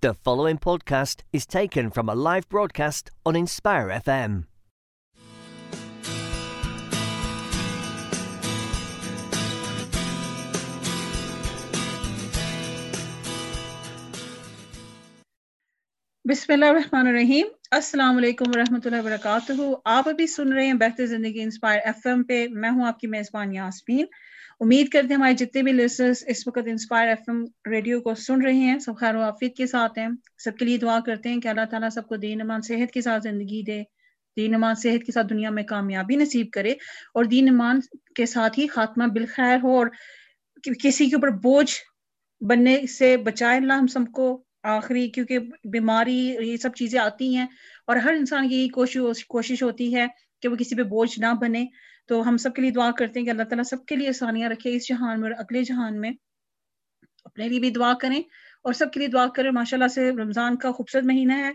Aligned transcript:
The 0.00 0.14
following 0.14 0.58
podcast 0.58 1.22
is 1.32 1.44
taken 1.44 1.90
from 1.90 2.08
a 2.08 2.14
live 2.14 2.48
broadcast 2.48 3.10
on 3.26 3.34
Inspire 3.34 3.88
FM. 3.88 4.44
Bismillah 16.24 16.66
ar-Rahman 16.68 17.08
ar-Rahim. 17.08 17.46
Assalamu 17.74 18.22
alaikum 18.22 18.54
wa 18.54 18.62
rahmatullahi 18.62 19.02
wa 19.02 19.10
barakatuh. 19.10 19.58
You 19.58 21.08
Zindagi 21.08 21.38
Inspire 21.38 21.82
FM. 21.84 22.24
I 22.30 22.44
am 22.68 22.78
your 22.78 23.24
host, 23.24 23.32
Yasmeen. 23.34 24.06
امید 24.60 24.88
کرتے 24.88 25.08
ہیں 25.08 25.14
ہمارے 25.14 25.34
جتنے 25.34 25.62
بھی 25.62 25.72
listeners 25.72 26.24
اس 26.26 26.46
وقت 26.46 26.66
inspire 26.66 27.08
F 27.08 27.18
M 27.28 27.44
radio 27.70 28.00
کو 28.00 28.14
سن 28.14 28.42
رہے 28.42 28.52
ہیں، 28.52 28.78
سب 28.78 28.96
خیر 28.96 29.14
و 29.14 29.22
عافیت 29.22 29.56
کے 29.56 29.66
ساتھ 29.66 29.98
ہیں۔ 29.98 30.08
سب 30.44 30.56
کے 30.58 30.64
لیے 30.64 30.78
دعا 30.78 30.98
کرتے 31.00 31.28
ہیں 31.28 31.40
کہ 31.40 31.48
اللہ 31.48 31.64
تعالیٰ 31.70 31.88
سب 31.90 32.06
کو 32.08 32.16
دین 32.16 32.40
امان 32.40 32.60
صحت 32.62 32.92
کے 32.92 33.00
ساتھ 33.00 33.22
زندگی 33.22 33.62
دے۔ 33.62 33.82
دین 34.36 34.54
امان 34.54 34.74
صحت 34.74 35.04
کے 35.06 35.12
ساتھ 35.12 35.26
دنیا 35.30 35.50
میں 35.50 35.62
کامیابی 35.62 36.16
نصیب 36.16 36.46
کرے 36.52 36.70
اور 37.14 37.24
دین 37.24 37.48
امان 37.48 37.80
کے 38.14 38.26
ساتھ 38.26 38.58
ہی 38.58 38.66
خاتمہ 38.66 39.04
بالخیر 39.04 39.58
ہو 39.62 39.76
اور 39.76 39.86
کسی 40.82 41.08
کے 41.08 41.16
اوپر 41.16 41.30
بوجھ 41.30 41.72
بننے 42.40 42.86
سے 42.86 43.16
بچائے 43.16 43.56
اللہ 43.56 43.72
ہم 43.72 43.86
سب 43.86 44.12
کو۔ 44.12 44.44
آخری، 44.62 45.08
کیونکہ 45.08 45.38
بیماری، 45.72 46.18
یہ 46.40 46.56
سب 46.56 46.74
چیزیں 46.74 46.98
آتی 47.00 47.36
ہیں 47.36 47.46
اور 47.86 47.96
ہر 47.96 48.12
انسان 48.12 48.48
کی 48.48 48.56
یہی 48.56 48.68
کوشش 48.68 49.62
ہوتی 49.62 49.94
ہے 49.94 50.06
کہ 50.42 50.48
وہ 50.48 50.56
کسی 50.56 50.76
پہ 50.76 50.82
بوجھ 50.82 51.20
نہ 51.20 51.32
بنے۔ 51.40 51.64
تو 52.08 52.28
ہم 52.28 52.36
سب 52.36 52.54
کے 52.54 52.62
لیے 52.62 52.70
دعا 52.70 52.90
کرتے 52.90 53.18
ہیں 53.18 53.24
کہ 53.24 53.30
اللہ 53.30 53.42
تعالیٰ 53.42 53.64
سب 53.64 53.84
کے 53.84 53.96
لیے 53.96 54.08
آسانیاں 54.08 54.50
رکھے 54.50 54.76
اس 54.76 54.88
جہان 54.88 55.20
میں 55.20 55.30
اور 55.30 55.38
اگلے 55.38 55.62
جہان 55.62 56.00
میں۔ 56.00 56.10
اپنے 57.24 57.48
لیے 57.48 57.60
بھی 57.60 57.70
دعا 57.70 57.92
کریں 57.94 58.20
اور 58.62 58.72
سب 58.72 58.92
کے 58.92 59.00
لیے 59.00 59.08
دعا 59.08 59.26
کریں۔ 59.26 59.50
ماشاء 59.50 59.76
اللہ 59.76 59.88
سے 59.88 60.10
رمضان 60.10 60.56
کا 60.56 60.72
خوبصورت 60.72 61.04
مہینہ 61.04 61.32
ہے۔ 61.32 61.50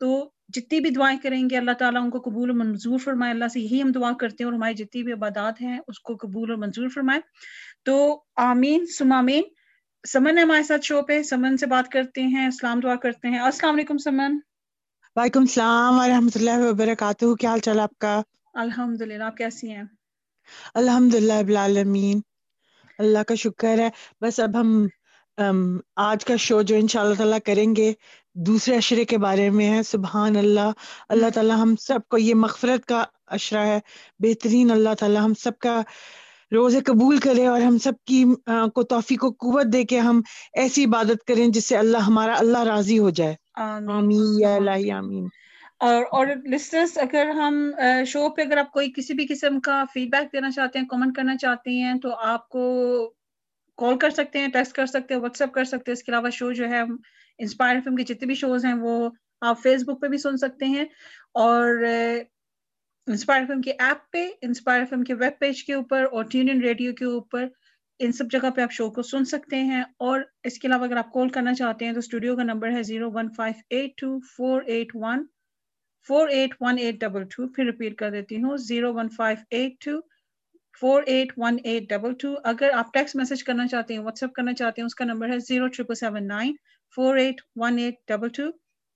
تو 0.00 0.30
جتنی 0.48 0.80
بھی 0.80 0.90
دعائیں 0.90 1.18
کریں 1.18 1.50
گے 1.50 1.56
اللہ 1.56 1.70
تعالیٰ 1.70 2.02
ان 2.02 2.10
کو 2.10 2.20
قبول 2.20 2.50
و 2.50 2.54
منظور 2.54 2.98
فرمائے۔ 2.98 3.32
اللہ 3.32 3.48
سے 3.48 3.60
یہی 3.60 3.82
ہم 3.82 3.92
دعا 3.92 4.12
کرتے 4.12 4.44
ہیں 4.44 4.50
اور 4.50 4.52
ہماری 4.52 4.74
جتنی 4.74 5.02
بھی 5.02 5.12
عبادات 5.12 5.60
ہیں 5.60 5.78
اس 5.88 6.00
کو 6.00 6.16
قبول 6.16 6.50
اور 6.50 6.58
منظور 6.58 6.88
فرمائے۔ 6.88 7.20
تو 7.84 8.22
آمین 8.36 8.86
سمامین 8.86 9.42
سمن 10.08 10.38
ہے 10.38 10.42
ہمارے 10.42 10.62
ساتھ 10.62 10.80
شو 10.82 11.02
پہ۔ 11.02 11.22
سمن 11.22 11.56
سے 11.56 11.66
بات 11.66 11.88
کرتے 11.88 12.22
ہیں۔ 12.22 12.46
اسلام 12.46 12.80
دعا 12.80 12.94
کرتے 12.94 13.28
ہیں۔ 13.28 13.38
السلام 13.38 13.74
علیکم 13.74 13.98
سمن۔ 13.98 14.38
وعلیکم 15.16 15.40
السلام 15.40 15.98
و 15.98 16.08
رحمۃ 16.08 16.30
اللہ 16.34 16.58
وبرکاتہ۔ 16.58 17.34
کیا 17.34 17.50
حال 17.50 17.58
چال 17.58 17.80
آپ 17.80 17.98
کا؟ 17.98 18.22
الحمد 18.54 19.02
للہ 19.02 19.24
آپ 19.24 19.36
کیسی 19.36 19.70
ہیں؟ 19.70 19.82
الحمد 20.74 21.14
للہ 21.14 21.42
بالعالمین 21.46 22.20
اللہ 22.98 23.18
کا 23.28 23.34
شکر 23.34 23.78
ہے۔ 23.78 23.88
بس 24.20 24.40
اب 24.40 24.60
ہم 24.60 24.86
آج 25.96 26.24
کا 26.24 26.36
شو 26.36 26.62
جو 26.62 26.76
ان 26.76 26.88
شاء 26.88 27.00
اللہ 27.00 27.14
تعالیٰ 27.14 27.38
کریں 27.44 27.76
گے 27.76 27.92
دوسرے 28.34 28.76
اشرے 28.76 29.04
کے 29.04 29.18
بارے 29.18 29.50
میں 29.50 29.70
ہے۔ 29.70 29.82
سبحان 29.82 30.36
اللہ 30.36 30.70
اللہ 31.08 31.30
تعالیٰ 31.34 31.56
ہم 31.56 31.74
سب 31.80 31.98
کو 32.10 32.18
یہ 32.18 32.34
مغفرت 32.34 32.86
کا 32.86 33.04
اشرہ 33.26 33.66
ہے۔ 33.66 33.78
بہترین 34.18 34.70
اللہ 34.70 34.94
تعالیٰ 34.98 35.24
ہم 35.24 35.34
سب 35.34 35.58
کا 35.58 35.80
روزے 36.52 36.80
قبول 36.80 37.18
کرے 37.18 37.46
اور 37.46 37.60
ہم 37.60 37.78
سب 37.78 37.92
کی 38.06 38.24
آ, 38.46 38.66
کو 38.74 38.82
توفیق 38.82 39.24
و 39.24 39.30
قوت 39.30 39.66
دے 39.72 39.84
کے 39.84 39.98
ہم 39.98 40.20
ایسی 40.52 40.84
عبادت 40.84 41.24
کریں 41.26 41.46
جس 41.48 41.64
سے 41.64 41.76
اللہ 41.76 41.98
ہمارا 41.98 42.34
اللہ 42.38 42.58
راضی 42.58 42.98
ہو 42.98 43.10
جائے۔ 43.10 43.34
آمین, 43.54 43.90
آمین. 43.90 44.22
یا 44.38 44.54
اللہ 44.54 44.92
آمین۔ 44.92 45.26
اور 45.80 46.04
اور 46.10 46.26
لسنرس 46.46 46.96
اگر 46.98 47.30
ہم 47.36 47.54
شو 48.06 48.28
پہ 48.34 48.42
اگر 48.42 48.58
آپ 48.58 48.72
کوئی 48.72 48.92
کسی 48.96 49.14
بھی 49.14 49.26
قسم 49.28 49.58
کا 49.60 49.82
فیڈ 49.94 50.10
بیک 50.12 50.32
دینا 50.32 50.50
چاہتے 50.50 50.78
ہیں 50.78 50.86
کامنٹ 50.86 51.16
کرنا 51.16 51.36
چاہتے 51.36 51.70
ہیں، 51.72 51.94
تو 52.02 52.14
آپ 52.26 52.48
کو 52.48 52.64
کال 53.78 53.98
کر 53.98 54.10
سکتے 54.10 54.38
ہیں 54.38 54.48
ٹیکسٹ 54.48 54.72
کر 54.72 54.86
سکتے 54.86 55.14
ہیں 55.14 55.20
واٹس 55.20 55.40
ایپ 55.40 55.52
کر 55.54 55.64
سکتے 55.64 55.90
ہیں. 55.90 55.96
اس 55.96 56.02
کے 56.02 56.12
علاوہ 56.12 56.30
شو 56.30 56.50
جو 56.52 56.68
ہے 56.70 56.80
انسپائر 56.80 57.80
فلم 57.84 57.96
کے 57.96 58.04
جتنے 58.04 58.26
بھی 58.26 58.34
شوز 58.34 58.64
ہیں، 58.64 58.74
وہ 58.74 59.08
آپ 59.42 59.62
فیس 59.62 59.82
بک 59.88 60.00
پہ 60.00 60.08
بھی 60.08 60.18
سن 60.18 60.36
سکتے 60.36 60.66
ہیں. 60.66 60.84
اور 61.34 61.84
انسپائر 63.06 63.44
فلم 63.46 63.60
کے 63.62 63.72
ایپ 63.78 64.10
پہ 64.12 64.26
انسپائر 64.42 64.84
فلم 64.90 65.02
کے 65.04 65.14
ویب 65.14 65.38
پیج 65.40 65.62
کے 65.64 65.74
اوپر، 65.74 66.04
اور 66.12 66.24
ٹیون 66.30 66.50
ان 66.50 66.60
ریڈیو 66.62 66.94
کے 66.94 67.04
اوپر، 67.04 67.46
ان 68.00 68.12
سب 68.12 68.30
جگہ 68.30 68.50
پہ 68.56 68.62
آپ 68.62 68.72
شو 68.72 68.90
کو 68.90 69.02
سن 69.02 69.24
سکتے 69.24 69.56
ہیں. 69.64 69.82
اور 69.98 70.20
اس 70.44 70.58
کے 70.58 70.68
علاوہ 70.68 70.84
اگر 70.84 70.96
آپ 70.96 71.12
کال 71.12 71.28
کرنا 71.28 71.54
چاہتے 71.54 71.84
ہیں، 71.84 71.92
تو 71.92 71.98
اسٹوڈیو 71.98 72.36
کا 72.36 72.42
نمبر 72.42 72.72
ہے 72.72 72.82
zero 72.82 73.10
one 73.12 73.28
five 73.36 73.62
eight 73.70 73.96
two 73.98 74.18
four 74.36 74.62
eight 74.62 74.94
one 74.94 75.26
four 76.08 76.28
eight 76.28 76.54
one 76.60 76.78
eight 76.78 77.00
double 77.00 77.24
two 77.24 77.48
پھر 77.48 77.64
ریپیٹ 77.64 77.96
کر 77.98 78.10
دیتی 78.10 78.42
ہوں 78.42 78.56
zero 78.56 78.92
one 78.94 79.08
five 79.08 79.38
eight 79.50 79.84
two 79.84 80.00
four 80.82 81.02
eight 81.06 81.32
one 81.36 81.56
eight 81.64 81.88
double 81.90 82.12
two 82.14 82.34
اگر 82.44 82.70
آپ 82.74 82.92
ٹیکسٹ 82.92 83.16
میسج 83.16 83.44
کرنا 83.44 83.66
چاہتے 83.66 83.94
ہیں 83.94 84.00
واٹس 84.00 84.22
ایپ 84.22 84.32
کرنا 84.32 84.52
چاہتے 84.54 84.80
ہیں، 84.80 84.86
اس 84.86 84.94
کا 84.94 85.04
نمبر 85.04 85.28
ہے 85.28 85.38
zero 85.38 85.66
triple 85.68 85.94
seven 85.94 86.26
nine 86.28 86.54
four 86.96 87.16
eight 87.16 87.40
one 87.56 87.78
eight 87.78 87.94
double 88.08 88.28
two 88.28 88.50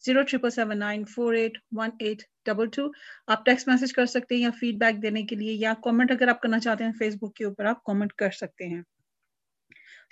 zero 0.04 0.22
triple 0.22 0.50
seven 0.50 0.78
nine 0.78 1.04
four 1.04 1.34
eight 1.34 1.58
one 1.72 1.90
eight 1.98 2.22
double 2.46 2.66
two 2.66 2.86
آپ 3.26 3.44
ٹیکسٹ 3.44 3.68
میسج 3.68 3.92
کر 3.92 4.06
سکتے 4.06 4.34
ہیں 4.34 4.42
یا 4.42 4.50
فیڈ 4.60 4.78
بیک 4.78 5.02
دینے 5.02 5.22
کے 5.22 5.36
لیے، 5.36 5.52
یا 5.52 5.72
کامنٹ 5.84 6.10
اگر 6.10 6.28
آپ 6.28 6.40
کرنا 6.40 6.58
چاہتے 6.58 6.84
ہیں 6.84 6.92
فیس 6.98 7.16
بک 7.16 7.34
کے 7.34 7.44
اوپر، 7.44 7.64
آپ 7.64 7.82
کامنٹ 7.84 8.12
کر 8.12 8.30
سکتے 8.30 8.66
ہیں۔ 8.66 8.82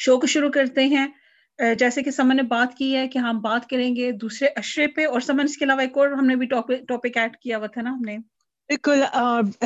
شو 0.00 0.18
کو 0.20 0.26
شروع 0.26 0.50
کرتے 0.50 0.84
ہیں۔ 0.86 1.06
جیسے 1.78 2.02
کہ 2.02 2.10
سمن 2.10 2.36
نے 2.36 2.42
بات 2.42 2.74
کی 2.74 2.96
ہے 2.96 3.08
کہ 3.08 3.18
ہم 3.18 3.38
بات 3.40 3.68
کریں 3.68 3.96
گے 3.96 4.12
دوسرے 4.12 4.48
اشرے 4.56 4.86
پہ 4.86 5.06
اور 5.06 5.20
سمن 5.20 5.40
اس 5.40 5.56
کے 5.56 5.64
علاوہ 5.64 5.80
ایک 5.80 5.98
اور 5.98 6.08
ہم 6.08 6.26
نے 6.26 6.36
بھی 6.36 6.46
ٹاپک 6.88 7.16
ایڈ 7.16 7.36
کیا 7.36 7.58
ہوا 7.58 7.66
تھا 7.66 7.82
نا 7.82 7.90
ہم 7.90 8.02
نے۔ 8.06 8.16
بالکل 8.70 9.02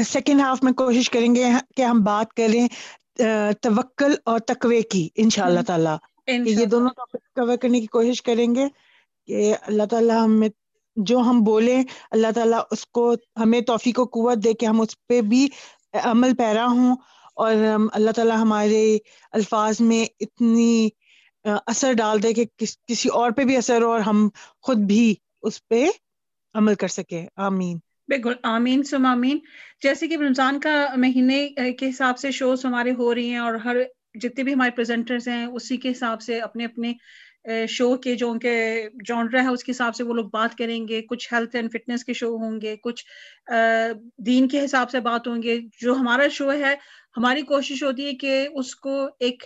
سیکنڈ 0.06 0.40
ہاف 0.40 0.62
میں 0.62 0.72
کوشش 0.72 1.10
کریں 1.10 1.34
گے 1.34 1.44
کہ 1.76 1.82
ہم 1.82 2.00
بات 2.00 2.34
کریں 2.34 2.68
توکل 3.62 4.14
اور 4.24 4.38
تقوی 4.38 4.82
کی 4.82 5.08
ان 5.14 5.30
شاء 5.30 5.44
اللہ 5.44 5.60
تعالیٰ 5.66 5.96
یہ 6.28 6.64
دونوں 6.66 6.88
ٹاپک 6.96 7.34
کور 7.34 7.56
کرنے 7.56 7.80
کی 7.80 7.86
کوشش 7.86 8.22
کریں 8.22 8.54
گے 8.54 8.66
کہ 9.28 9.54
اللہ 9.66 9.82
تعالیٰ 9.90 10.24
ہمیں 10.24 10.48
جو 10.96 11.18
ہم 11.18 11.40
بولیں 11.40 11.82
اللہ 12.10 12.26
تعالیٰ 12.34 12.60
اس 12.70 12.86
کو 12.86 13.14
ہمیں 13.36 13.60
توفیق 13.60 13.98
و 13.98 14.04
قوت 14.04 14.44
دے 14.44 14.52
کہ 14.52 14.66
ہم 14.66 14.80
اس 14.80 15.06
پہ 15.06 15.20
بھی 15.20 15.48
عمل 16.04 16.34
پیرا 16.34 16.66
ہوں۔ 16.66 16.96
اور 17.36 17.54
اللہ 17.92 18.10
تعالیٰ 18.10 18.36
ہمارے 18.36 18.98
الفاظ 19.32 19.80
میں 19.80 20.04
اتنی 20.20 20.88
اثر 21.44 21.92
ڈال 21.92 22.22
دے 22.22 22.32
کہ 22.32 22.44
کسی 22.88 23.08
اور 23.08 23.30
پہ 23.30 23.44
بھی 23.44 23.56
اثر 23.56 23.82
اور 23.82 24.00
ہم 24.00 24.28
خود 24.62 24.76
بھی 24.76 25.14
اس 25.42 25.68
پہ 25.68 25.84
عمل 26.54 26.74
کر 26.74 26.88
سکے 26.88 27.26
آمین۔ 27.36 27.76
بالکل۔ 28.08 28.32
آمین، 28.42 28.82
سم 28.82 29.06
آمین۔ 29.06 29.38
جیسے 29.82 30.08
کہ 30.08 30.16
رمضان 30.16 30.60
کا 30.60 30.86
مہینے 30.96 31.48
کے 31.78 31.88
حساب 31.88 32.18
سے 32.18 32.30
شوز 32.30 32.64
ہمارے 32.64 32.92
ہو 32.98 33.14
رہی 33.14 33.30
ہیں 33.30 33.38
اور 33.38 33.54
ہر 33.54 33.76
جتنے 34.20 34.44
بھی 34.44 34.54
ہمارے 34.54 34.70
پریزنٹرز 34.70 35.28
ہیں، 35.28 35.46
اسی 35.46 35.76
کے 35.76 35.90
حساب 35.90 36.22
سے 36.22 36.38
اپنے 36.40 36.64
اپنے 36.64 36.92
شو 37.68 37.96
کے 37.96 38.14
جو 38.14 38.30
ان 38.30 38.38
کے 38.38 38.88
جانڈرا 39.06 39.42
ہے، 39.42 39.48
اس 39.48 39.64
کے 39.64 39.72
حساب 39.72 39.96
سے 39.96 40.04
وہ 40.04 40.14
لوگ 40.14 40.24
بات 40.24 40.58
کریں 40.58 40.88
گے۔ 40.88 41.02
کچھ 41.02 41.34
ہیلتھ 41.34 41.56
اینڈ 41.56 41.72
فٹنس 41.72 42.04
کے 42.04 42.12
شو 42.12 42.36
ہوں 42.36 42.60
گے، 42.60 42.76
کچھ 42.82 43.04
دین 44.26 44.48
کے 44.48 44.64
حساب 44.64 44.90
سے 44.90 45.00
بات 45.00 45.28
ہوں 45.28 45.42
گے۔ 45.42 45.58
جو 45.80 45.94
ہمارا 45.94 46.28
شو 46.30 46.52
ہے، 46.52 46.74
ہماری 47.16 47.42
کوشش 47.42 47.82
ہوتی 47.84 48.06
ہے 48.06 48.12
کہ 48.12 48.48
اس 48.54 48.76
کو 48.76 49.06
ایک 49.20 49.42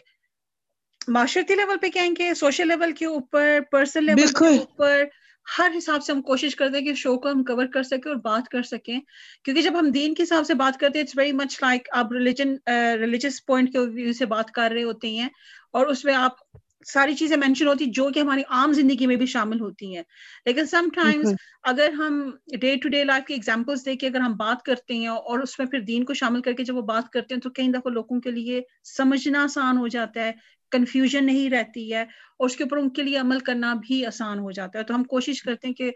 معاشرتی 1.08 1.54
لیول 1.54 1.78
پہ 1.78 1.88
کہیں 1.88 2.10
گے 2.18 2.32
سوشل 2.34 2.68
لیول 2.68 2.92
کے 2.92 3.06
اوپر 3.06 3.58
پرسنل 3.70 4.06
لیول 4.06 4.32
کے 4.34 4.48
اوپر 4.50 5.02
ہر 5.46 5.70
حساب 5.78 6.02
سے 6.02 6.12
ہم 6.12 6.22
کوشش 6.22 6.54
کرتے 6.56 6.78
ہیں 6.78 6.84
کہ 6.84 6.94
شو 6.94 7.18
کو 7.18 7.30
ہم 7.30 7.42
کور 7.44 7.66
کر 7.66 7.82
سکیں 7.82 8.10
اور 8.10 8.16
بات 8.22 8.48
کر 8.48 8.62
سکیں۔ 8.62 8.98
کیونکہ 9.44 9.62
جب 9.62 9.78
ہم 9.78 9.90
دین 9.90 10.14
کے 10.14 10.22
حساب 10.22 10.46
سے 10.46 10.54
بات 10.54 10.78
کرتے 10.78 10.98
ہیں 10.98 11.04
اٹس 11.04 11.16
ویری 11.18 11.32
مچ 11.32 11.58
لائک 11.62 11.88
آپ 11.92 12.12
ریلیجن 12.12 12.54
ریلیجس 13.00 13.44
پوائنٹ 13.46 13.72
کے 13.72 13.78
ویو 13.88 14.12
سے 14.12 14.26
بات 14.26 14.50
کر 14.50 14.70
رہے 14.70 14.82
ہوتے 14.82 15.10
ہیں 15.10 15.28
اور 15.72 15.86
اس 15.86 16.04
میں 16.04 16.14
آپ 16.14 16.44
ساری 16.86 17.14
چیزیں 17.14 17.36
مینشن 17.36 17.66
ہوتی 17.66 17.84
جو 17.90 18.08
کہ 18.08 18.20
ہماری 18.20 18.42
عام 18.48 18.72
زندگی 18.72 19.06
میں 19.06 19.16
بھی 19.16 19.26
شامل 19.26 19.60
ہوتی 19.60 19.94
ہیں۔ 19.96 20.02
لیکن 20.46 20.66
سم 20.66 20.88
ٹائمز 20.94 21.32
اگر 21.64 21.90
ہم 21.98 22.20
ڈے 22.60 22.74
ٹو 22.76 22.88
ڈے 22.88 23.02
لائف 23.04 23.24
کی 23.26 23.34
ایگزامپلس 23.34 23.84
دے 23.86 23.96
کے 23.96 24.06
اگر 24.06 24.20
ہم 24.20 24.36
بات 24.36 24.62
کرتے 24.62 24.94
ہیں 24.94 25.08
اور 25.08 25.38
اس 25.38 25.58
میں 25.58 25.66
پھر 25.66 25.80
دین 25.82 26.04
کو 26.04 26.14
شامل 26.14 26.42
کر 26.42 26.52
کے 26.52 26.64
جب 26.64 26.76
وہ 26.76 26.82
بات 26.84 27.10
کرتے 27.10 27.34
ہیں 27.34 27.40
تو 27.40 27.50
کئی 27.50 27.68
دفعہ 27.68 27.92
لوگوں 27.92 28.20
کے 28.20 28.30
لیے 28.30 28.60
سمجھنا 28.88 29.42
آسان 29.44 29.78
ہو 29.78 29.88
جاتا 29.88 30.24
ہے۔ 30.24 30.32
کنفیوژن 30.70 31.26
نہیں 31.26 31.50
رہتی 31.50 31.94
ہے 31.94 32.02
اور 32.38 32.46
اس 32.46 32.56
کے 32.56 32.64
اوپر 32.64 32.76
ان 32.76 32.90
کے 32.90 33.02
لیے 33.02 33.16
عمل 33.16 33.38
کرنا 33.38 33.74
بھی 33.74 34.06
آسان 34.06 34.38
ہو 34.38 34.50
جاتا 34.50 34.78
ہے۔ 34.78 34.84
تو 34.84 34.94
ہم 34.94 35.04
کوشش 35.04 35.42
کرتے 35.42 35.66
ہیں 35.66 35.74
کہ 35.74 35.90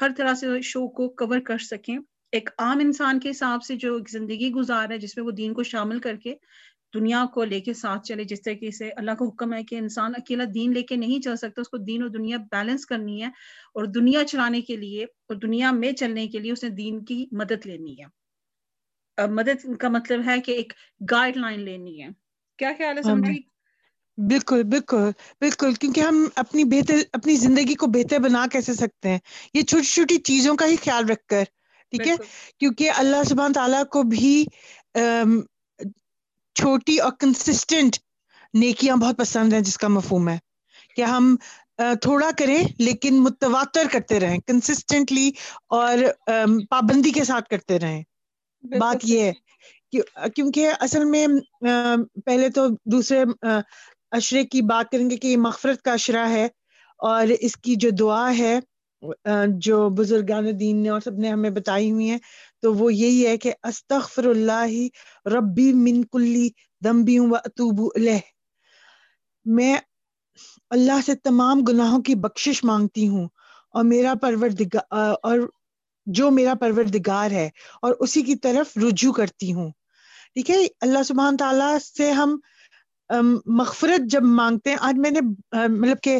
ہر 0.00 0.10
طرح 0.16 0.34
سے 0.34 0.60
شو 0.60 0.88
کو 0.88 1.08
کور 1.08 1.40
کر 1.40 1.58
سکیں۔ 1.58 1.98
ایک 2.32 2.50
عام 2.58 2.78
انسان 2.78 3.20
کے 3.20 3.30
حساب 3.30 3.62
سے 3.62 3.76
جو 3.76 3.96
ایک 3.96 4.10
زندگی 4.10 4.50
گزار 4.50 4.90
ہے، 4.90 4.98
جس 4.98 5.16
میں 5.16 5.24
وہ 5.24 5.30
دین 5.30 5.54
کو 5.54 5.62
شامل 5.62 5.98
کر 5.98 6.16
کے 6.16 6.34
دنیا 6.94 7.24
کو 7.34 7.44
لے 7.44 7.60
کے 7.60 7.72
ساتھ 7.72 8.06
چلے، 8.06 8.24
جس 8.24 8.42
طریقے 8.42 8.70
سے 8.70 8.90
اللہ 8.90 9.10
کا 9.10 9.24
حکم 9.24 9.54
ہے 9.54 9.64
کہ 9.64 9.76
انسان 9.76 10.12
اکیلا 10.16 10.44
دین 10.54 10.72
لے 10.72 10.82
کے 10.82 10.96
نہیں 10.96 11.22
چل 11.22 11.36
سکتا، 11.36 11.60
اس 11.60 11.68
کو 11.68 11.76
دین 11.76 12.02
اور 12.02 12.10
دنیا 12.10 12.36
بیلنس 12.36 12.86
کرنی 12.86 13.22
ہے 13.22 13.26
اور 13.74 13.84
دنیا 13.84 14.24
چلانے 14.24 14.60
کے 14.60 14.76
لیے 14.76 15.04
اور 15.04 15.36
دنیا 15.36 15.70
میں 15.70 15.92
چلنے 15.92 16.28
کے 16.28 16.38
لیے 16.38 16.52
اس 16.52 16.64
نے 16.64 16.70
دین 16.70 17.04
کی 17.04 17.26
مدد 17.32 17.66
لینی 17.66 17.96
ہے۔ 18.02 18.24
مدد 19.26 19.76
کا 19.80 19.88
مطلب 19.88 20.20
ہے 20.26 20.40
کہ 20.40 20.52
ایک 20.52 20.72
گائیڈ 21.10 21.36
لائن 21.36 21.60
لینی 21.60 22.02
ہے۔ 22.02 22.08
کیا 22.58 22.72
خیال 22.78 22.96
ہے؟ 22.96 23.02
سمجھی؟ 23.02 23.53
بالکل 24.18 24.62
بالکل 24.62 25.10
بالکل 25.40 25.74
کیونکہ 25.74 26.00
ہم 26.00 26.16
اپنی 26.36 26.64
بہتر 26.64 26.94
اپنی 27.12 27.36
زندگی 27.36 27.74
کو 27.74 27.86
بہتر 27.86 28.18
بنا 28.18 28.46
کیسے 28.52 28.74
سکتے 28.74 29.08
ہیں؟ 29.08 29.18
یہ 29.54 29.62
چھوٹی 29.62 29.86
چھوٹی 29.86 30.18
چیزوں 30.22 30.54
کا 30.56 30.66
ہی 30.66 30.76
خیال 30.76 31.08
رکھ 31.08 31.26
کر 31.26 31.42
ٹھیک 31.92 32.06
ہے؟ 32.06 32.14
کیونکہ 32.58 32.90
اللہ 32.90 33.22
سبحان 33.24 33.52
تعالیٰ 33.52 33.82
کو 33.86 34.02
بھی 34.02 34.34
چھوٹی 36.56 36.98
اور 36.98 37.12
کنسسٹنٹ 37.18 37.96
نیکیاں 38.54 38.96
بہت 38.96 39.18
پسند 39.18 39.52
ہیں 39.52 39.60
جس 39.60 39.78
کا 39.78 39.88
مفہوم 39.88 40.28
ہے۔ 40.28 40.38
کہ 40.96 41.02
ہم 41.02 41.34
تھوڑا 42.02 42.30
کریں 42.38 42.62
لیکن 42.78 43.14
متواتر 43.16 43.86
کرتے 43.92 44.20
رہیں 44.20 44.38
کنسسٹنٹلی 44.38 45.30
اور 45.70 45.98
پابندی 46.70 47.10
کے 47.10 47.24
ساتھ 47.24 47.48
کرتے 47.48 47.78
رہیں۔ 47.78 48.02
بات 48.64 49.04
یہ 49.04 49.20
ہے 49.22 49.32
کیونکہ 50.28 50.70
اصل 50.80 51.04
میں 51.04 51.26
پہلے 52.26 52.48
تو 52.48 52.62
دوسرے 52.84 53.24
اشرے 54.14 54.44
کی 54.44 54.62
بات 54.62 54.90
کریں 54.90 55.08
گے 55.10 55.16
کہ 55.16 55.28
یہ 55.28 55.36
مغفرت 55.36 55.82
کا 55.82 55.92
اشرا 55.92 56.28
ہے 56.30 56.46
اور 57.00 57.26
اس 57.40 57.56
کی 57.56 57.74
جو 57.76 57.90
دعا 57.98 58.30
ہے 58.38 58.58
جو 59.58 59.88
بزرگان 59.90 60.46
دین 60.60 60.82
نے 60.82 60.88
اور 60.88 61.00
سب 61.00 61.18
نے 61.18 61.28
ہمیں 61.28 61.50
بتائی 61.50 61.90
ہوئی 61.90 62.08
ہیں، 62.10 62.18
تو 62.62 62.72
وہ 62.74 62.92
یہی 62.94 63.26
ہے 63.26 63.36
کہ 63.36 63.52
استغفر 63.62 64.26
اللہ 64.26 64.72
ربی 65.26 65.72
من 65.72 66.02
کلی 66.04 66.48
دمبی 66.82 67.18
و 67.18 67.34
اطوب 67.34 67.80
الہ 67.94 68.18
میں 69.46 69.76
اللہ 70.70 71.00
سے 71.06 71.14
تمام 71.14 71.60
گناہوں 71.60 72.00
کی 72.02 72.14
بخشش 72.14 72.62
مانگتی 72.64 73.08
ہوں 73.08 73.26
اور 73.74 73.84
میرا 73.84 74.14
پروردگار 74.22 75.14
اور 75.22 75.38
جو 76.06 76.30
میرا 76.30 76.54
پروردگار 76.54 77.30
ہے 77.30 77.48
اور 77.82 77.94
اسی 78.00 78.22
کی 78.22 78.34
طرف 78.36 78.76
رجوع 78.78 79.12
کرتی 79.12 79.52
ہوں۔ 79.52 79.70
ٹھیک 80.34 80.50
ہے، 80.50 80.56
اللہ 80.80 81.02
سبحان 81.02 81.36
تعالیٰ 81.36 81.76
سے 81.78 82.10
ہم 82.12 82.36
مغفرت 83.46 84.10
جب 84.10 84.22
مانگتے 84.22 84.70
ہیں 84.70 84.76
آج 84.80 84.98
میں 84.98 85.10
نے 85.10 85.20
مطلب 85.68 86.00
کہ 86.02 86.18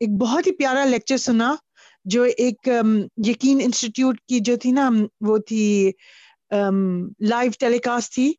ایک 0.00 0.16
بہت 0.20 0.46
ہی 0.46 0.52
پیارا 0.52 0.84
لیکچر 0.84 1.16
سنا 1.16 1.54
جو 2.04 2.22
ایک 2.22 2.68
یقین 3.26 3.60
انسٹیٹیوٹ 3.62 4.20
کی 4.20 4.40
جو 4.40 4.56
تھی 4.56 4.70
نا 4.72 4.90
وہ 5.20 5.38
تھی 5.38 5.92
لائیو 7.20 7.50
ٹیلی 7.60 7.78
کاسٹ 7.78 8.14
تھی 8.14 8.32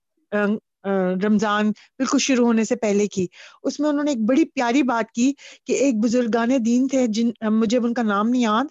رمضان 1.23 1.69
بالکل 1.69 2.17
شروع 2.19 2.45
ہونے 2.45 2.63
سے 2.63 2.75
پہلے 2.75 3.07
کی۔ 3.07 3.25
اس 3.63 3.79
میں 3.79 3.89
انہوں 3.89 4.03
نے 4.03 4.11
ایک 4.11 4.21
بڑی 4.27 4.45
پیاری 4.45 4.83
بات 4.83 5.11
کی 5.11 5.33
کہ 5.65 5.73
ایک 5.73 5.95
بزرگان 6.03 6.49
دین 6.65 6.87
تھے 6.87 7.05
جن 7.07 7.29
مجھے 7.51 7.77
ان 7.77 7.93
کا 7.93 8.03
نام 8.03 8.29
نہیں 8.29 8.41
یاد 8.41 8.65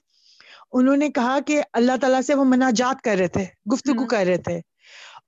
انہوں 0.73 0.97
نے 0.97 1.09
کہا 1.11 1.39
کہ 1.47 1.61
اللہ 1.73 1.97
تعالیٰ 2.01 2.21
سے 2.23 2.35
وہ 2.35 2.45
مناجات 2.45 3.03
کر 3.03 3.17
رہے 3.19 3.29
تھے 3.29 3.45
گفتگو 3.73 4.07
کر 4.07 4.25
رہے 4.27 4.37
تھے۔ 4.37 4.61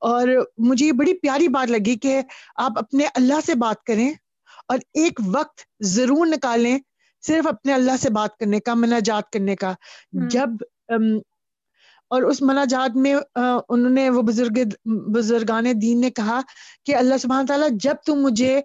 اور 0.02 0.28
مجھے 0.58 0.86
یہ 0.86 0.92
بڑی 0.92 1.14
پیاری 1.14 1.48
بات 1.48 1.70
لگی 1.70 1.96
کہ 1.96 2.20
آپ 2.56 2.72
اپنے 2.76 3.06
اللہ 3.14 3.40
سے 3.46 3.54
بات 3.54 3.84
کریں 3.84 4.10
اور 4.68 4.78
ایک 4.94 5.20
وقت 5.26 5.60
ضرور 5.80 6.26
نکالیں 6.26 6.78
صرف 7.22 7.46
اپنے 7.46 7.74
اللہ 7.74 7.96
سے 8.00 8.10
بات 8.10 8.36
کرنے 8.36 8.60
کا 8.60 8.74
مناجات 8.74 9.30
کرنے 9.30 9.56
کا۔ 9.56 9.72
جب 10.28 10.48
اور 12.10 12.22
اس 12.22 12.42
مناجات 12.42 12.96
میں 12.96 13.14
انہوں 13.34 13.90
نے 13.90 14.10
وہ 14.10 14.22
بزرگ 14.22 14.58
بزرگان 15.14 15.64
دین 15.82 16.00
نے 16.00 16.10
کہا 16.10 16.40
کہ 16.86 16.96
اللہ 16.96 17.16
سبحانہ 17.16 17.46
تعالیٰ 17.46 17.68
جب 17.80 17.94
تم 18.06 18.14
مجھے 18.14 18.60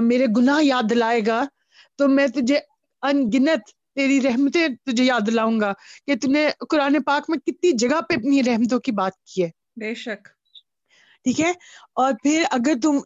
میرے 0.00 0.26
گناہ 0.36 0.62
یاد 0.64 0.90
دلائے 0.90 1.20
گا 1.26 1.42
تو 1.98 2.08
میں 2.08 2.26
تجھے 2.26 2.58
ان 3.02 3.30
گنت 3.34 3.68
تیری 3.94 4.20
رحمتیں 4.22 4.68
تجھے 4.84 5.04
یاد 5.04 5.26
دلاؤں 5.26 5.60
گا 5.60 5.72
کہ 6.06 6.14
تم 6.22 6.32
نے 6.32 6.48
قرآن 6.68 7.02
پاک 7.02 7.30
میں 7.30 7.38
کتنی 7.38 7.72
جگہ 7.72 8.00
پہ 8.00 8.14
اپنی 8.14 8.42
رحمتوں 8.42 8.78
کی 8.80 8.92
بات 8.92 9.12
کی 9.24 9.42
ہے۔ 9.42 9.48
بے 9.80 9.94
شک۔ 9.94 10.28
ٹھیک 11.26 11.40
ہے؟ 11.40 11.50
اور 11.94 12.12
پھر 12.22 12.44
اگر 12.50 12.72
تم 12.82 12.98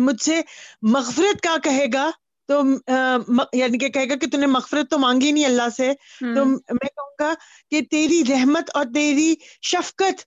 مجھ 0.00 0.20
سے 0.22 0.40
مغفرت 0.82 1.40
کا 1.40 1.56
کہے 1.62 1.86
گا 1.94 2.10
تو 2.48 2.62
یعنی 3.52 3.78
کہ 3.78 3.88
کہے 3.88 4.08
گا 4.08 4.14
کہ 4.14 4.26
تم 4.26 4.40
نے 4.40 4.46
مغفرت 4.46 4.90
تو 4.90 4.98
مانگی 4.98 5.32
نہیں 5.32 5.44
اللہ 5.44 5.68
سے 5.76 5.92
تو 6.34 6.44
میں 6.44 6.88
کہوں 6.88 7.12
گا 7.20 7.32
کہ 7.70 7.80
تیری 7.90 8.22
رحمت 8.28 8.70
اور 8.74 8.84
تیری 8.94 9.34
شفقت 9.62 10.24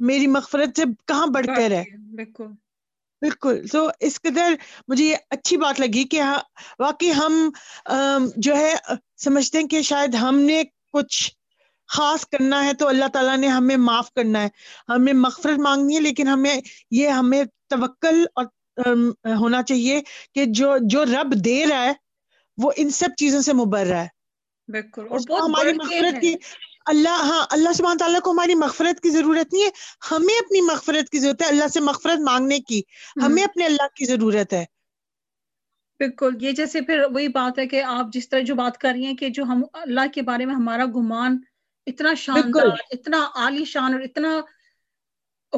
میری 0.00 0.26
مغفرت 0.26 0.76
سے 0.76 0.82
کہاں 1.06 1.26
بڑھ 1.26 1.46
کر 1.46 1.70
ہے 1.70 1.84
بالکل۔ 2.16 2.46
بالکل۔ 3.22 3.66
تو 3.72 3.88
اس 4.00 4.20
قدر 4.20 4.54
مجھے 4.88 5.04
یہ 5.04 5.16
اچھی 5.30 5.56
بات 5.56 5.80
لگی 5.80 6.04
کہ 6.04 6.20
ہاں، 6.20 6.38
واقعی 6.78 7.12
ہم 7.12 7.50
جو 8.36 8.56
ہے 8.56 8.72
سمجھتے 9.16 9.58
ہیں 9.58 9.68
کہ 9.68 9.82
شاید 9.82 10.14
ہم 10.14 10.38
نے 10.40 10.62
کچھ 10.92 11.30
خاص 11.92 12.26
کرنا 12.26 12.64
ہے 12.64 12.74
تو 12.74 12.88
اللہ 12.88 13.04
تعالیٰ 13.12 13.36
نے 13.36 13.48
ہمیں 13.48 13.76
معاف 13.76 14.12
کرنا 14.12 14.42
ہے۔ 14.42 14.48
ہمیں 14.88 15.12
مغفرت 15.12 15.58
مانگنی 15.58 15.96
ہے 15.96 16.00
لیکن 16.00 16.28
ہمیں 16.28 16.60
یہ 16.90 17.08
ہمیں 17.08 17.44
توکل 17.70 18.24
اور 18.34 18.46
ہونا 19.36 19.62
چاہیے 19.62 20.00
کہ 20.34 20.44
جو 20.48 20.74
جو 20.80 21.04
رب 21.04 21.44
دے 21.44 21.66
رہا 21.66 21.84
ہے 21.84 21.92
وہ 22.56 22.72
ان 22.76 22.90
سب 22.90 23.08
چیزوں 23.16 23.40
سے 23.40 23.52
مبر 23.52 23.86
رہا 23.86 24.02
ہے۔ 24.02 24.08
بالکل 24.68 25.06
ہماری 25.30 25.72
مغفرت 25.72 26.20
کی 26.20 26.34
اللہ 26.86 27.08
ہاں 27.08 27.46
اللہ 27.50 27.72
سبحانہ 27.72 27.98
تعالیٰ 27.98 28.20
کو 28.20 28.30
ہماری 28.30 28.54
مغفرت 28.54 29.00
کی 29.00 29.10
ضرورت 29.10 29.52
نہیں 29.52 29.64
ہے۔ 29.64 29.70
ہمیں 30.10 30.34
اپنی 30.34 30.60
مغفرت 30.60 31.10
کی 31.10 31.18
ضرورت 31.18 31.42
ہے 31.42 31.46
اللہ 31.46 31.68
سے 31.68 31.80
مغفرت 31.80 32.20
مانگنے 32.20 32.58
کی۔ 32.58 32.82
ہمیں 33.16 33.42
اپنے 33.42 33.64
اللہ 33.64 33.86
کی 33.96 34.04
ضرورت 34.04 34.52
ہے۔ 34.52 34.64
بالکل 35.98 36.36
یہ 36.40 36.52
جیسے 36.52 36.80
پھر 36.80 37.02
وہی 37.14 37.28
بات 37.28 37.58
ہے 37.58 37.66
کہ 37.66 37.82
آپ 37.82 38.06
جس 38.12 38.28
طرح 38.28 38.40
جو 38.40 38.54
بات 38.54 38.78
کر 38.78 38.92
رہی 38.92 39.04
ہیں 39.04 39.16
کہ 39.16 39.28
جو 39.28 39.42
ہم 39.42 39.62
اللہ 39.72 40.00
کے 40.14 40.22
بارے 40.22 40.46
میں 40.46 40.54
ہمارا 40.54 40.84
گمان 40.86 41.38
اتنا 41.86 42.14
شاندار 42.14 42.66
اتنا 42.90 43.26
عالی 43.34 43.64
شان 43.64 43.92
اور 43.92 44.00
اتنا 44.00 44.40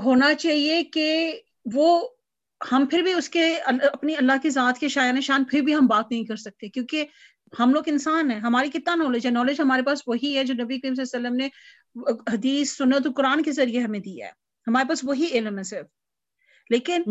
ہونا 0.05 0.35
چاہیے 0.35 0.83
کہ 0.85 1.41
وہ 1.73 2.09
ہم 2.73 2.87
پھر 2.87 3.03
بھی 3.03 3.13
اس 3.13 3.29
کے 3.29 3.57
اپنی 3.93 4.17
اللہ 4.17 4.33
کی 4.43 4.51
ذات 4.51 4.79
کے 4.79 4.89
شاعر 4.89 5.21
شان 5.21 5.45
پھر 5.45 5.61
بھی 5.61 5.75
ہم 5.75 5.87
بات 5.87 6.11
نہیں 6.11 6.25
کر 6.25 6.37
سکتے 6.37 6.69
کیونکہ 6.69 7.05
ہم 7.59 7.75
لوگ 7.75 7.83
انسان 7.87 8.31
ہیں 8.31 8.41
ہماری 8.41 8.71
کتنا 8.71 8.95
نالج 8.95 9.27
ہے؟ 9.27 9.31
نالج 9.31 9.61
ہمارے 9.61 9.83
پاس 9.83 10.03
وہی 10.07 10.39
ہے 10.39 10.45
جو 10.45 10.55
نبی 10.55 10.81
کریم 10.81 10.95
صلی 10.95 11.17
اللہ 11.17 11.29
علیہ 11.29 11.37
وسلم 11.37 11.37
نے 11.37 11.49
حدیث 12.37 12.77
سنت 12.77 13.07
قرآن 13.17 13.43
کے 13.43 13.53
ذریعے 13.53 13.81
ہمیں 13.81 13.99
دیا 13.99 14.27
ہے۔ 14.27 14.31
ہمارے 14.67 14.89
پاس 14.89 15.05
وہی 15.05 15.27
علم 15.33 15.59
ہے 15.59 15.63
صرف۔ 15.63 15.87
لیکن 16.71 17.03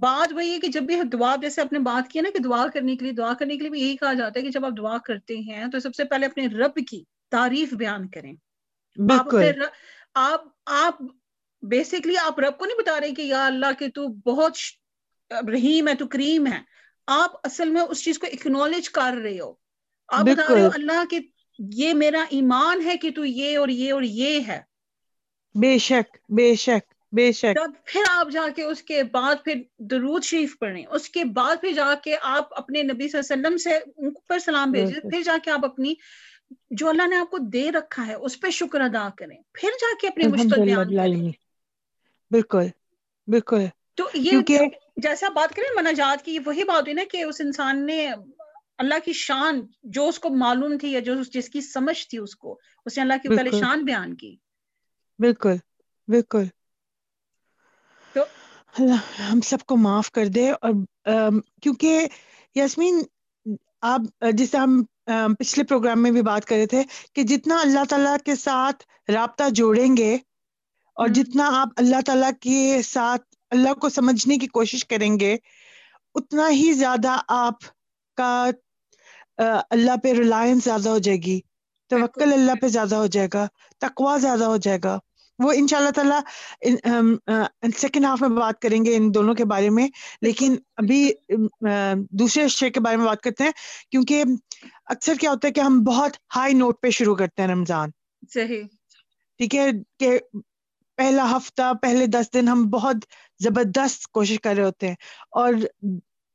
بات 0.00 0.32
وہی 0.32 0.52
ہے 0.52 0.58
کہ 0.58 0.68
جب 0.68 0.82
بھی 0.82 0.94
دعا 1.12 1.36
جیسے 1.36 1.60
آپ 1.60 1.72
نے 1.72 1.78
بات 1.78 2.10
کی 2.10 2.20
نا 2.20 2.28
کہ 2.32 2.42
دعا 2.42 2.66
کرنے 2.74 2.96
کے 2.96 3.04
لیے 3.04 3.12
دعا 3.12 3.34
کرنے 3.34 3.54
کے 3.54 3.60
لیے 3.60 3.70
بھی 3.70 3.80
یہی 3.80 3.96
کہا 3.96 4.12
جاتا 4.12 4.40
ہے 4.40 4.44
کہ 4.44 4.50
جب 4.50 4.64
آپ 4.64 4.72
دعا 4.78 4.98
کرتے 4.98 5.36
ہیں 5.36 5.66
تو 5.66 5.78
سب 5.78 5.94
سے 5.94 6.04
پہلے 6.04 6.26
اپنے 6.26 6.46
رب 6.46 6.78
کی 6.90 7.04
تعریف 7.30 7.74
بیان 7.74 8.08
کریں۔ 8.08 8.32
بالکل۔ 8.98 9.62
آپ 10.14 10.44
آپ 10.66 11.02
بیسکلی 11.62 12.14
آپ 12.16 12.40
رب 12.40 12.58
کو 12.58 12.64
نہیں 12.64 12.78
بتا 12.78 13.00
رہے 13.00 13.14
کہ 13.14 13.22
یا 13.22 13.46
اللہ 13.46 13.72
کہ 13.78 13.88
تو 13.90 14.08
بہت 14.08 14.52
رحیم 15.30 15.88
ہے 15.88 15.94
تو 15.94 16.06
کریم 16.06 16.46
ہے۔ 16.46 16.60
آپ 17.06 17.30
اصل 17.44 17.68
میں 17.68 17.82
اس 17.82 18.04
چیز 18.04 18.18
کو 18.18 18.26
اکنالج 18.32 18.90
کر 18.90 19.14
رہے 19.22 19.40
ہو۔ 19.40 19.54
آپ 20.08 20.24
بتا 20.24 20.54
رہے 20.54 20.62
ہو 20.62 20.68
اللہ 20.74 21.04
کہ 21.10 21.18
یہ 21.58 21.94
میرا 21.94 22.24
ایمان 22.30 22.84
ہے 22.84 22.96
کہ 22.96 23.10
تو 23.10 23.24
یہ 23.24 23.58
اور 23.58 23.68
یہ 23.68 23.92
اور 23.92 24.02
یہ 24.02 24.40
ہے۔ 24.48 24.60
بے 25.54 25.78
شک 25.78 26.16
بے 26.28 26.54
شک 26.54 26.94
بے 27.12 27.32
شک۔ 27.32 27.54
تب 27.54 27.70
پھر 27.84 28.00
آپ 28.10 28.28
جا 28.32 28.48
کے 28.56 28.62
اس 28.62 28.82
کے 28.82 29.02
بعد 29.02 29.34
پھر 29.44 29.54
درود 29.78 30.24
شریف 30.24 30.58
پڑھیں۔ 30.58 30.84
اس 30.90 31.08
کے 31.08 31.24
بعد 31.24 31.56
پھر 31.60 31.72
جا 31.72 31.94
کے 32.04 32.16
آپ 32.22 32.58
اپنے 32.58 32.82
نبی 32.82 33.08
صلی 33.08 33.20
اللہ 33.20 33.32
علیہ 33.32 33.56
وسلم 33.56 33.56
سے 33.56 33.90
ان 33.96 34.12
پر 34.28 34.38
سلام 34.38 34.70
بھیجیں۔ 34.70 35.10
پھر 35.10 35.22
جا 35.22 35.36
کے 35.44 35.50
آپ 35.50 35.64
اپنی 35.64 35.94
جو 36.70 36.88
اللہ 36.88 37.06
نے 37.06 37.16
آپ 37.16 37.30
کو 37.30 37.38
دے 37.38 37.72
رکھا 37.72 38.06
ہے 38.06 38.14
اس 38.14 38.40
پہ 38.40 38.50
شکر 38.50 38.80
ادا 38.80 39.08
کریں۔ 39.16 39.36
پھر 39.52 39.68
جا 39.80 39.94
کے 40.00 40.08
اپنے 40.08 40.24
مشکل 40.26 40.60
بالکل 42.30 42.66
بالکل۔ 43.26 43.64
تو 43.94 44.08
یہ 44.14 44.58
جیسا 44.96 45.28
بات 45.28 45.56
کریں 45.56 45.76
مناجات 45.76 46.24
کی 46.24 46.38
وہی 46.46 46.64
بات 46.64 46.82
ہوئی 46.82 46.92
نا 46.92 47.02
کہ 47.12 47.22
اس 47.22 47.40
انسان 47.40 47.86
نے 47.86 48.08
اللہ 48.78 48.94
کی 49.04 49.12
شان 49.12 49.60
جو 49.82 50.08
اس 50.08 50.18
کو 50.18 50.30
معلوم 50.30 50.78
تھی 50.78 50.92
یا 50.92 51.00
جو 51.00 51.14
جس 51.32 51.48
کی 51.48 51.60
سمجھ 51.60 52.08
تھی 52.08 52.18
اس 52.18 52.36
کو 52.36 52.58
اس 52.86 52.96
نے 52.96 53.02
اللہ 53.02 53.14
کی 53.22 53.28
پہلے 53.36 53.50
شان 53.60 53.84
بیان 53.84 54.14
کی۔ 54.14 54.36
بالکل 55.18 55.54
بالکل۔ 56.08 56.44
تو 58.12 58.22
اللہ 58.78 59.20
ہم 59.20 59.40
سب 59.40 59.58
کو 59.66 59.76
معاف 59.76 60.10
کر 60.10 60.26
دے۔ 60.26 60.50
اور 60.50 60.72
کیونکہ 61.62 62.08
یاسمین 62.54 63.02
آپ 63.82 64.00
جسے 64.32 64.56
ہم 64.56 64.82
پچھلے 65.38 65.64
پروگرام 65.64 66.02
میں 66.02 66.10
بھی 66.10 66.22
بات 66.22 66.44
کر 66.44 66.56
رہے 66.56 66.66
تھے 66.66 66.82
کہ 67.14 67.22
جتنا 67.22 67.60
اللہ 67.60 67.84
تعالیٰ 67.88 68.16
کے 68.24 68.36
ساتھ 68.36 68.84
رابطہ 69.10 69.48
جوڑیں 69.50 69.96
گے 69.96 70.14
اور 70.96 71.08
جتنا 71.08 71.50
آپ 71.52 71.68
اللہ 71.76 72.00
تعالیٰ 72.06 72.30
کے 72.40 72.82
ساتھ 72.82 73.22
اللہ 73.50 73.74
کو 73.74 73.88
سمجھنے 73.88 74.36
کی 74.36 74.46
کوشش 74.46 74.84
کریں 74.84 75.20
گے 75.20 75.36
اتنا 76.14 76.48
ہی 76.50 76.72
زیادہ 76.72 77.16
آپ 77.28 77.54
کا 78.18 78.50
اللہ 79.70 79.96
پہ 80.02 80.12
ریلائنس 80.12 80.64
زیادہ 80.64 80.88
ہو 80.88 80.98
جائے 80.98 81.18
گی 81.18 81.40
توکل 81.90 82.32
اللہ 82.32 82.52
پہ 82.62 82.68
زیادہ 82.68 82.94
ہو 82.94 83.06
جائے 83.06 83.28
گا 83.34 83.46
تقوا 83.78 84.16
زیادہ 84.16 84.44
ہو 84.44 84.56
جائے 84.56 84.78
گا۔ 84.84 84.98
وہ 85.38 85.52
ان 85.52 85.66
شاء 85.66 85.78
اللہ 85.78 85.90
تعالیٰ 85.90 86.20
سیکنڈ 87.76 88.04
ہاف 88.04 88.20
میں 88.20 88.28
بات 88.28 88.60
کریں 88.60 88.84
گے 88.84 88.96
ان 88.96 89.14
دونوں 89.14 89.34
کے 89.34 89.44
بارے 89.44 89.70
میں 89.70 89.88
لیکن 90.22 90.56
ابھی 90.76 91.12
دوسرے 92.10 92.48
شے 92.48 92.70
کے 92.70 92.80
بارے 92.80 92.96
میں 92.96 93.06
بات 93.06 93.20
کرتے 93.20 93.44
ہیں 93.44 93.52
کیونکہ 93.90 94.22
اکثر 94.86 95.14
کیا 95.14 95.30
ہوتا 95.30 95.48
ہے 95.48 95.52
کہ 95.52 95.60
ہم 95.60 95.80
بہت 95.84 96.16
ہائی 96.36 96.54
نوٹ 96.54 96.80
پہ 96.82 96.90
شروع 96.90 97.14
کرتے 97.16 97.42
ہیں 97.42 97.48
رمضان۔ 97.48 97.90
صحیح۔ 98.34 98.62
ٹھیک 99.40 99.54
ہے 99.54 99.70
کہ 99.98 100.18
پہلا 100.98 101.36
ہفتہ 101.36 101.72
پہلے 101.82 102.06
دس 102.06 102.32
دن 102.34 102.48
ہم 102.48 102.64
بہت 102.64 102.96
زبردست 103.40 104.06
کوشش 104.08 104.40
کر 104.40 104.54
رہے 104.54 104.64
ہوتے 104.64 104.88
ہیں 104.88 104.94
اور 105.30 105.52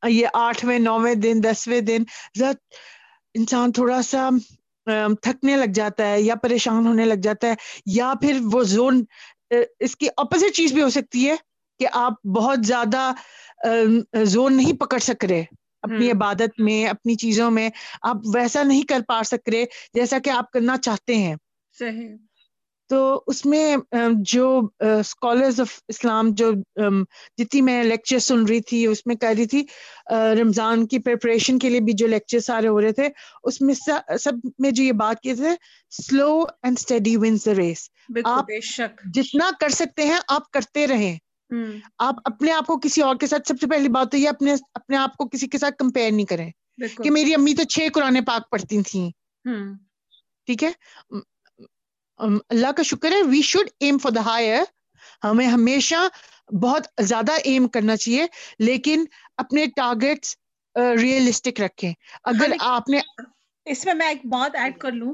یہ 0.04 0.28
آٹھویں 0.34 0.80
نویں 0.80 1.16
دن 1.16 1.42
دسویں 1.44 1.82
دن 1.82 2.04
انسان 3.36 3.72
تھوڑا 3.72 4.02
سا 4.02 4.30
تھکنے 5.22 5.56
لگ 5.58 5.72
جاتا 5.74 6.08
ہے 6.08 6.22
یا 6.22 6.36
پریشان 6.36 6.88
ہونے 6.88 7.06
لگ 7.06 7.22
جاتا 7.24 7.48
ہے 7.48 7.54
یا 7.86 8.14
پھر 8.22 8.40
وہ 8.52 8.64
زون 8.64 9.04
اس 9.80 9.96
کی 9.96 10.08
اپوزٹ 10.18 10.56
چیز 10.56 10.74
بھی 10.74 10.82
ہو 10.82 10.90
سکتی 10.90 11.30
ہے 11.30 11.36
کہ 11.80 11.88
آپ 11.94 12.14
بہت 12.36 12.66
زیادہ 12.66 13.12
زون 14.24 14.58
نہیں 14.58 14.74
پکڑ 14.80 14.98
سک 15.00 15.26
رہے 15.26 15.44
اپنی 15.84 16.12
عبادت 16.12 16.60
میں 16.60 16.86
اپنی 16.88 17.16
چیزوں 17.16 17.52
میں 17.52 17.70
آپ 18.02 18.18
ویسا 18.36 18.64
نہیں 18.64 18.82
کر 18.82 19.02
پا 19.08 19.24
سک 19.24 19.50
رہے 19.50 19.66
جیسا 19.94 20.20
کہ 20.20 20.30
آپ 20.30 20.52
کرنا 20.52 20.78
چاہتے 20.78 21.16
ہیں۔ 21.16 21.36
صحیح۔ 21.76 22.16
تو 22.94 23.24
اس 23.28 23.46
میں 23.46 23.78
جو 24.10 24.62
اسکالرز 24.80 25.62
آف 25.62 25.80
اسلام 25.88 26.30
جو 26.32 26.52
جتنی 27.38 27.62
میں 27.62 27.84
لیکچر 27.84 28.20
سن 28.20 28.46
رہی 28.46 28.62
تھی 28.62 28.86
اس 28.86 29.06
میں 29.06 29.16
کہہ 29.16 29.30
رہی 29.30 29.46
تھی 29.46 29.66
رمضان 30.42 30.88
کی 30.88 31.00
پریپریشن 31.00 31.60
کے 31.60 31.70
لیے 31.70 31.80
بھی 31.80 31.94
جو 31.94 32.08
لیکچر 32.08 32.40
سارے 32.40 32.68
ہو 32.68 32.82
رہے 32.82 32.92
تھے 32.92 33.10
اس 33.44 33.62
میں 33.62 33.74
سب 34.20 34.32
میں 34.60 34.72
جو 34.72 34.84
یہ 34.84 34.92
بات 34.92 35.22
کی 35.22 35.34
تھے 35.34 35.50
slow 35.90 36.44
and 36.64 36.78
steady 36.80 37.16
wins 37.18 37.46
the 37.46 37.56
race 37.56 37.90
آپ 38.26 38.46
جتنا 39.14 39.50
کر 39.60 39.70
سکتے 39.70 40.04
ہیں 40.04 40.18
آپ 40.28 40.52
کرتے 40.52 40.88
رہیں۔ 40.88 41.18
آپ 41.98 42.16
اپنے 42.26 42.52
آپ 42.52 42.66
کو 42.66 42.78
کسی 42.80 43.02
اور 43.02 43.16
کے 43.16 43.28
ساتھ 43.28 43.48
سب 43.48 43.54
سے 43.62 43.68
پہلی 43.68 43.90
بات 43.90 44.12
تو 44.12 44.18
یہ 44.18 44.30
اپنے 44.30 44.56
اپنے 44.74 44.98
آپ 44.98 45.18
کو 45.18 45.28
کسی 45.28 45.48
کے 45.48 45.58
ساتھ 45.58 45.76
کمپیئر 45.78 46.12
نہیں 46.12 46.26
کریں۔ 46.26 46.52
کہ 47.04 47.12
میری 47.12 47.34
امی 47.36 47.54
تو 47.54 47.64
چھ 47.64 47.88
قرآن 47.94 48.24
پاک 48.26 48.52
پڑھتی 48.52 48.82
تھیں۔ 48.82 49.10
ٹھیک 50.46 50.64
ہے؟ 50.64 50.72
اللہ 52.20 52.72
کا 52.72 52.84
شکر 52.84 53.12
ہے 53.12 53.22
we 53.22 53.42
should 53.42 53.70
aim 53.80 53.98
for 53.98 54.12
the 54.12 54.26
higher 54.26 54.64
ہمیں 55.24 55.48
ہمیشہ 55.48 56.08
بہت 56.62 56.88
زیادہ 57.02 57.32
ایم 57.44 57.68
کرنا 57.68 57.96
چاہیے 57.96 58.26
لیکن 58.60 59.06
اپنے 59.38 59.66
ٹارگیٹس 59.76 60.36
ریئلسٹک 61.02 61.62
رکھیں۔ 61.62 61.94
اگر 62.24 62.52
آپ 62.60 62.90
نے 62.90 63.00
اس 63.66 63.86
میں 63.86 63.94
میں 63.94 64.08
ایک 64.08 64.26
بات 64.26 64.56
ایڈ 64.56 64.78
کر 64.78 64.92
لوں 64.92 65.14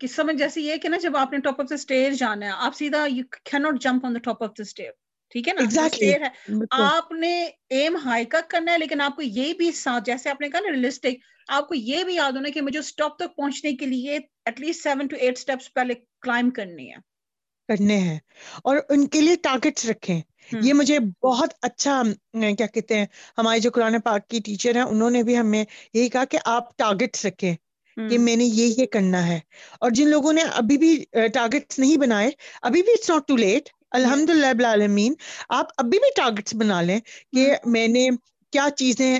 کہ 0.00 0.06
سمجھ 0.06 0.36
جیسے 0.36 0.60
یہ 0.60 0.76
کہ 0.76 0.88
نا 0.88 0.96
جب 0.96 1.16
آپ 1.16 1.32
نے 1.32 1.38
ٹاپ 1.38 1.60
آف 1.60 1.70
دا 1.70 1.74
اسٹیئر 1.74 2.12
جانا 2.12 2.46
ہے 2.46 2.50
آپ 2.56 2.76
سیدھا 2.76 3.04
you 3.06 3.24
can 3.44 3.62
not 3.62 3.82
jump 3.82 4.06
on 4.06 4.14
the 4.14 4.18
top 4.18 4.42
of 4.42 4.50
the 4.50 4.62
stair 4.62 4.90
ٹھیک 5.30 5.48
ہے 5.48 5.52
نا؟ 5.52 5.60
exactly. 5.60 6.12
ہے۔ 6.22 6.28
آپ 6.70 7.12
نے 7.12 7.48
ایم 7.70 7.96
ہائی 7.96 8.24
کا 8.24 8.40
کرنا 8.48 8.72
ہے 8.72 8.78
لیکن 8.78 9.00
آپ 9.00 9.16
کو 9.16 9.22
یہ 9.22 9.54
بھی 9.54 9.72
ساتھ 9.72 10.04
جیسے 10.04 10.30
آپ 10.30 10.40
نے 10.40 10.48
کہا 10.48 10.60
نا 10.60 10.72
ریئلسٹک 10.72 11.14
آپ 11.48 11.68
کو 11.68 11.74
یہ 11.74 12.04
بھی 12.04 12.14
یاد 12.14 12.32
ہونا 12.32 12.48
کہ 12.48 12.60
مجھے 12.60 12.78
اسٹاپ 12.78 13.16
تک 13.16 13.36
پہنچنے 13.36 13.72
کے 13.72 13.86
لیے 13.86 14.18
at 14.44 14.60
least 14.60 14.82
seven 14.82 15.06
two 15.06 15.16
eight 15.16 15.38
steps 15.38 15.74
پہلے 15.74 15.94
کلائم 16.20 16.50
کرنی 16.50 16.90
ہے۔ 16.90 16.96
کرنے 17.68 17.98
ہیں۔ 17.98 18.18
اور 18.64 18.76
ان 18.88 19.06
کے 19.06 19.20
لیے 19.20 19.36
ٹارگیٹس 19.36 19.86
رکھیں۔ 19.86 20.20
یہ 20.52 20.72
مجھے 20.72 20.98
بہت 21.22 21.54
اچھا 21.62 22.02
کیا 22.58 22.66
کہتے 22.66 22.98
ہیں 22.98 23.06
ہمارے 23.38 23.58
جو 23.58 23.70
قرآن 23.70 24.00
پاک 24.00 24.28
کی 24.28 24.40
ٹیچر 24.44 24.76
ہیں 24.76 24.82
انہوں 24.82 25.10
نے 25.10 25.22
بھی 25.22 25.38
ہمیں 25.38 25.64
یہی 25.94 26.08
کہا 26.08 26.24
کہ 26.24 26.38
آپ 26.44 26.76
ٹارگیٹس 26.76 27.26
رکھیں 27.26 27.54
کہ 27.96 28.18
میں 28.18 28.36
نے 28.36 28.44
یہ 28.44 28.74
یہ 28.76 28.86
کرنا 28.86 29.26
ہے۔ 29.26 29.40
اور 29.80 29.90
جن 29.90 30.08
لوگوں 30.08 30.32
نے 30.32 30.42
ابھی 30.42 30.78
بھی 30.78 31.04
ٹارگیٹس 31.34 31.78
نہیں 31.78 31.96
بنائے 31.96 32.30
ابھی 32.62 32.82
بھی 32.82 32.92
اٹس 32.92 33.10
ناٹ 33.10 33.28
ٹو 33.28 33.36
لیٹ 33.36 33.68
الحمد 33.90 34.30
للہ 34.30 35.08
آپ 35.48 35.66
ابھی 35.76 35.98
بھی 35.98 36.10
ٹارگیٹس 36.16 36.54
بنا 36.54 36.82
لیں 36.82 37.00
کہ 37.32 37.54
میں 37.66 37.88
نے 37.88 38.08
کیا 38.52 38.68
چیزیں 38.76 39.18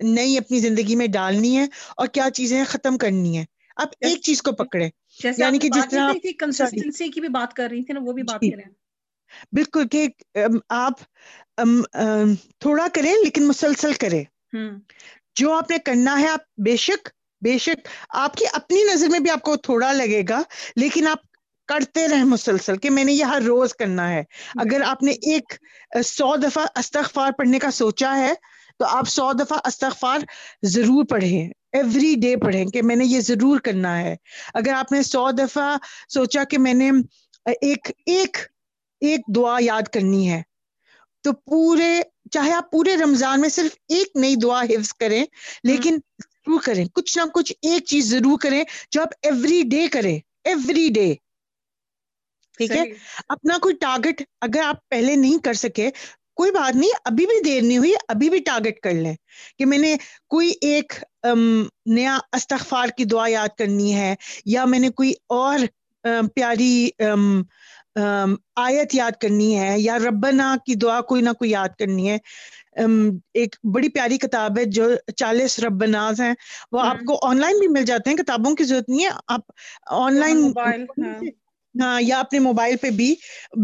نئی 0.00 0.38
اپنی 0.38 0.58
زندگی 0.58 0.96
میں 0.96 1.06
ڈالنی 1.06 1.56
ہے 1.58 1.66
اور 1.96 2.06
کیا 2.06 2.30
چیزیں 2.30 2.64
ختم 2.64 2.98
کرنی 2.98 3.38
ہے 3.38 3.44
آپ 3.76 3.88
ایک 4.00 4.22
چیز 4.22 4.42
کو 4.42 4.52
پکڑے 4.52 4.88
یعنی 5.38 5.58
کہ 5.58 5.68
جس 5.68 5.84
طرح 5.90 6.12
کنسسٹنسی 6.40 7.08
کی 7.08 7.20
بھی 7.20 7.28
بات 7.28 7.54
کر 7.54 7.68
رہی 7.70 7.84
تھی 7.84 7.94
نا 7.94 8.00
وہ 8.02 8.12
بھی 8.12 8.22
بات 8.22 8.42
جی۔ 8.42 8.50
کریں۔ 8.50 8.64
بالکل 9.52 9.88
کہ 9.88 10.08
آپ 10.68 10.92
تھوڑا 12.58 12.86
کریں 12.94 13.12
لیکن 13.24 13.46
مسلسل 13.46 13.92
کریں۔ 13.92 14.24
جو 15.34 15.52
آپ 15.52 15.70
نے 15.70 15.78
کرنا 15.78 16.20
ہے 16.20 16.28
آپ 16.28 16.40
بے 16.56 16.76
شک 16.76 17.08
بے 17.42 17.58
شک 17.58 17.88
آپ 18.08 18.36
کی 18.36 18.44
اپنی 18.52 18.82
نظر 18.94 19.08
میں 19.08 19.20
بھی 19.20 19.30
آپ 19.30 19.42
کو 19.42 19.56
تھوڑا 19.56 19.92
لگے 19.92 20.22
گا 20.28 20.42
لیکن 20.76 21.06
آپ 21.06 21.18
کرتے 21.68 22.08
رہے 22.08 22.24
مسلسل 22.24 22.76
کہ 22.78 22.90
میں 22.90 23.04
نے 23.04 23.12
یہ 23.12 23.24
ہر 23.24 23.42
روز 23.46 23.74
کرنا 23.74 24.08
ہے۔ 24.10 24.22
اگر 24.54 24.80
آپ 24.86 25.02
نے 25.02 25.12
ایک 25.12 25.52
سو 26.04 26.36
دفعہ 26.36 26.66
استغفار 26.76 27.30
پڑھنے 27.38 27.58
کا 27.58 27.70
سوچا 27.70 28.16
ہے 28.18 28.32
تو 28.78 28.86
آپ 28.86 29.08
سو 29.08 29.32
دفعہ 29.32 29.58
استغفار 29.64 30.18
ضرور 30.62 31.04
پڑھیں۔ 31.04 31.48
ایوری 31.72 32.14
ڈے 32.22 32.36
پڑھیں 32.36 32.64
کہ 32.64 32.82
میں 32.82 32.96
نے 32.96 33.04
یہ 33.04 33.20
ضرور 33.20 33.58
کرنا 33.58 33.98
ہے۔ 33.98 34.14
اگر 34.54 34.72
آپ 34.72 34.92
نے 34.92 35.02
سو 35.02 35.30
دفعہ 35.30 35.76
سوچا 36.08 36.44
کہ 36.44 36.58
میں 36.58 36.74
نے 36.74 36.90
ایک 37.60 37.90
ایک 38.06 38.36
ایک 39.00 39.20
دعا 39.36 39.56
یاد 39.60 39.88
کرنی 39.92 40.30
ہے 40.30 40.42
تو 41.24 41.32
پورے 41.32 42.00
چاہے 42.30 42.52
آپ 42.52 42.70
پورے 42.70 42.96
رمضان 42.96 43.40
میں 43.40 43.48
صرف 43.48 43.76
ایک 43.88 44.16
نئی 44.16 44.36
دعا 44.36 44.62
حفظ 44.62 44.92
کریں 44.92 45.24
لیکن 45.64 45.98
ضرور 46.18 46.60
کریں۔ 46.64 46.84
کچھ 46.94 47.18
نہ 47.18 47.22
کچھ 47.34 47.52
ایک 47.62 47.84
چیز 47.84 48.10
ضرور 48.10 48.38
کریں 48.38 48.62
جو 48.90 49.00
آپ 49.02 49.08
ایوری 49.22 49.62
ڈے 49.70 49.86
کریں۔ 49.92 50.18
Every 50.44 50.88
day. 50.94 51.14
ٹھیک 52.58 52.70
ہے؟ 52.72 52.82
اپنا 53.28 53.58
کوئی 53.58 53.74
ٹارگٹ 53.76 54.22
اگر 54.40 54.60
آپ 54.64 54.88
پہلے 54.88 55.16
نہیں 55.16 55.38
کر 55.38 55.52
سکے 55.56 55.90
کوئی 56.36 56.50
بات 56.50 56.76
نہیں 56.76 56.90
ابھی 57.04 57.26
بھی 57.26 57.42
دیر 57.44 57.62
نہیں 57.62 57.78
ہوئی 57.78 57.92
ابھی 58.08 58.30
بھی 58.30 58.38
ٹارگٹ 58.40 58.80
کر 58.80 58.92
لیں۔ 58.94 59.14
کہ 59.58 59.66
میں 59.66 59.78
نے 59.78 59.94
کوئی 60.28 60.52
ایک 60.62 60.92
نیا 61.88 62.18
استغفار 62.32 62.88
کی 62.88 63.04
دعا 63.04 63.24
یاد 63.28 63.56
کرنی 63.58 63.94
ہے 63.94 64.14
یا 64.46 64.64
میں 64.64 64.78
نے 64.78 64.88
کوئی 64.90 65.12
اور 65.30 65.58
پیاری 66.34 66.88
آیت 68.56 68.94
یاد 68.94 69.20
کرنی 69.20 69.58
ہے 69.58 69.74
یا 69.78 69.98
ربنا 69.98 70.54
کی 70.66 70.74
دعا 70.76 71.00
کوئی 71.02 71.22
نہ 71.22 71.30
کوئی 71.32 71.50
یاد 71.50 71.68
کرنی 71.78 72.10
ہے۔ 72.10 72.16
ایک 73.34 73.54
بڑی 73.72 73.88
پیاری 73.88 74.18
کتاب 74.18 74.58
ہے 74.58 74.64
جو 74.70 74.84
چالیس 75.16 75.58
رب 75.60 75.84
ناز 75.86 76.20
ہیں۔ 76.20 76.32
وہ 76.72 76.80
آپ 76.80 76.98
کو 77.06 77.18
آن 77.22 77.40
لائن 77.40 77.58
بھی 77.58 77.68
مل 77.70 77.84
جاتے 77.84 78.10
ہیں 78.10 78.16
کتابوں 78.16 78.54
کی 78.54 78.64
ضرورت 78.64 78.88
نہیں 78.88 79.04
ہے 79.04 79.10
آپ 79.28 79.52
آن 79.94 80.14
لائن 80.14 80.40
ہاں 81.80 82.00
یا 82.02 82.18
اپنے 82.20 82.38
موبائل 82.38 82.76
پہ 82.76 82.90
بھی۔ 82.90 83.14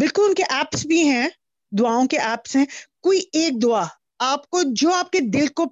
بالکل 0.00 0.22
ان 0.28 0.34
کے 0.34 0.42
ایپس 0.50 0.86
بھی 0.86 1.02
ہیں 1.02 1.28
دعاؤں 1.72 2.06
کے 2.06 2.18
ایپس 2.18 2.56
ہیں۔ 2.56 2.64
کوئی 3.02 3.20
ایک 3.32 3.62
دعا 3.62 3.84
آپ 4.18 4.50
کو 4.50 4.60
جو 4.72 4.92
آپ 4.92 5.10
کے 5.10 5.20
دل 5.20 5.46
کو 5.46 5.64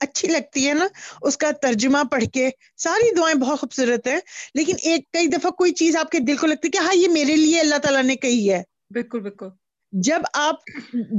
اچھی 0.00 0.28
لگتی 0.28 0.68
ہے 0.68 0.74
نا 0.74 0.86
اس 1.22 1.36
کا 1.36 1.50
ترجمہ 1.62 1.98
پڑھ 2.10 2.24
کے۔ 2.32 2.48
ساری 2.76 3.14
دعائیں 3.14 3.36
بہت 3.36 3.60
خوبصورت 3.60 4.06
ہیں 4.06 4.18
لیکن 4.54 4.74
ایک 4.82 5.10
کئی 5.12 5.26
دفعہ 5.26 5.50
کوئی 5.50 5.72
چیز 5.72 5.96
آپ 5.96 6.10
کے 6.10 6.18
دل 6.18 6.36
کو 6.36 6.46
لگتی 6.46 6.68
ہے 6.68 6.70
کہ 6.70 6.78
ہاں 6.78 6.94
یہ 6.94 7.08
میرے 7.08 7.36
لیے 7.36 7.60
اللہ 7.60 7.78
تعالیٰ 7.78 8.02
نے 8.02 8.16
کہی 8.16 8.50
ہے۔ 8.52 8.62
بالکل 8.90 9.20
بالکل۔ 9.20 9.48
جب 9.92 10.20
آپ 10.32 10.54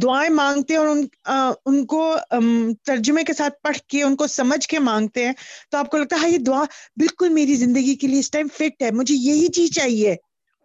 دعائیں 0.01 0.29
مانگتے 0.29 0.73
ہیں 0.73 0.79
اور 0.79 0.87
ان, 0.87 1.05
ان 1.65 1.85
کو 1.85 2.15
ترجمے 2.85 3.23
کے 3.23 3.33
ساتھ 3.33 3.53
پڑھ 3.63 3.77
کے 3.77 4.03
ان 4.03 4.15
کو 4.15 4.27
سمجھ 4.27 4.67
کے 4.67 4.79
مانگتے 4.79 5.25
ہیں 5.25 5.33
تو 5.71 5.77
آپ 5.77 5.91
کو 5.91 5.97
لگتا 5.97 6.15
ہے 6.15 6.21
ہاں 6.21 6.29
یہ 6.29 6.37
دعا 6.37 6.63
بالکل 6.95 7.29
میری 7.29 7.55
زندگی 7.55 7.95
کے 7.95 8.07
لیے 8.07 8.19
اس 8.19 8.31
ٹائم 8.31 8.47
فٹ 8.53 8.81
ہے 8.81 8.91
مجھے 8.91 9.15
یہی 9.15 9.47
چیز 9.47 9.71
چاہیے۔ 9.71 10.15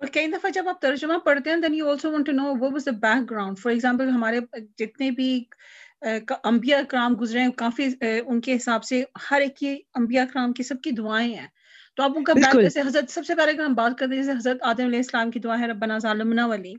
اور 0.03 0.09
کئی 0.09 0.27
دفعہ 0.27 0.51
جب 0.51 0.69
آپ 0.69 0.81
ترجمہ 0.81 1.17
پڑھتے 1.25 1.51
ہیں 1.51 1.57
then 1.59 1.75
you 1.75 1.89
also 1.91 2.11
want 2.13 2.27
to 2.27 2.33
know 2.33 2.45
what 2.53 2.73
was 2.73 2.85
the 2.87 2.91
background 3.31 3.59
for 3.59 3.71
example 3.73 4.09
ہمارے 4.11 4.41
جتنے 4.79 5.11
بھی 5.13 5.29
انبیاء 6.45 6.79
کرام 6.89 7.15
گزرے 7.21 7.41
ہیں 7.41 7.51
کافی 7.57 7.89
ان 8.27 8.41
کے 8.41 8.57
حساب 8.57 8.85
سے 8.85 9.03
ہر 9.31 9.41
ایک 9.41 9.57
کی 9.57 9.69
انبیاء 9.95 10.25
کرام 10.33 10.53
کی 10.53 10.63
سب 10.63 10.81
کی 10.83 10.91
دعائیں 10.93 11.35
ہیں۔ 11.35 11.47
تو 11.99 12.03
آپ 12.03 12.13
ان 12.17 12.25
کا 12.25 12.33
بیک 12.37 12.61
جیسے 12.61 12.81
حضرت 12.81 13.11
سب 13.11 13.27
سے 13.27 13.35
پہلے 13.35 13.53
اگر 13.53 13.65
ہم 13.65 13.75
بات 13.75 13.99
کرتے 13.99 14.15
ہیں 14.15 14.23
جیسے 14.23 14.37
حضرت 14.39 14.63
آدم 14.65 14.85
علیہ 14.85 14.99
السلام 14.99 15.31
کی 15.31 15.41
دعا 15.41 15.59
ہے 15.61 15.67
ربنا 15.67 15.99
ظالمنا 16.01 16.47
والی 16.47 16.75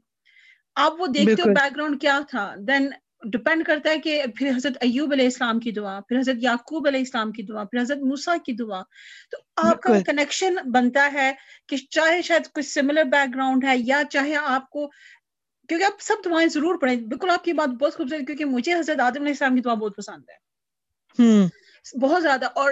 آپ 0.77 0.99
وہ 0.99 1.07
دیکھتے 1.09 1.41
ہو 1.41 1.47
بیک 1.49 1.75
گراؤنڈ 1.75 1.99
کیا 2.01 2.19
تھا؟ 2.29 2.53
دین 2.67 2.89
ڈپینڈ 3.23 3.65
کرتا 3.65 3.89
ہے 3.89 3.99
کہ 3.99 4.23
پھر 4.35 4.49
حضرت 4.49 4.77
ایوب 4.81 5.11
علیہ 5.11 5.25
السلام 5.25 5.59
کی 5.59 5.71
دعا 5.71 5.99
پھر 5.99 6.19
حضرت 6.19 6.35
یعقوب 6.39 6.87
علیہ 6.87 6.99
السلام 6.99 7.31
کی 7.31 7.43
دعا 7.43 7.63
پھر 7.63 7.81
حضرت 7.81 7.97
موسا 7.97 8.35
کی 8.45 8.53
دعا۔ 8.53 8.81
تو 9.31 9.37
آپ 9.55 9.81
کا 9.81 9.99
کنیکشن 10.05 10.55
بنتا 10.71 11.09
ہے 11.13 11.33
کہ 11.67 11.77
چاہے 11.77 12.21
شاید 12.21 12.41
کچھ 12.53 12.65
سملر 12.65 13.03
بیک 13.03 13.35
گراؤنڈ 13.35 13.65
ہے 13.65 13.77
یا 13.77 14.01
چاہے 14.09 14.35
آپ 14.35 14.69
کو 14.69 14.87
کیونکہ 15.67 15.85
آپ 15.85 16.01
سب 16.01 16.15
دعائیں 16.25 16.49
ضرور 16.49 16.75
پڑھیں۔ 16.77 16.95
بالکل 16.95 17.29
آپ 17.29 17.43
کی 17.43 17.53
بات 17.53 17.69
بہت 17.69 17.95
خوبصورت 17.95 18.21
کیونکہ 18.25 18.45
مجھے 18.45 18.73
حضرت 18.73 18.99
آدم 18.99 19.21
علیہ 19.21 19.31
السلام 19.31 19.55
کی 19.55 19.61
دعا 19.61 19.73
بہت 19.73 19.95
پسند 19.95 20.29
ہے۔ 20.29 20.43
بہت 22.01 22.21
زیادہ 22.21 22.45
اور 22.45 22.71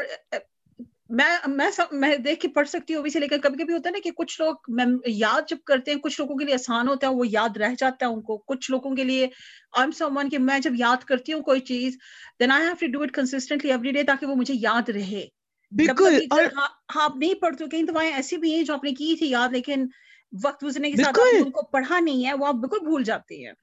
میں 1.11 1.25
میں 1.49 1.69
میں 1.93 2.15
دیکھ 2.17 2.39
کے 2.39 2.47
پڑھ 2.47 2.67
سکتی 2.69 2.95
ہوں 2.95 3.01
بھی 3.01 3.09
سے 3.09 3.19
لیکن 3.19 3.39
کبھی 3.41 3.57
کبھی 3.57 3.73
ہوتا 3.73 3.89
ہے 3.89 3.93
نا 3.93 3.99
کہ 4.03 4.11
کچھ 4.11 4.41
لوگ 4.41 4.69
یاد 5.07 5.49
جب 5.49 5.57
کرتے 5.65 5.91
ہیں 5.91 5.99
کچھ 5.99 6.19
لوگوں 6.21 6.35
کے 6.35 6.45
لیے 6.45 6.53
آسان 6.53 6.87
ہوتا 6.87 7.07
ہے 7.07 7.13
وہ 7.13 7.27
یاد 7.27 7.57
رہ 7.57 7.73
جاتا 7.79 8.05
ہے 8.05 8.11
ان 8.11 8.21
کو۔ 8.21 8.37
کچھ 8.47 8.69
لوگوں 8.71 8.95
کے 8.95 9.03
لیے 9.03 9.27
آئی 9.73 9.91
سم 9.91 10.17
ون 10.17 10.29
کہ 10.29 10.37
میں 10.39 10.59
جب 10.59 10.75
یاد 10.75 11.03
کرتی 11.03 11.33
ہوں 11.33 11.41
کوئی 11.41 11.59
چیز 11.65 11.97
then 12.39 12.51
I 12.51 12.63
have 12.63 12.75
to 12.81 12.91
do 12.91 13.01
it 13.01 13.11
consistently 13.11 13.71
every 13.71 13.91
day 13.91 14.03
تاکہ 14.03 14.25
وہ 14.27 14.35
مجھے 14.35 14.53
یاد 14.57 14.89
رہے۔ 14.89 15.25
بالکل 15.71 16.17
ہاں 16.51 16.67
آپ 17.01 17.15
نہیں 17.15 17.33
پڑھتے 17.41 17.65
کئی 17.67 17.83
دعائیں 17.83 18.11
ایسی 18.13 18.37
بھی 18.37 18.55
ہیں 18.55 18.63
جو 18.63 18.73
آپ 18.73 18.83
نے 18.83 18.91
کی 18.93 19.15
تھی 19.17 19.29
یاد 19.29 19.49
لیکن 19.51 19.85
وقت 20.33 20.63
گزرنے 20.63 20.91
کے 20.91 20.97
ساتھ 20.97 21.19
ان 21.19 21.51
کو 21.51 21.61
پڑھا 21.71 21.99
نہیں 21.99 22.25
ہے 22.25 22.33
وہ 22.33 22.47
آپ 22.47 22.55
بالکل 22.55 22.85
بھول 22.85 23.03
جاتی 23.03 23.45
ہیں۔ 23.45 23.53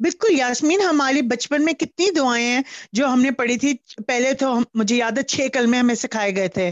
بالکل 0.00 0.32
یاسمین 0.32 0.80
ہماری 0.80 1.22
بچپن 1.24 1.64
میں 1.64 1.72
کتنی 1.74 2.10
دعائیں 2.10 2.46
ہیں 2.46 2.62
جو 2.92 3.06
ہم 3.06 3.22
نے 3.22 3.30
پڑھی 3.32 3.56
تھی۔ 3.58 3.74
پہلے 4.06 4.32
تو 4.34 4.52
مجھے 4.74 4.96
یاد 4.96 5.18
ہے 5.18 5.22
چھ 5.24 5.46
کلمے 5.52 5.78
ہمیں 5.78 5.94
سکھائے 5.96 6.34
گئے 6.36 6.48
تھے۔ 6.50 6.70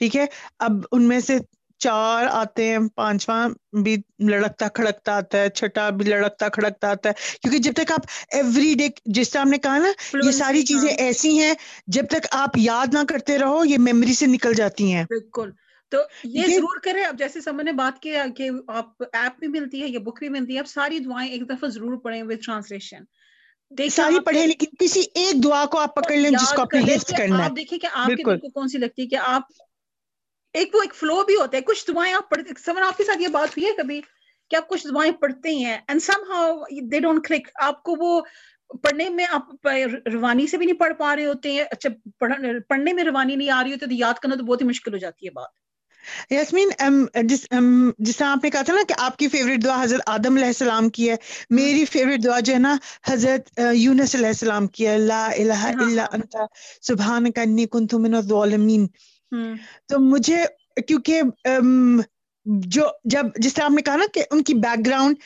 ٹھیک 0.00 0.16
ہے 0.16 0.26
اب 0.60 0.72
ان 0.92 1.02
میں 1.04 1.20
سے 1.20 1.38
چار 1.80 2.26
آتے 2.28 2.68
ہیں 2.68 2.78
پانچواں 2.94 3.48
بھی 3.82 3.96
لڑکتا 4.26 4.68
کھڑکتا 4.70 5.16
آتا 5.16 5.38
ہے 5.38 5.48
چھٹا 5.50 5.88
بھی 5.90 6.04
لڑکتا 6.04 6.48
کھڑکتا 6.48 6.90
آتا 6.90 7.08
ہے۔ 7.08 7.14
کیونکہ 7.36 7.58
جب 7.60 7.72
تک 7.74 7.92
آپ 7.92 8.06
ایوری 8.32 8.74
ڈے 8.74 8.88
جس 9.12 9.30
طرح 9.30 9.42
ہم 9.42 9.48
نے 9.48 9.58
کہا 9.58 9.78
نا 9.78 9.92
یہ 10.18 10.30
ساری 10.32 10.62
چیزیں 10.64 10.88
ہاں۔ 10.88 10.96
ایسی 10.98 11.38
ہیں 11.38 11.54
جب 11.88 12.08
تک 12.10 12.26
آپ 12.36 12.58
یاد 12.58 12.94
نہ 12.94 13.04
کرتے 13.08 13.38
رہو 13.38 13.64
یہ 13.64 13.78
میموری 13.80 14.14
سے 14.14 14.26
نکل 14.28 14.54
جاتی 14.54 14.92
ہیں۔ 14.92 15.04
بالکل۔ 15.10 15.50
تو 15.92 15.98
یہ 16.26 16.46
ضرور 16.48 16.80
کریں۔ 16.80 17.04
اب 17.04 17.18
جیسے 17.18 17.40
سب 17.40 17.60
نے 17.62 17.72
بات 17.74 17.98
کیا 17.98 18.24
کہ 18.36 18.48
آپ 18.70 18.88
ایپ 19.12 19.38
بھی 19.38 19.48
ملتی 19.50 19.82
ہے 19.82 19.88
یا 19.88 20.00
بک 20.02 20.18
بھی 20.18 20.28
ملتی 20.30 20.54
ہے 20.54 20.60
اب 20.60 20.68
ساری 20.68 20.98
دعائیں 21.00 21.30
ایک 21.30 21.48
دفعہ 21.48 21.68
ضرور 21.70 21.96
پڑھیں 22.00 22.22
وتھ 22.22 22.40
ٹرانسلیشن 22.40 23.04
ساری 23.90 24.18
پڑھے 24.20 24.46
لیکن 24.46 24.66
کسی 24.78 25.00
ایک 25.14 25.42
دعا 25.44 25.64
کو 25.66 25.78
آپ 25.78 25.94
پکڑ 25.94 26.16
لیں 26.16 26.30
جس 26.32 26.52
کو 26.52 26.62
اپنے 26.62 26.80
حفظ 26.84 27.12
کرنا 27.12 27.44
ہے۔ 27.44 27.48
دیکھیں 27.56 27.78
کہ 27.78 27.88
آپ 27.94 28.16
کے 28.16 28.24
دل 28.24 28.38
کو 28.38 28.50
کون 28.50 28.68
سی 28.68 28.78
لگتی 28.78 29.02
ہے 29.02 29.06
کہ 29.08 29.16
آپ 29.24 29.50
ایک 30.54 30.74
وہ 30.74 30.82
ایک 30.82 30.94
فلو 30.94 31.22
بھی 31.24 31.34
ہوتا 31.36 31.56
ہے 31.56 31.62
کچھ 31.62 31.84
دعائیں 31.86 32.12
آپ 32.14 32.28
پڑھتے 32.30 32.60
سمن 32.60 32.82
آپ 32.82 32.96
کے 32.96 33.04
ساتھ 33.04 33.22
یہ 33.22 33.28
بات 33.30 33.48
ہوئی 33.48 33.66
ہے 33.66 33.72
کبھی 33.76 34.00
کہ 34.50 34.56
آپ 34.56 34.68
کچھ 34.68 34.86
دعائیں 34.86 35.12
پڑھتے 35.20 35.54
ہیں 35.54 35.76
and 35.78 36.02
somehow 36.30 36.52
they 36.90 37.00
don't 37.00 37.26
click 37.26 37.48
آپ 37.62 37.82
کو 37.82 37.94
وہ 37.98 38.20
پڑھنے 38.82 39.08
میں 39.10 39.26
آپ 39.30 39.66
روانی 40.06 40.46
سے 40.46 40.58
بھی 40.58 40.66
نہیں 40.66 40.78
پڑھ 40.78 40.92
پا 40.98 41.14
رہے 41.16 41.26
ہوتے 41.26 41.52
ہیں 41.52 41.64
اچھا 41.70 41.88
پڑھنے 42.68 42.92
میں 42.92 43.04
روانی 43.04 43.36
نہیں 43.36 43.50
آ 43.50 43.62
رہی 43.62 43.72
ہوتی 43.72 43.86
تو 43.86 43.94
یاد 43.94 44.14
کرنا 44.14 44.34
تو 44.34 44.44
بہت 44.44 44.62
ہی 44.62 44.66
مشکل 44.66 44.92
ہو 44.92 44.98
جاتی 44.98 45.26
ہے 45.26 45.32
بات۔ 45.32 45.50
یاسمین 46.30 46.68
جس 47.24 47.46
جس 47.98 48.16
طرح 48.16 48.26
آپ 48.26 48.44
نے 48.44 48.50
کہا 48.50 48.62
تھا 48.62 48.74
نا 48.74 48.82
کہ 48.88 48.94
آپ 48.98 49.16
کی 49.16 49.28
فیوریٹ 49.28 49.64
دعا 49.64 49.82
حضرت 49.82 50.00
آدم 50.06 50.36
علیہ 50.36 50.46
السلام 50.46 50.88
کی 50.88 51.10
ہے 51.10 51.16
میری 51.50 51.84
فیوریٹ 51.84 52.24
دعا 52.24 52.40
جو 52.40 52.52
ہے 52.54 52.58
نا 52.58 52.76
حضرت 53.10 53.50
یونس 53.74 54.14
علیہ 54.14 54.26
السلام 54.26 54.66
کی 54.68 54.86
ہے 54.86 54.96
لا 54.98 55.24
الہ 55.28 55.52
ہاں، 55.54 55.72
الا۔ 55.80 56.04
انت 56.12 56.36
سبحانک 56.82 57.38
انی 57.38 57.66
کنت 57.68 57.94
من 57.96 58.14
الظالمین۔ 58.14 58.86
تو 59.88 59.98
مجھے 60.00 60.44
کیونکہ 60.86 61.22
جو 62.66 62.82
جب 63.04 63.26
جس 63.36 63.54
طرح 63.54 63.64
آپ 63.64 63.70
نے 63.70 63.82
کہا 63.82 63.96
نا 63.96 64.04
کہ 64.14 64.22
ان 64.30 64.42
کی 64.42 64.54
background 64.86 65.16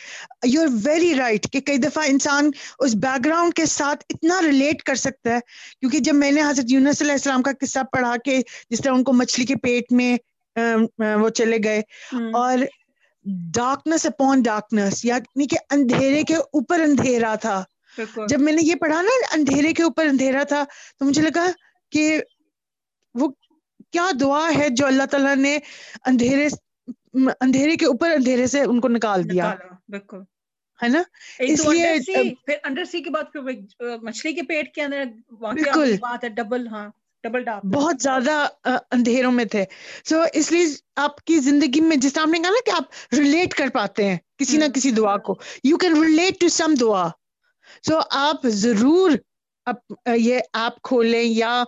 you 0.45 0.63
are 0.63 0.69
very 0.85 1.15
right 1.15 1.51
کہ 1.53 1.61
کئی 1.61 1.77
دفعہ 1.79 2.05
انسان 2.07 2.51
اس 2.79 2.95
بیک 2.95 3.25
گراؤنڈ 3.25 3.55
کے 3.55 3.67
ساتھ 3.67 4.05
اتنا 4.11 4.41
ریلیٹ 4.43 4.83
کر 4.83 4.95
سکتا 4.95 5.31
ہے۔ 5.31 5.39
کیونکہ 5.81 5.99
جب 5.99 6.15
میں 6.15 6.31
نے 6.31 6.43
حضرت 6.43 6.71
یونس 6.71 7.03
علیہ 7.03 7.13
السلام 7.13 7.43
کا 7.43 7.53
قصہ 7.61 7.79
پڑھا 7.93 8.15
کہ 8.25 8.41
جس 8.71 8.81
طرح 8.81 8.93
ان 8.93 9.05
کو 9.05 9.13
مچھلی 9.13 9.47
کے 9.47 9.57
پیٹ 9.57 9.93
میں 9.93 10.17
وہ 11.21 11.29
چلے 11.29 11.59
گئے۔ 11.65 11.83
اور 12.33 12.59
ڈارکنس 13.55 14.07
اپون 14.07 14.43
ڈارکنس 14.43 15.05
یعنی 15.05 15.47
کہ 15.47 15.57
اندھیرے 15.71 16.23
کے 16.23 16.37
اوپر 16.37 16.81
اندھیرا 16.81 17.35
تھا۔ 17.35 17.65
جب 18.29 18.41
میں 18.41 18.53
نے 18.53 18.63
یہ 18.63 18.75
پڑھا 18.75 19.03
نا 19.03 19.27
اندھیرے 19.33 19.73
کے 19.73 19.83
اوپر 19.83 20.07
اندھیرا 20.07 20.43
تھا 20.43 20.65
تو 20.99 21.05
مجھے 21.05 21.23
لگا 21.23 21.47
کہ 21.91 22.21
وہ 23.15 23.29
کیا 23.91 24.11
دعا 24.21 24.51
ہے 24.59 24.69
جو 24.69 24.87
اللہ 24.87 25.03
تعالیٰ 25.11 25.37
نے 25.37 25.59
اندھیرے 26.07 26.49
اندھیرے 27.41 27.77
کے 27.77 27.87
اوپر 27.87 28.11
اندھیرے 28.11 28.47
سے 28.47 28.61
ان 28.61 28.81
کو 28.81 28.89
نکال 28.89 29.31
دیا۔ 29.31 29.55
بالکل۔ 29.89 30.19
ہے 30.83 30.89
نا؟ 30.89 31.03
اس 31.39 31.67
لیے 31.67 31.85
پھر 32.47 32.57
انڈر 32.65 32.85
سی 32.85 33.03
مچھلی 34.03 34.33
کے 34.33 34.43
پیٹ 34.43 34.75
کے 34.75 34.83
اندر 34.83 35.05
بالکل۔ 35.41 35.97
بات 36.01 36.25
ہے 36.25 36.29
ڈبل 36.29 36.67
ہاں۔ 36.69 36.89
ڈبل 37.25 37.43
ڈاپ 37.45 37.67
بہت 37.67 38.03
زیادہ 38.03 38.47
اندھیروں 38.91 39.33
میں 39.33 39.45
تھے۔ 39.45 39.65
سو 40.05 40.17
so, 40.17 40.27
اس 40.33 40.51
لیے 40.53 40.65
آپ 40.97 41.25
کی 41.25 41.39
زندگی 41.39 41.81
میں 41.81 41.97
جس 41.97 42.13
طرح 42.13 42.23
آپ 42.23 42.29
نے 42.29 42.39
کہا 42.39 42.51
نا 42.51 42.61
کہ 42.67 42.71
آپ 42.71 43.15
ریلیٹ 43.19 43.55
کر 43.55 43.69
پاتے 43.75 44.09
ہیں 44.09 44.17
کسی 44.39 44.57
نہ 44.57 44.65
کسی 44.75 44.91
دعا 44.91 45.17
کو 45.19 45.39
you 45.65 45.77
can 45.79 46.03
relate 46.03 46.41
to 46.41 46.49
some 46.49 46.75
دعا۔ 46.81 47.09
سو 47.89 48.01
آپ 48.11 48.47
ضرور 48.63 49.11
یہ 50.17 50.39
ایپ 50.53 50.83
کھولیں 50.83 51.23
یا 51.23 51.63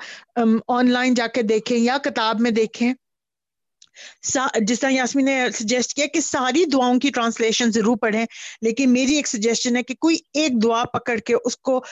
آن 0.68 0.90
لائن 0.90 1.14
جا 1.14 1.26
کے 1.26 1.42
دیکھیں 1.42 1.78
یا 1.78 1.98
کتاب 2.04 2.40
میں 2.40 2.50
دیکھیں۔ 2.50 2.92
جس 4.60 4.80
طرح 4.80 4.90
یاسمی 4.90 5.22
نے 5.22 5.36
سجیسٹ 5.54 5.92
کیا 5.94 6.06
کہ 6.06 6.20
ساری 6.20 6.64
دعاؤں 6.64 6.98
کی 7.00 7.10
ٹرانسلیشن 7.10 7.70
ضرور 7.72 7.96
پڑھیں 7.96 8.24
لیکن 8.62 8.92
میری 8.92 9.14
ایک 9.16 9.26
سجیشن 9.26 9.76
ہے 9.76 9.82
کہ 9.82 9.94
کوئی 9.94 10.16
ایک 10.34 10.62
دعا 10.62 10.82
پکڑ 10.84 11.16
کے 11.18 11.34
اس 11.44 11.56
کو 11.56 11.84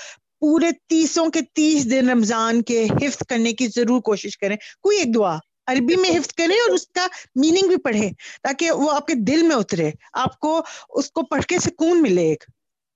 پورے 0.42 0.70
تیسوں 0.88 1.28
کے 1.28 1.40
تیس 1.54 1.90
دن 1.90 2.10
رمضان 2.10 2.62
کے 2.62 2.84
حفظ 2.84 3.26
کرنے 3.28 3.52
کی 3.52 3.66
ضرور 3.66 4.00
کوشش 4.00 4.38
کریں۔ 4.38 4.56
کوئی 4.82 4.98
ایک 4.98 5.14
دعا، 5.14 5.36
عربی 5.66 5.96
میں 5.96 6.10
حفظ 6.10 6.34
کریں 6.34 6.56
اور 6.56 6.70
اس 6.70 6.86
کا 6.86 7.06
میننگ 7.34 7.68
بھی 7.68 7.76
پڑھیں 7.76 8.10
تاکہ 8.42 8.70
وہ 8.70 8.90
آپ 8.92 9.06
کے 9.06 9.14
دل 9.14 9.42
میں 9.42 9.56
اترے، 9.56 9.90
آپ 10.12 10.38
کو 10.38 10.62
اس 10.88 11.10
کو 11.10 11.22
پڑھ 11.22 11.42
کے 11.42 11.58
سکون 11.58 12.02
ملے 12.02 12.22
ایک۔ 12.22 12.44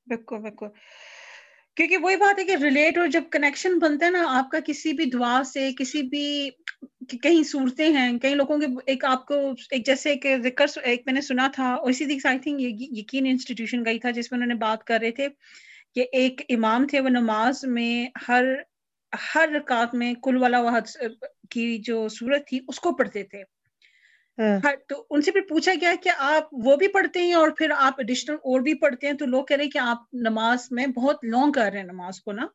بالکل 0.07 0.37
بالکل۔ 0.37 0.67
کیونکہ 1.77 1.97
وہی 1.97 2.17
بات 2.17 2.39
ہے 2.39 2.45
کہ 2.45 2.57
ریلیٹ 2.63 2.99
اور 2.99 3.07
جب 3.07 3.23
کنیکشن 3.31 3.79
بنتا 3.79 4.07
ہے 4.07 4.11
نا، 4.11 4.25
آپ 4.29 4.51
کا 4.51 4.59
کسی 4.67 4.93
بھی 4.93 5.05
دعا 5.05 5.43
سے، 5.45 5.71
کسی 5.79 6.03
بھی 6.03 6.51
کہیں 7.23 7.43
صورتیں 7.43 7.89
ہیں 7.89 8.19
کئی 8.19 8.35
لوگوں 8.35 8.59
کے 8.59 8.67
ایک 8.87 9.05
آپ 9.05 9.27
کو 9.27 9.35
ایک 9.71 9.87
جیسے 9.87 10.17
کہ 10.17 10.37
ذکر، 10.45 10.65
ایک 10.83 11.03
میں 11.07 11.15
نے 11.15 11.21
سنا 11.21 11.49
تھا 11.55 11.77
اسی 11.83 12.05
دن 12.05 12.19
آئی 12.25 12.39
تھنک 12.39 12.61
یقین 12.99 13.27
انسٹیٹیوشن 13.27 13.85
گئی 13.85 13.99
تھا 13.99 14.11
جس 14.11 14.33
میں 14.33 14.37
انہوں 14.37 14.49
نے 14.49 14.55
بات 14.55 14.85
کر 14.85 14.99
رہے 15.03 15.11
تھے۔ 15.11 15.29
کہ 15.97 16.07
ایک 16.13 16.41
امام 16.49 16.87
تھے 16.87 17.01
وہ 17.01 17.09
نماز 17.09 17.65
میں 17.65 18.07
ہر 18.29 18.45
ہر 19.35 19.49
رکعت 19.55 19.95
میں 19.95 20.15
کل 20.23 20.37
والا 20.37 20.61
وحد 20.61 20.97
کی 21.51 21.79
جو 21.79 22.09
صورت 22.09 22.47
تھی 22.47 22.61
اس 22.69 22.81
کو 22.81 22.93
پڑھتے 22.93 23.23
تھے۔ 23.23 23.43
ہاں۔ 24.39 24.59
تو 24.89 25.07
ان 25.11 25.23
سے 25.23 25.31
پھر 25.31 25.41
پوچھا 25.49 25.73
گیا 25.81 25.93
کہ 26.03 26.11
آپ 26.19 26.49
وہ 26.53 26.77
بھی 26.77 26.89
پڑھتے 26.89 27.23
ہیں 27.23 27.35
اور 27.35 27.51
پھر 27.59 27.71
آپ 27.77 27.95
ایڈیشنل 27.99 28.35
اور 28.35 28.61
بھی 28.61 28.75
پڑھتے 28.75 29.07
ہیں؟ 29.07 29.15
تو 29.15 29.27
لوگ 29.27 29.45
کہہ 29.45 29.57
رہے 29.57 29.65
ہیں 29.65 29.71
کہ 29.71 29.79
آپ 29.79 30.03
نماز 30.13 30.67
میں 30.71 30.87
بہت 30.87 31.25
لانگ 31.25 31.53
کر 31.53 31.71
رہے 31.71 31.79
ہیں 31.79 31.87
نماز 31.87 32.21
کو 32.21 32.33
نا۔ 32.33 32.47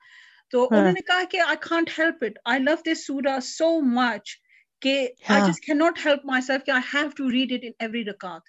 تو 0.51 0.67
ہاں۔ 0.71 0.79
انہوں 0.79 0.91
نے 0.91 1.01
کہا 1.01 1.23
کہ 1.31 1.39
I 1.39 1.57
can't 1.61 1.89
help 1.99 2.23
it 2.23 2.39
I 2.45 2.59
love 2.59 2.75
this 2.85 3.05
سورا 3.07 3.37
سو 3.43 3.81
مچ 3.81 4.35
کہ 4.81 4.95
I 5.29 5.41
just 5.41 5.65
can 5.65 5.73
not 5.73 6.05
help 6.05 6.25
myself 6.41 6.65
کہ 6.65 6.71
I 6.71 6.81
have 6.93 7.09
to 7.17 7.31
read 7.31 7.51
it 7.51 7.63
in 7.63 7.71
every 7.79 8.03
رکعت۔ 8.05 8.41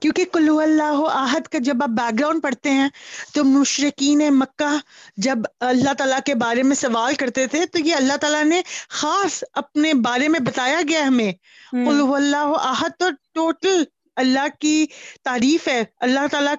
کیونکہ 0.00 0.24
کلو 0.24 0.58
اللہ 0.58 1.08
آہد 1.12 1.48
کا 1.48 1.58
جب 1.60 1.82
آپ 1.82 1.88
بیک 1.88 2.20
گراؤنڈ 2.20 2.42
پڑھتے 2.42 2.70
ہیں 2.70 2.88
تو 3.34 3.44
مشرقین 3.44 4.22
مکہ 4.30 4.76
جب 5.16 5.38
اللہ 5.60 5.92
تعالیٰ 5.92 6.18
کے 6.26 6.34
بارے 6.34 6.62
میں 6.62 6.76
سوال 6.76 7.14
کرتے 7.14 7.46
تھے 7.46 7.66
تو 7.66 7.78
یہ 7.78 7.94
اللہ 7.94 8.16
تعالیٰ 8.16 8.44
نے 8.44 8.60
خاص 8.88 9.44
اپنے 9.52 9.94
بارے 9.94 10.28
میں 10.28 10.40
بتایا 10.40 10.80
گیا 10.88 11.06
ہمیں۔ 11.06 11.32
کلو 11.72 12.14
اللہ 12.14 12.52
آہد 12.60 12.90
تو 12.98 13.08
ٹوٹل 13.34 13.82
اللہ 14.16 14.46
کی 14.60 14.86
تعریف 15.24 15.68
ہے۔ 15.68 15.82
اللہ 16.00 16.26
تعالیٰ 16.30 16.54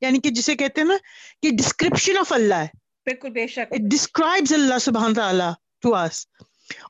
یعنی 0.00 0.20
کہ 0.20 0.30
جسے 0.30 0.54
کہتے 0.54 0.80
ہیں 0.80 0.88
نا 0.88 0.96
کہ 1.42 1.50
ڈسکرپشن 1.50 2.18
آف 2.18 2.32
اللہ 2.32 2.54
ہے۔ 2.54 2.66
بالکل 3.06 3.30
بے 3.30 3.46
شک۔ 3.46 3.74
ڈسکرائب 3.90 4.44
اللہ 4.50 4.78
سبحان 4.78 5.14
تعالیٰ 5.14 5.52
ٹو 5.82 5.94
اس 5.96 6.26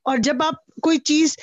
اور 0.05 0.17
جب 0.19 0.43
آپ 0.43 0.65
کوئی 0.83 0.99
چیز 0.99 1.37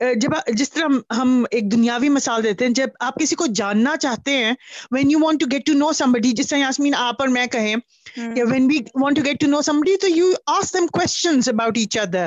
جب 0.00 0.30
جس 0.46 0.70
طرح 0.70 1.14
ہم 1.16 1.44
ایک 1.50 1.72
دنیاوی 1.72 2.08
مثال 2.08 2.42
دیتے 2.44 2.66
ہیں 2.66 2.72
جب 2.72 2.88
آپ 3.00 3.14
کسی 3.20 3.34
کو 3.34 3.46
جاننا 3.46 3.96
چاہتے 3.96 4.30
ہیں 4.30 4.52
when 4.90 5.10
you 5.10 5.18
want 5.22 5.40
to 5.40 5.46
get 5.52 5.66
to 5.66 5.72
know 5.72 5.92
somebody 5.92 6.32
جس 6.32 6.46
طرح 6.46 6.58
یاسمین 6.58 6.94
آپ 6.94 7.14
اور 7.18 7.28
میں 7.28 7.46
کہیں 7.46 7.76
when 8.16 8.66
we 8.70 8.78
want 8.94 9.16
to 9.16 9.22
get 9.24 9.40
to 9.40 9.46
know 9.46 9.62
somebody 9.62 9.96
تو 9.96 10.08
you 10.08 10.32
ask 10.46 10.74
them 10.74 10.86
questions 10.86 11.48
about 11.48 11.78
each 11.78 11.98
other 11.98 12.26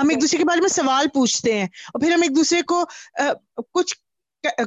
ہم 0.00 0.08
ایک 0.08 0.20
دوسرے 0.20 0.38
کے 0.38 0.44
بارے 0.44 0.60
میں 0.60 0.68
سوال 0.68 1.06
پوچھتے 1.14 1.54
ہیں 1.54 1.64
اور 1.64 2.00
پھر 2.00 2.12
ہم 2.12 2.22
ایک 2.22 2.36
دوسرے 2.36 2.62
کو 2.62 2.84
کچھ 3.74 3.94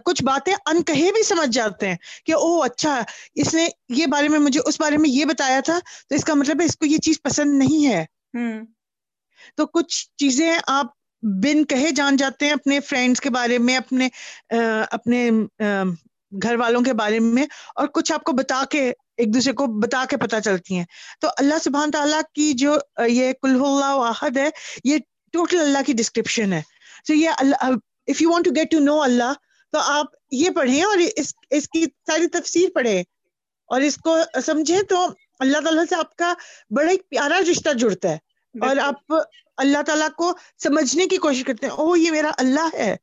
کچھ 0.06 0.24
باتیں 0.24 0.54
ان 0.66 0.84
کہے 0.84 1.12
بھی 1.12 1.24
سمجھ 1.24 1.50
جاتے 1.50 1.88
ہیں 1.88 1.96
کہ 2.26 2.32
او 2.32 2.62
اچھا 2.62 3.02
اس 3.36 3.54
نے 3.54 3.68
یہ 3.89 4.06
بارے 4.06 4.30
میں 4.30 4.39
مجھے 4.39 4.60
اس 4.66 4.82
بارے 4.82 4.98
میں 4.98 5.10
یہ 5.10 5.26
بتایا 5.26 5.60
تھا 5.60 5.80
تو 6.10 6.16
اس 6.16 6.26
کا 6.26 6.34
مطلب 6.34 6.62
ہے 6.62 6.66
اس 6.66 6.78
کو 6.78 6.86
یہ 6.86 6.98
چیز 6.98 7.22
پسند 7.22 7.58
نہیں 7.58 7.88
ہے۔ 7.88 8.06
تو 9.58 9.66
کچھ 9.66 10.10
چیزیں 10.18 10.54
آپ 10.68 10.86
بن 11.23 11.65
کہے 11.65 11.91
جان 11.91 12.15
جاتے 12.15 12.45
ہیں 12.45 12.53
اپنے 12.53 12.79
فرینڈس 12.79 13.21
کے 13.21 13.29
بارے 13.29 13.57
میں 13.57 13.77
اپنے 13.77 14.07
اپنے 14.91 15.29
گھر 16.43 16.55
والوں 16.55 16.81
کے 16.81 16.93
بارے 16.93 17.19
میں 17.19 17.43
اور 17.75 17.88
کچھ 17.88 18.12
آپ 18.12 18.23
کو 18.23 18.31
بتا 18.31 18.63
کے 18.69 18.91
ایک 19.17 19.33
دوسرے 19.33 19.53
کو 19.53 19.65
بتا 19.79 20.03
کے 20.09 20.17
پتہ 20.17 20.36
چلتی 20.45 20.77
ہیں۔ 20.77 20.86
تو 21.21 21.27
اللہ 21.38 21.55
سبحان 21.63 21.91
تعالیٰ 21.91 22.21
کی 22.36 22.53
جو 22.53 22.75
یہ 23.07 23.33
کل 23.41 23.49
اللہ 23.49 23.86
احد 23.86 24.38
ہے 24.38 24.49
یہ 24.83 24.97
ٹوٹل 25.33 25.59
اللہ 25.59 25.77
کی 25.86 25.93
ڈسکرپشن 25.93 26.53
ہے۔ 26.53 26.62
تو 27.07 27.13
یہ 27.13 27.29
Allah 27.38 27.63
if 28.07 28.21
you 28.21 28.31
want 28.31 28.45
to 28.45 28.51
get 28.55 28.71
to 28.71 28.79
know 28.79 29.01
Allah 29.01 29.33
تو 29.71 29.79
آپ 29.79 30.05
یہ 30.31 30.49
پڑھیں 30.49 30.83
اور 30.83 30.97
اس 31.15 31.33
اس 31.49 31.69
کی 31.69 31.86
ساری 32.07 32.27
تفسیر 32.27 32.69
پڑھیں۔ 32.75 33.03
اور 33.69 33.81
اس 33.81 33.97
کو 33.97 34.17
سمجھیں 34.45 34.81
تو 34.81 35.07
اللہ 35.39 35.57
تعالیٰ 35.57 35.83
سے 35.89 35.95
آپ 35.95 36.15
کا 36.15 36.33
بڑا 36.69 36.89
ایک 36.91 37.09
پیارا 37.09 37.39
رشتہ 37.51 37.73
جڑتا 37.73 38.09
ہے۔ 38.09 38.17
اور 38.62 38.77
آپ 38.77 39.13
اللہ 39.58 39.82
تعالیٰ 39.84 40.10
کو 40.18 40.32
سمجھنے 40.60 41.06
کی 41.08 41.18
کوشش 41.20 41.44
کرتے 41.44 41.68
ہیں 41.68 41.74
او 41.76 41.96
یہ 41.98 42.12
میرا 42.12 42.32
اللہ 42.38 42.70
ہے۔ 42.76 42.96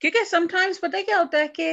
کیونکہ 0.00 0.24
سم 0.24 0.46
ٹائمس 0.50 0.80
پتہ 0.80 0.96
کیا 1.06 1.18
ہوتا 1.18 1.38
ہے 1.38 1.48
کہ 1.50 1.68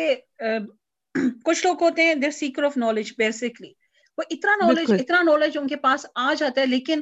کچھ 1.46 1.66
لوگ 1.66 1.84
ہوتے 1.84 2.04
ہیں 2.04 2.16
there 2.16 2.32
seeker 2.34 2.64
of 2.64 2.78
knowledge 2.78 3.12
basically 3.18 3.72
وہ 4.18 4.24
اتنا 4.30 4.56
نالج 4.58 4.94
اتنا 4.98 5.22
نالج 5.24 5.58
ان 5.58 5.68
کے 5.68 5.76
پاس 5.80 6.06
آ 6.18 6.34
جاتا 6.34 6.62
ہے 6.62 6.66
لیکن 6.68 7.02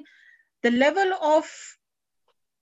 دا 0.63 0.69
لیول 0.71 1.13
آف 1.28 1.49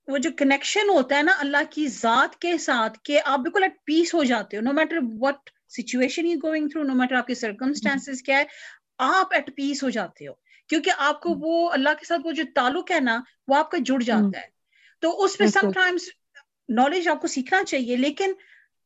وہ 0.08 0.18
جو 0.18 0.30
کنیکشن 0.38 0.90
ہوتا 0.90 1.18
ہے 1.18 1.24
نا 1.24 1.32
اللہ 1.40 1.64
کی 1.70 1.88
ذات 1.92 2.36
کے 2.38 2.58
ساتھ 2.58 2.98
کہ 3.04 3.20
آپ 3.26 3.40
بالکل 3.40 3.64
ایٹ 3.64 3.74
پیس 3.86 4.14
ہو 4.14 4.24
جاتے 4.24 4.58
ہو 4.58 4.62
no 4.62 4.74
matter 4.74 4.98
what 5.20 5.50
situation 5.72 6.26
you 6.26 6.38
going 6.44 6.68
through 6.68 6.84
no 6.84 6.94
matter 6.94 7.16
آپ 7.16 7.28
کی 7.28 7.36
سرکمسٹانس 7.36 8.22
کیا 8.22 8.38
ہے 8.38 8.44
آپ 9.08 9.34
ایٹ 9.34 9.50
پیس 9.56 9.84
ہو 9.84 9.90
جاتے 9.90 10.28
ہو۔ 10.28 10.34
کیونکہ 10.70 10.92
آپ 10.98 11.22
کو 11.22 11.36
وہ 11.40 11.70
اللہ 11.72 11.90
کے 12.00 12.06
ساتھ 12.06 12.22
وہ 12.24 12.32
جو 12.32 12.44
تعلق 12.56 12.92
ہے 12.92 13.00
نا 13.00 13.20
وہ 13.48 13.56
آپ 13.56 13.72
کا 13.72 13.78
جڑ 13.86 14.02
جاتا 14.02 14.40
ہے۔ 14.40 14.48
تو 15.04 15.24
اس 15.24 15.40
میں 15.40 15.48
سم 15.48 15.72
ٹائمس 15.72 16.02
نالج 16.70 17.08
آپ 17.08 17.22
کو 17.22 17.28
سیکھنا 17.28 17.64
چاہیے 17.64 17.96
لیکن 17.96 18.32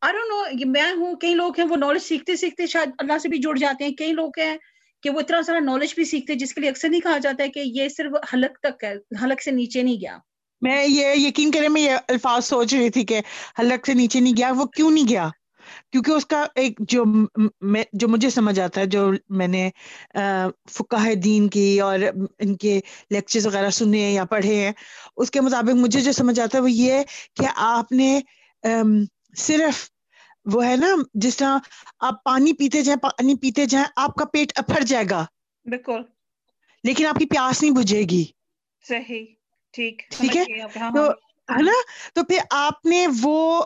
آئی 0.01 0.13
ڈونٹ 0.13 0.29
نو 0.29 0.71
میں 0.71 0.91
ہوں 0.91 1.15
کئی 1.15 1.33
لوگ 1.35 1.59
ہیں 1.59 1.67
وہ 1.67 1.75
نالج 1.75 2.01
سیکھتے 2.01 2.35
سیکھتے 2.35 2.67
شاید 2.67 2.89
اللہ 2.97 3.17
سے 3.17 3.29
بھی 3.29 3.37
جڑ 3.37 3.57
جاتے 3.57 3.83
ہیں۔ 3.83 3.91
کئی 3.91 4.11
لوگ 4.11 4.39
ہیں 4.39 4.57
کہ 5.03 5.09
وہ 5.09 5.19
اتنا 5.19 5.41
سارا 5.41 5.59
نالج 5.59 5.93
بھی 5.95 6.05
سیکھتے 6.05 6.35
جس 6.35 6.53
کے 6.53 6.61
لیے 6.61 6.69
اکثر 6.69 6.89
نہیں 6.89 7.01
کہا 7.01 7.17
جاتا 7.17 7.43
ہے 7.43 7.49
کہ 7.49 7.61
یہ 7.65 7.89
صرف 7.89 8.11
حلق 8.33 8.59
تک 8.59 8.83
ہے 8.83 8.93
حلق 9.23 9.41
سے 9.41 9.51
نیچے 9.51 9.81
نہیں 9.81 10.01
گیا۔ 10.01 10.17
میں 10.61 10.85
یہ 10.85 11.13
یقین 11.15 11.51
کرے 11.51 11.67
میں 11.67 11.81
یہ 11.81 11.91
الفاظ 12.07 12.45
سوچ 12.45 12.73
رہی 12.73 12.89
تھی 12.89 13.05
کہ 13.05 13.21
حلق 13.59 13.85
سے 13.85 13.93
نیچے 13.93 14.19
نہیں 14.19 14.33
گیا 14.37 14.51
وہ 14.57 14.65
کیوں 14.65 14.91
نہیں 14.91 15.07
گیا؟ 15.09 15.29
کیونکہ 15.91 16.11
اس 16.11 16.25
کا 16.25 16.45
ایک 16.55 16.79
جو 16.79 17.03
جو 17.93 18.07
مجھے 18.07 18.29
سمجھ 18.29 18.59
آتا 18.59 18.81
ہے 18.81 18.85
جو 18.85 19.11
میں 19.29 19.47
نے 19.47 19.69
فکاہ 20.71 21.13
دین 21.13 21.47
کی 21.49 21.81
اور 21.81 21.99
ان 22.39 22.55
کے 22.55 22.79
لیکچرز 23.09 23.47
وغیرہ 23.47 23.69
سنے 23.69 24.11
یا 24.11 24.25
پڑھے 24.25 24.55
ہیں 24.55 24.71
اس 25.17 25.31
کے 25.31 25.41
مطابق 25.41 25.75
مجھے 25.75 26.01
جو 26.01 26.11
سمجھ 26.11 26.39
آتا 26.39 26.57
ہے 26.57 26.63
وہ 26.63 26.71
یہ 26.71 27.01
کہ 27.35 27.45
آپ 27.55 27.91
نے 27.91 28.19
صرف 29.37 29.89
وہ 30.45 30.65
ہے 30.65 30.75
نا 30.75 30.87
جس 31.13 31.37
طرح 31.37 31.57
آپ 31.99 32.23
پانی 32.23 32.53
پیتے 32.53 32.81
جائیں 32.81 32.99
پانی 32.99 33.35
پیتے 33.35 33.65
جائیں 33.65 33.85
آپ 33.95 34.15
کا 34.15 34.25
پیٹ 34.25 34.51
اپھر 34.55 34.81
جائے 34.81 35.05
گا۔ 35.09 35.25
بالکل۔ 35.65 36.01
لیکن 36.83 37.05
آپ 37.05 37.15
کی 37.15 37.25
پیاس 37.25 37.61
نہیں 37.61 37.71
بجھے 37.71 38.01
گی۔ 38.01 38.23
صحیح۔ 38.85 39.25
ٹھیک۔ 39.73 40.01
ٹھیک 40.09 40.37
ہے؟ 40.37 40.43
تو 40.93 41.09
ہے 41.49 41.61
نا؟ 41.61 41.71
تو 42.13 42.23
پھر 42.23 42.37
آپ 42.51 42.85
نے 42.85 43.05
وہ 43.21 43.63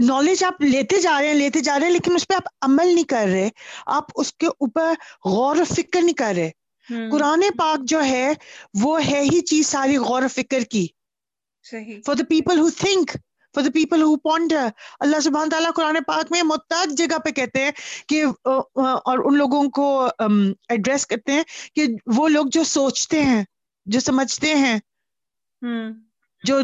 نالج 0.00 0.44
آپ 0.44 0.60
لیتے 0.62 1.00
جا 1.00 1.18
رہے 1.20 1.26
ہیں 1.26 1.34
لیتے 1.34 1.60
جا 1.60 1.78
رہے 1.78 1.86
ہیں 1.86 1.92
لیکن 1.92 2.14
اس 2.14 2.28
پہ 2.28 2.34
آپ 2.34 2.48
عمل 2.60 2.94
نہیں 2.94 3.04
کر 3.04 3.26
رہے۔ 3.32 3.48
آپ 3.86 4.04
اس 4.14 4.32
کے 4.32 4.46
اوپر 4.46 4.92
غور 5.24 5.56
و 5.56 5.64
فکر 5.64 6.02
نہیں 6.02 6.14
کر 6.14 6.32
رہے۔ 6.36 6.50
قرآن 7.10 7.42
پاک 7.58 7.84
جو 7.84 8.04
ہے 8.04 8.32
وہ 8.82 9.06
ہے 9.06 9.20
ہی 9.22 9.40
چیز 9.40 9.66
ساری 9.66 9.96
غور 9.98 10.22
و 10.22 10.28
فکر 10.28 10.60
کی۔ 10.70 10.86
For 12.06 12.14
the 12.14 12.24
people 12.28 12.58
who 12.58 12.70
think 12.70 13.10
for 13.54 13.62
the 13.62 13.70
people 13.74 14.02
who 14.02 14.16
ponder 14.16 14.68
Allah 15.00 15.20
سبحان 15.20 15.50
تعالیٰ 15.50 15.70
قرآن 15.76 15.96
پاک 16.06 16.26
میں 16.30 16.42
متعد 16.42 16.86
جگہ 16.98 17.18
پہ 17.18 17.30
کہتے 17.30 17.64
ہیں 17.64 17.70
کہ 18.08 18.24
اور 18.44 19.18
ان 19.24 19.36
لوگوں 19.38 19.70
کو 19.70 19.86
ایڈریس 20.68 21.06
کرتے 21.06 21.32
ہیں 21.32 21.42
کہ 21.74 21.86
وہ 22.16 22.28
لوگ 22.28 22.46
جو 22.52 22.64
سوچتے 22.64 23.22
ہیں 23.22 23.42
جو 23.86 24.00
سمجھتے 24.00 24.54
ہیں۔ 24.54 24.78
جو 26.44 26.60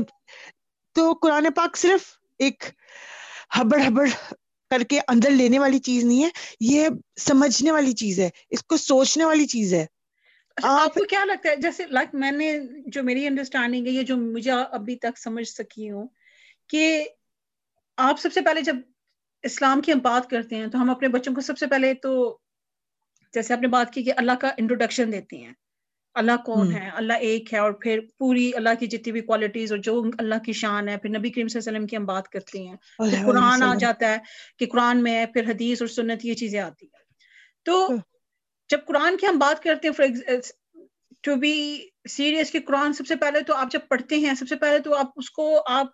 تو 0.96 1.12
قرآن 1.12 1.46
پاک 1.56 1.76
صرف 1.76 2.00
ایک 2.38 2.64
ہبڑ 3.60 3.80
ہبڑ 3.88 4.08
کر 4.70 4.82
کے 4.82 5.00
اندر 5.08 5.30
لینے 5.30 5.58
والی 5.58 5.78
چیز 5.78 6.04
نہیں 6.04 6.24
ہے 6.24 6.28
یہ 6.60 6.88
سمجھنے 7.16 7.70
والی 7.70 7.92
چیز 7.92 8.20
ہے 8.20 8.30
اس 8.50 8.64
کو 8.64 8.76
سوچنے 8.76 9.24
والی 9.24 9.46
چیز 9.46 9.74
ہے۔ 9.74 9.86
اچھا، 10.56 10.82
آپ 10.82 10.94
کو 10.94 11.04
کیا 11.04 11.24
لگتا 11.24 11.50
ہے؟ 11.50 11.56
جیسے 11.56 11.86
لائک 11.90 12.08
میں 12.12 12.32
نے 12.32 12.58
جو 12.86 13.02
میری 13.02 13.26
انڈرسٹینڈنگ 13.26 13.86
ہے 13.86 13.92
یہ 13.92 14.02
جو 14.02 14.16
مجھے 14.16 14.50
ابھی 14.50 14.96
تک 14.96 15.18
سمجھ 15.18 15.48
سکی 15.48 15.90
ہوں 15.90 16.08
کہ 16.68 17.08
آپ 17.96 18.20
سب 18.20 18.32
سے 18.32 18.40
پہلے 18.40 18.60
جب 18.60 18.76
اسلام 19.42 19.80
کی 19.80 19.92
ہم 19.92 19.98
بات 19.98 20.30
کرتے 20.30 20.56
ہیں 20.56 20.66
تو 20.66 20.82
ہم 20.82 20.90
اپنے 20.90 21.08
بچوں 21.08 21.34
کو 21.34 21.40
سب 21.40 21.58
سے 21.58 21.66
پہلے 21.66 21.94
تو 21.94 22.38
جیسے 23.34 23.54
آپ 23.54 23.60
نے 23.60 23.68
بات 23.68 23.92
کی 23.92 24.02
کہ 24.02 24.12
اللہ 24.16 24.32
کا 24.40 24.48
انٹروڈکشن 24.56 25.12
دیتے 25.12 25.36
ہیں۔ 25.36 25.52
اللہ 26.18 26.36
کون 26.46 26.72
ہے؟ 26.72 26.88
اللہ 26.94 27.12
ایک 27.20 27.52
ہے 27.52 27.58
اور 27.58 27.72
پھر 27.72 28.00
پوری 28.18 28.50
اللہ 28.54 28.68
کی 28.80 28.86
جتنی 28.86 29.12
بھی 29.12 29.20
کوالٹیز 29.20 29.72
اور 29.72 29.78
جو 29.78 30.02
اللہ 30.18 30.34
کی 30.44 30.52
شان 30.52 30.88
ہے 30.88 30.96
پھر 30.96 31.10
نبی 31.10 31.30
کریم 31.30 31.48
صلی 31.48 31.58
اللہ 31.58 31.68
علیہ 31.68 31.78
وسلم 31.78 31.86
کی 31.86 31.96
ہم 31.96 32.04
بات 32.06 32.28
کرتے 32.28 32.62
ہیں 32.62 32.76
پھر 32.98 33.26
قرآن 33.26 33.62
آ 33.62 33.74
جاتا 33.74 34.12
ہے 34.12 34.18
کہ 34.58 34.66
قرآن 34.66 35.02
میں 35.02 35.14
ہے 35.14 35.26
پھر 35.26 35.50
حدیث 35.50 35.82
اور 35.82 35.88
سنت 35.88 36.24
یہ 36.24 36.34
چیزیں 36.34 36.60
آتی 36.60 36.86
ہیں۔ 36.86 37.04
تو 37.64 37.88
جب 38.70 38.78
قرآن 38.86 39.16
کی 39.16 39.26
ہم 39.26 39.38
بات 39.38 39.62
کرتے 39.62 39.88
ہیں 39.88 40.40
ٹو 41.22 41.34
بی 41.36 41.54
سیریس 42.08 42.52
کہ 42.52 42.60
قرآن 42.60 42.92
سب 42.92 43.06
سے 43.06 43.16
پہلے 43.16 43.40
تو 43.40 43.54
آپ 43.54 43.72
جب 43.72 43.80
پڑھتے 43.88 44.16
ہیں 44.16 44.34
سب 44.34 44.48
سے 44.48 44.56
پہلے 44.56 44.78
تو 44.78 44.94
آپ 44.94 45.10
اس 45.16 45.30
کو 45.30 45.60
آپ 45.66 45.86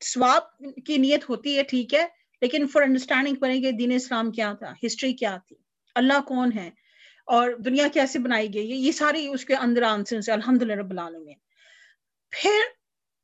سواب 0.00 0.42
کی 0.86 0.96
نیت 0.96 1.28
ہوتی 1.28 1.58
ہے 1.58 1.62
ٹھیک 1.62 1.94
ہے 1.94 2.06
لیکن 2.42 2.66
فار 2.66 2.82
انڈرسٹینڈنگ 2.82 3.34
پڑے 3.34 3.54
گی 3.54 3.70
دین 3.72 3.92
اسلام 3.92 4.30
کیا 4.30 4.52
تھا 4.52 4.72
ہسٹری 4.86 5.12
کیا 5.12 5.36
تھی 5.48 5.56
اللہ 5.96 6.20
کون 6.26 6.52
ہے؟ 6.52 6.70
اور 7.24 7.50
دنیا 7.64 7.88
کیسے 7.92 8.18
بنائی 8.18 8.54
گئی 8.54 8.70
ہے 8.70 8.76
یہ 8.76 8.92
ساری 8.92 9.26
اس 9.26 9.44
کے 9.44 9.54
اندر 9.54 9.82
آنسر 9.82 10.20
سے 10.20 10.32
الحمد 10.32 10.62
للہ 10.62 10.72
رب 10.72 10.90
العالمین۔ 10.90 11.38
پھر 12.32 12.60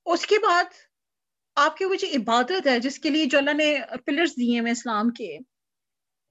اس 0.06 0.26
کے 0.26 0.38
بعد 0.38 0.64
آپ 1.56 1.76
کے 1.76 1.84
وہ 1.84 1.94
جو 1.94 2.08
عبادت 2.16 2.66
ہے 2.66 2.78
جس 2.80 2.98
کے 2.98 3.10
لیے 3.10 3.26
جو 3.26 3.38
اللہ 3.38 3.52
نے 3.52 3.80
پلرز 4.06 4.30
دیے 4.30 4.60
ہیں 4.60 4.70
اسلام 4.70 5.10
کے۔ 5.10 5.38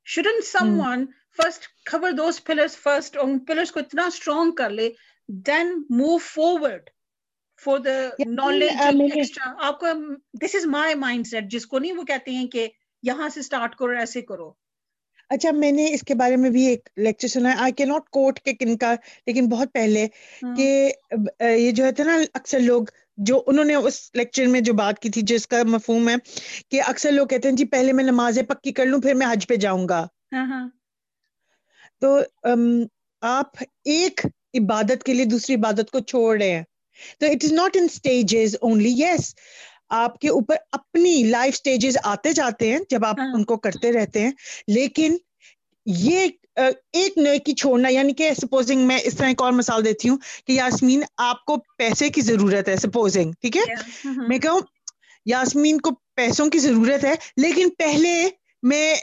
شوڈن 0.06 0.42
سم 0.42 0.80
ون 0.80 1.06
فرسٹ 1.38 1.68
خبر 1.86 2.12
دوز 2.12 2.44
پلرز 2.44 2.78
فرسٹ 2.78 3.18
ان 3.22 3.40
پلرز 3.40 3.72
کو 3.72 3.80
اتنا 3.80 4.06
اسٹرانگ 4.06 4.52
کر 4.52 4.70
لے 4.70 4.90
then 5.28 5.74
move 5.90 6.18
forward 6.18 6.90
for 7.64 7.80
the 7.80 8.00
knowledge 8.28 9.40
آپ 9.60 9.80
کو 9.80 9.86
دس 10.42 10.56
از 10.56 10.66
مائی 10.66 10.96
مائنڈ 10.96 11.28
سیٹ 11.28 11.44
جس 11.52 11.66
کو 11.66 11.80
نہیں 11.80 11.94
وہ 11.94 12.04
کہتے 12.04 12.32
ہیں 12.32 12.48
کہ 12.48 12.68
یہاں 13.04 13.30
سے 13.30 13.40
اسٹارٹ 13.40 13.76
کرو 13.76 13.98
ایسے 14.00 14.22
کرو۔ 14.22 14.52
اچھا 15.30 15.52
میں 15.52 15.72
نے 15.72 15.94
اس 15.94 16.02
کے 16.02 16.16
بارے 16.16 16.36
میں 16.36 16.50
بھی 16.50 16.66
ایک 16.66 16.90
لیکچر 16.98 17.28
سنا 17.28 17.52
ہے۔ 17.52 17.58
آئی 17.58 17.74
کی 17.74 17.86
ناٹ 17.86 18.10
کوٹ 18.10 18.40
کے 18.40 18.54
کن 18.54 18.78
کا 18.78 18.94
لیکن 19.28 19.50
بہت 19.50 19.74
پہلے 19.74 20.08
کہ 20.58 20.68
یہ 21.42 21.72
جو 21.72 21.86
ہے 21.86 22.04
نا 22.04 22.18
اکثر 22.34 22.60
لوگ 22.60 22.84
جو 23.22 23.42
انہوں 23.48 23.66
نے 23.66 23.76
اس 23.76 24.10
لیکچر 24.14 24.48
میں 24.48 24.62
جو 24.62 24.74
بات 24.74 25.00
کی 25.00 25.10
تھی 25.10 25.22
جس 25.26 25.48
کا 25.48 25.62
مفہوم 25.68 26.10
ہے 26.10 26.16
کہ 26.70 26.82
اکثر 26.88 27.12
لوگ 27.12 27.28
کہتے 27.28 27.50
ہیں 27.50 27.56
جی 27.56 27.66
پہلے 27.66 27.94
میں 27.94 28.04
نمازیں 28.04 28.44
پکی 28.44 28.72
کر 28.72 28.86
لوں 28.86 29.02
پھر 29.02 29.14
میں 29.14 29.28
حج 29.28 29.48
پہ 29.48 29.56
جاؤں 29.56 29.88
گا۔ 29.90 30.06
ہاں، 30.32 30.46
ہاں۔ 30.46 30.68
تو 32.02 32.18
آپ 33.22 33.64
ایک 33.86 34.22
عبادت 34.54 35.04
کے 35.04 35.14
لیے 35.14 35.26
دوسری 35.26 35.56
عبادت 35.56 35.92
کو 35.92 36.00
چھوڑ 36.00 36.38
رہے 36.38 36.52
ہیں۔ 36.52 36.64
تو 37.20 37.26
it 37.26 37.44
is 37.44 37.54
not 37.54 37.78
in 37.78 37.84
stages 37.84 38.56
only 38.62 38.94
yes 38.98 39.34
آپ 39.90 40.20
کے 40.20 40.30
اوپر 40.30 40.56
اپنی 40.72 41.24
لائف 41.24 41.56
سٹیجز 41.56 41.98
آتے 42.04 42.34
جاتے 42.34 42.72
ہیں 42.72 42.80
جب 42.90 43.06
آپ 43.06 43.20
ہاں۔ 43.20 43.28
ان 43.34 43.44
کو 43.44 43.58
کرتے 43.58 43.92
رہتے 43.92 44.22
ہیں۔ 44.22 44.32
لیکن 44.68 45.18
یہ 45.86 46.28
ایک 46.94 47.18
نیکی 47.18 47.54
چھوڑنا 47.54 47.90
یعنی 47.90 48.14
کہ 48.14 48.34
سپوزنگ 48.34 48.88
میں 48.88 49.00
اس 49.04 49.16
طرح 49.18 49.28
ایک 49.28 49.42
اور 49.42 49.52
مثال 49.52 49.86
دیتی 49.86 50.10
ہوں 50.10 50.18
کہ 50.48 50.52
یاسمین 50.52 51.04
آپ 51.18 51.46
کو 51.46 51.58
پیسے 51.78 52.10
کی 52.10 52.22
ضرورت 52.22 52.70
ہے 52.70 52.76
سپوزنگ 52.76 53.32
ٹھیک 53.42 53.58
ہے؟ 53.58 53.62
میں 54.28 54.38
کہوں 54.40 54.60
یاسمین 55.26 55.82
کو 55.82 55.90
پیسوں 56.16 56.50
کی 56.50 56.60
ضرورت 56.60 57.06
ہے 57.06 57.16
لیکن 57.38 57.70
پہلے 57.78 58.30
میں 58.64 58.96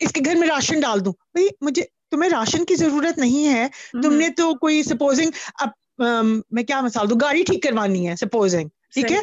اس 0.00 0.12
کے 0.12 0.20
گھر 0.24 0.34
میں 0.34 0.48
راشن 0.48 0.80
ڈال 0.80 1.04
دوں۔ 1.04 1.12
بھائی 1.12 1.48
مجھے 1.60 1.82
تمہیں 2.10 2.30
راشن 2.30 2.64
کی 2.64 2.74
ضرورت 2.74 3.18
نہیں 3.18 3.48
ہے۔ 3.48 3.66
تم 4.02 4.14
نے 4.14 4.28
تو 4.28 4.54
کوئی 4.54 4.82
سپوزنگ 4.82 5.30
اب 5.54 6.02
میں 6.50 6.62
کیا 6.62 6.80
مثال 6.80 7.10
دوں 7.10 7.16
گاڑی 7.20 7.42
ٹھیک 7.42 7.62
کروانی 7.62 8.08
ہے 8.08 8.16
سپوزنگ 8.16 8.68
ٹھیک 8.94 9.12
ہے؟ 9.12 9.20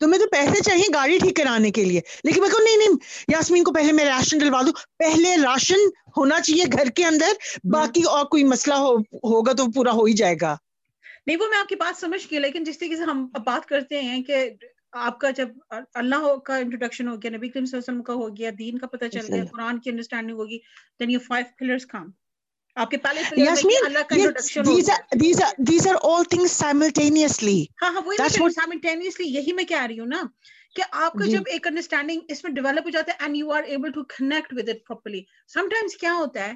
تمہیں 0.00 0.20
تو 0.20 0.28
پیسے 0.28 0.62
چاہیے 0.62 0.84
گاڑی 0.94 1.18
ٹھیک 1.18 1.36
کرانے 1.36 1.70
کے 1.70 1.84
لیے۔ 1.84 2.00
لیکن 2.24 2.40
میں 2.40 2.48
کہوں 2.48 2.64
نہیں 2.64 2.76
نہیں 2.76 2.96
یاسمین 3.28 3.64
کو 3.64 3.72
پہلے 3.72 3.92
میں 3.92 4.04
راشن 4.04 4.38
ڈلوا 4.38 4.62
دوں۔ 4.62 4.72
پہلے 4.98 5.36
راشن 5.36 5.86
ہونا 6.16 6.40
چاہیے 6.40 6.64
گھر 6.72 6.88
کے 6.88 7.04
اندر 7.04 7.32
باقی 7.64 8.02
اور 8.02 8.24
کوئی 8.24 8.44
مسئلہ 8.44 8.74
ہوگا 9.24 9.52
تو 9.52 9.70
پورا 9.70 9.92
ہو 9.92 10.04
ہی 10.04 10.12
جائے 10.12 10.34
گا۔ 10.40 10.56
نہیں 11.26 11.36
وہ 11.36 11.48
میں 11.50 11.58
آپ 11.58 11.68
کی 11.68 11.76
بات 11.76 12.00
سمجھ 12.00 12.26
گئی 12.30 12.38
لیکن 12.38 12.64
جس 12.64 12.78
طریقے 12.78 12.96
سے 12.96 13.02
ہم 13.02 13.26
بات 13.44 13.66
کرتے 13.66 14.00
ہیں 14.02 14.22
کہ 14.22 14.48
آپ 14.92 15.18
کا 15.20 15.30
جب 15.30 15.48
اللہ 15.94 16.36
کا 16.44 16.56
انٹروڈکشن 16.56 17.08
ہو 17.08 17.16
گیا 17.16 17.30
نبی 17.30 17.48
کریم 17.48 17.64
صلی 17.64 17.76
اللہ 17.76 17.82
علیہ 17.82 17.92
وسلم 17.92 18.02
کا 18.02 18.12
ہو 18.12 18.36
گیا 18.36 18.50
دین 18.58 18.78
کا 18.78 18.86
پتہ 18.86 19.04
چل 19.04 19.32
گیا 19.34 19.44
قرآن 19.44 19.78
کی 19.78 19.90
انڈرسٹینڈنگ 19.90 20.36
ہوگی 20.36 20.58
then 21.00 21.10
you 21.10 21.20
five 21.26 21.46
pillars 21.58 21.86
come 21.86 22.10
آپ 22.76 22.90
کے 22.90 22.96
کا 22.96 23.10
introduction 24.14 24.62
these 25.58 25.86
are 25.88 25.94
all 26.02 26.24
things 26.24 26.50
simultaneously 26.50 27.64
ہاں 27.82 27.92
ہاں 27.92 28.00
وہی 28.04 28.50
سائملٹینیسلی 28.50 29.26
یہی 29.28 29.52
میں 29.52 29.64
کہہ 29.64 29.86
رہی 29.86 30.00
ہوں 30.00 30.06
نا 30.06 30.22
کہ 30.74 30.82
آپ 30.92 31.12
کا 31.12 31.26
جب 31.26 31.42
ایک 31.46 31.66
انڈرسٹینڈنگ 31.66 32.20
اس 32.28 32.44
میں 32.44 32.52
ڈیولپ 32.52 32.84
ہو 32.84 32.90
جاتا 32.90 33.12
ہے 33.12 33.16
and 33.20 33.36
you 33.36 33.52
are 33.52 33.62
able 33.62 33.92
to 33.92 34.04
connect 34.04 34.52
with 34.52 34.68
it 34.68 34.86
properly 34.86 35.22
سم 35.48 35.68
کیا 36.00 36.14
ہوتا 36.14 36.46
ہے 36.46 36.52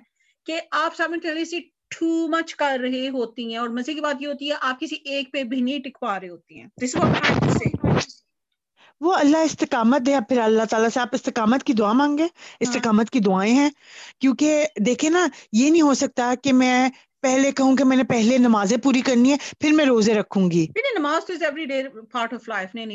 کہ 0.47 0.61
آپ 0.71 0.97
سائملٹینیسلی 0.97 1.61
ٹو 1.89 2.29
مچ 2.29 2.55
کر 2.55 2.79
رہے 2.83 3.09
ہوتی 3.09 3.51
ہیں 3.51 3.57
اور 3.57 3.69
مزے 3.69 3.95
کی 3.95 4.01
بات 4.01 4.23
یہ 4.23 4.27
ہوتی 4.27 4.51
ہے 4.51 4.55
آپ 4.61 4.81
کسی 4.81 4.97
ایک 5.05 5.33
پہ 5.33 5.43
بھی 5.45 5.61
نہیں 5.61 5.79
ٹکوا 5.79 6.21
رہے 6.21 6.29
ہوتی 6.29 6.61
ہیں۔ 6.61 6.67
دس 6.83 6.97
واٹ 6.97 7.17
وہ 9.01 9.15
اللہ 9.15 9.37
استقامت 9.37 10.07
دے 10.07 10.15
پھر 10.29 10.39
اللہ 10.39 10.63
تعالیٰ 10.65 10.89
سے 10.95 11.01
آپ 11.01 11.09
استقامت 11.13 11.65
کی 11.65 11.73
دعا 11.73 11.93
مانگے۔ 11.93 12.23
ہاں۔ 12.23 12.57
استقامت 12.61 13.11
کی 13.11 13.19
دعائیں 13.19 13.55
ہیں۔ 13.55 13.71
کیونکہ 14.21 14.67
دیکھیں 14.87 15.11
نا 15.11 15.27
یہ 15.53 15.71
نہیں 15.71 15.83
ہو 15.83 15.95
سکتا 15.95 16.35
کہ 16.43 16.53
میں 16.53 16.89
پہلے 17.23 17.53
کہوں 17.53 17.77
کہ 17.77 17.85
میں 17.85 17.97
نے 17.97 18.05
پہلے 18.05 18.39
نمازیں 18.39 18.77
پوری 18.77 19.01
کرنی 19.01 19.33
ہے 19.33 19.37
پھر 19.61 19.73
میں 19.73 19.85
روزے 19.85 20.15
رکھوں 20.15 20.51
گی۔ 20.51 20.67
نماز 20.99 21.23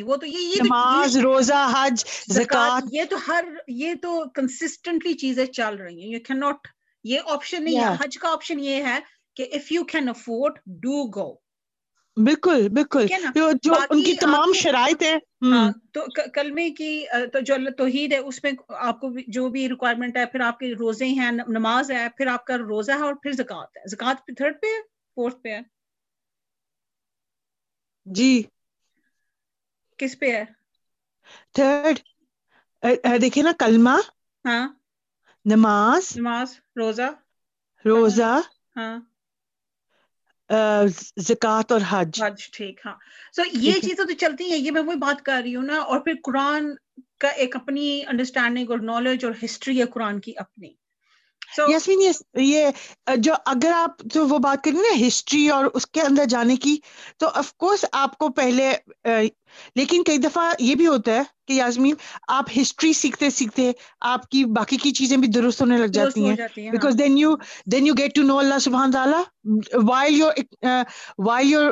وہ 0.04 0.16
تو 0.16 0.26
یہ 0.26 0.56
نماز 0.64 1.18
روزہ 1.18 1.72
حج 1.74 2.06
زکات 2.34 2.84
یہ 2.92 3.04
تو 3.10 3.16
ہر 3.28 3.46
یہ 3.68 3.94
تو 4.02 4.24
کنسسٹنٹلی 4.36 5.14
چیزیں 5.14 5.46
چل 5.46 5.76
رہی 5.76 6.02
ہیں۔ 6.02 6.10
یو 6.10 6.20
کین 6.28 6.40
ناٹ 6.40 6.68
یہ 7.04 7.20
آپشن 7.26 7.64
نہیں 7.64 7.80
ہے۔ 7.80 8.04
حج 8.04 8.18
کا 8.18 8.32
آپشن 8.32 8.60
یہ 8.60 8.84
ہے 8.84 9.00
کہ 9.36 9.46
if 9.54 9.72
you 9.72 9.84
can 9.84 10.10
afford 10.10 10.54
do 10.66 11.04
go 11.04 11.40
بالکل 12.17 12.67
بالکل۔ 12.69 13.08
جو 13.63 13.74
ان 13.89 14.02
کی 14.02 14.13
تمام 14.15 14.54
شرائط 14.56 15.04
ہے 15.04 15.13
ہاں، 15.45 15.63
تو 15.91 16.02
کلمے 16.34 16.69
کی 16.71 16.89
تو 17.34 17.39
جو 17.41 17.56
توحید 17.78 18.13
ہے 18.13 18.17
اس 18.19 18.43
میں 18.43 18.52
آپ 18.82 19.00
کو 19.02 19.10
جو 19.28 19.47
بھی 19.50 19.67
ریکوائرمنٹ 19.69 20.17
ہے 20.17 20.26
پھر 20.26 20.41
آپ 20.41 20.60
کے 20.60 20.74
روزے 20.76 21.08
ہیں 21.12 21.30
نماز 21.50 21.91
ہے 21.91 22.08
پھر 22.17 22.28
آپ 22.28 22.45
کا 22.45 22.58
روزہ 22.60 22.91
ہے 22.91 23.02
اور 23.02 23.13
پھر 23.15 23.32
زکات 23.34 23.78
ہے۔ 23.78 23.88
زکات 23.88 24.17
تھرڈ 24.28 24.62
پہ 24.62 24.67
ہے 24.67 24.82
فورتھ 25.17 25.41
پہ 25.41 25.50
ہے؟ 25.50 25.62
جی۔ 28.06 28.30
کس 30.00 30.17
پہ 30.19 30.32
ہے؟ 30.32 30.43
تھرڈ 31.56 31.95
دیکھیے 33.21 33.43
نا 33.43 33.52
کلمہ۔ 33.60 33.95
ہاں۔ 34.45 34.65
نماز۔ 35.45 36.06
نماز 36.15 36.50
روزہ۔ 36.76 37.10
روزہ۔ 37.86 38.32
ہاں۔ 38.76 38.95
زکات 41.18 41.72
اور 41.72 41.82
حج۔ 41.90 42.24
حج 42.24 42.52
ٹھیک 42.52 42.80
ہاں۔ 42.86 42.96
سو 43.36 43.42
یہ 43.54 43.74
چیزیں 43.74 44.06
تو 44.06 44.14
چلتی 44.14 44.52
ہیں 44.52 44.58
یہ 44.58 44.72
میں 44.72 44.82
وہی 44.82 44.98
بات 44.98 45.22
کر 45.22 45.42
رہی 45.44 45.56
ہوں 45.56 45.64
نا 45.64 45.80
اور 45.80 46.00
پھر 46.00 46.14
قرآن 46.24 46.72
کا 47.20 47.28
ایک 47.28 47.56
اپنی 47.56 48.02
انڈرسٹینڈنگ 48.08 48.70
اور 48.70 48.80
نالج 48.80 49.26
اور 49.26 49.34
ہسٹری 49.44 49.80
ہے 49.80 49.86
قرآن 49.86 50.20
کی 50.20 50.34
اپنی۔ 50.38 50.81
یسمین 51.58 52.12
یہ 52.36 52.70
جو 53.16 53.34
اگر 53.46 53.72
آپ 53.76 53.92
جو 54.00 54.28
وہ 54.28 54.38
بات 54.38 54.64
کریں 54.64 54.80
نا 54.80 55.08
ہسٹری 55.08 55.50
اور 55.50 55.66
اس 55.74 55.88
کے 55.88 56.02
اندر 56.02 56.26
جانے 56.26 56.56
کی 56.56 56.78
تو 57.18 57.28
اف 57.34 57.54
کورس 57.54 57.86
آپ 57.92 58.18
کو 58.18 58.30
پہلے 58.30 58.74
لیکن 59.76 60.04
کئی 60.04 60.18
دفعہ 60.18 60.54
یہ 60.60 60.76
بھی 60.76 60.88
ہوتا 60.88 61.12
ہے 61.12 61.22
کہ 61.48 61.54
یاسمین 61.54 61.96
آپ 62.28 62.46
ہسٹری 62.62 62.94
سیکھتے 62.94 63.30
سیکھتے 63.30 63.72
آپ 64.02 64.30
کی 64.30 64.46
باقی 64.46 64.78
کی 64.78 64.92
چیزیں 64.92 65.18
بھی 65.18 65.28
درست 65.28 65.62
ہونے 65.62 65.78
لگ 65.78 65.86
جاتی 65.86 66.30
ہیں۔ 66.30 66.36
Because 66.72 66.96
then 67.00 67.18
you 67.18 67.36
then 67.66 67.88
you 67.88 67.94
get 67.98 68.16
to 68.16 68.22
know 68.22 68.38
اللہ 68.38 68.60
سبحان 68.60 68.92
تعالیٰ 68.92 69.22
while 69.74 70.16
your 70.16 70.32
while 71.18 71.52
your 71.52 71.72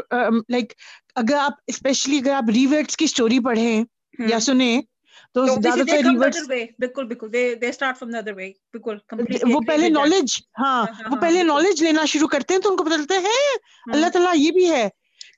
like 0.49 0.73
اگر 1.15 1.35
آپ 1.35 1.51
اسپیشلی 1.67 2.17
اگر 2.17 2.33
آپ 2.33 2.43
ریورٹس 2.53 2.97
کی 2.97 3.05
اسٹوری 3.05 3.39
پڑھیں 3.39 3.83
یا 4.19 4.39
سنیں 4.39 4.81
تو 5.33 5.41
وہ 9.49 9.59
پہلے 9.67 9.89
نالج 9.89 10.41
ہاں 10.59 10.85
وہ 11.11 11.15
پہلے 11.21 11.43
نالج 11.43 11.83
لینا 11.83 12.05
شروع 12.05 12.27
کرتے 12.27 12.53
ہیں 12.53 12.61
تو 12.61 12.69
ان 12.69 12.77
کو 12.77 12.83
پتہ 12.83 12.95
چلتا 12.95 13.15
ہے 13.15 13.37
اللہ 13.91 14.07
تعالیٰ 14.09 14.33
یہ 14.35 14.51
بھی 14.51 14.69
ہے۔ 14.71 14.89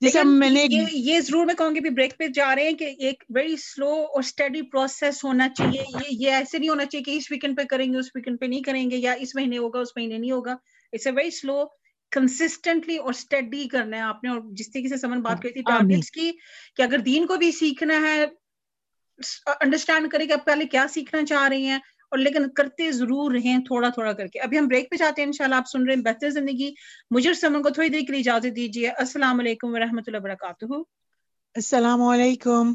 جیسے 0.01 0.23
میں 0.23 0.49
نے 0.49 0.65
یہ 0.91 1.19
ضرور 1.19 1.45
میں 1.45 1.53
کہوں 1.53 1.75
گی 1.75 1.89
بریک 1.89 2.17
پہ 2.17 2.27
جا 2.27 2.55
رہے 2.55 2.63
ہیں 2.63 2.73
کہ 2.73 2.95
ایک 2.99 3.23
ویری 3.29 3.55
سلو 3.57 3.89
اور 3.89 4.19
اسٹڈی 4.19 4.61
پروسیس 4.61 5.23
ہونا 5.23 5.49
چاہیے۔ 5.49 5.83
یہ 5.89 6.27
یہ 6.27 6.31
ایسے 6.31 6.57
نہیں 6.57 6.69
ہونا 6.69 6.85
چاہیے 6.85 7.03
کہ 7.03 7.17
اس 7.17 7.31
ویکینڈ 7.31 7.57
پہ 7.57 7.63
کریں 7.63 7.93
گے 7.93 7.97
اس 7.97 8.05
ویکینڈ 8.15 8.39
پہ 8.39 8.45
نہیں 8.45 8.61
کریں 8.61 8.91
گے 8.91 8.97
یا 8.97 9.11
اس 9.13 9.35
مہینے 9.35 9.57
ہوگا 9.57 9.79
اس 9.79 9.87
مہینے 9.95 10.17
نہیں 10.17 10.31
ہوگا۔ 10.31 10.55
It's 10.93 11.07
a 11.07 11.13
very 11.13 11.31
slow 11.31 11.63
consistently 12.11 12.97
اور 12.97 13.09
اسٹڈی 13.09 13.67
کرنا 13.67 13.97
ہے 13.97 14.01
آپ 14.01 14.23
نے۔ 14.23 14.29
اور 14.29 14.39
جس 14.51 14.71
طریقے 14.71 14.89
سے 14.89 14.97
سمن 14.97 15.21
بات 15.21 15.41
کری 15.41 15.51
تھی 15.51 15.61
ٹارگیٹس 15.61 16.11
کی 16.11 16.31
کہ 16.75 16.81
اگر 16.81 16.97
دین 16.97 17.27
کو 17.27 17.35
بھی 17.35 17.51
سیکھنا 17.51 18.01
ہے 18.01 18.25
انڈرسٹینڈ 19.47 20.11
کرے 20.11 20.25
کہ 20.27 20.33
آپ 20.33 20.45
پہلے 20.45 20.65
کیا 20.67 20.85
سیکھنا 20.89 21.25
چاہ 21.25 21.47
رہے 21.47 21.57
ہیں 21.61 21.79
اور 22.11 22.19
لیکن 22.19 22.49
کرتے 22.51 22.91
ضرور 22.91 23.31
رہیں 23.31 23.65
تھوڑا 23.65 23.89
تھوڑا 23.89 24.13
کر 24.13 24.27
کے 24.27 24.39
ابھی 24.39 24.57
ہم 24.57 24.67
بریک 24.67 24.89
پہ 24.91 24.95
جاتے 24.95 25.21
ہیں 25.21 25.27
انشاءاللہ 25.27 25.55
آپ 25.55 25.69
سن 25.71 25.85
رہے 25.85 25.95
ہیں 25.95 26.01
بہتر 26.03 26.29
زندگی 26.29 26.71
مجھے 27.11 27.33
سمن 27.33 27.61
کو 27.63 27.69
تھوڑی 27.69 27.89
دیر 27.89 28.01
کے 28.01 28.11
لیے 28.11 28.21
اجازت 28.21 28.55
دیجیے 28.55 28.89
السلام 28.99 29.39
علیکم 29.39 29.73
ورحمۃ 29.73 30.07
اللہ 30.07 30.17
وبرکاتہ 30.17 30.81
السلام 31.55 32.01
علیکم 32.03 32.73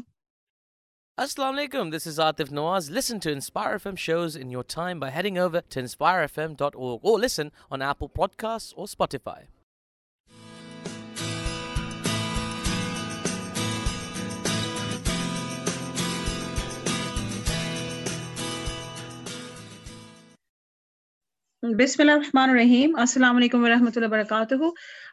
Assalamu 1.17 1.57
alaikum. 1.57 1.89
This 1.89 2.05
is 2.05 2.19
Atif 2.19 2.49
Nawaz. 2.49 2.91
Listen 2.91 3.19
to 3.21 3.31
Inspire 3.31 3.79
FM 3.79 3.97
shows 3.97 4.35
in 4.35 4.51
your 4.51 4.63
time 4.65 4.99
by 4.99 5.09
heading 5.09 5.39
over 5.39 5.61
to 5.61 5.81
inspirefm.org 5.81 6.99
or 7.03 7.19
listen 7.19 7.51
on 7.71 7.81
Apple 7.83 8.07
Podcasts 8.11 8.71
or 8.75 8.85
Spotify. 8.87 9.45
بسم 21.75 22.01
اللہ 22.01 22.11
الرحمن 22.11 22.49
الرحیم۔ 22.49 22.95
السلام 22.95 23.35
علیکم 23.35 23.63
ورحمۃ 23.63 23.91
اللہ 23.95 24.07
وبرکاتہ۔ 24.07 24.55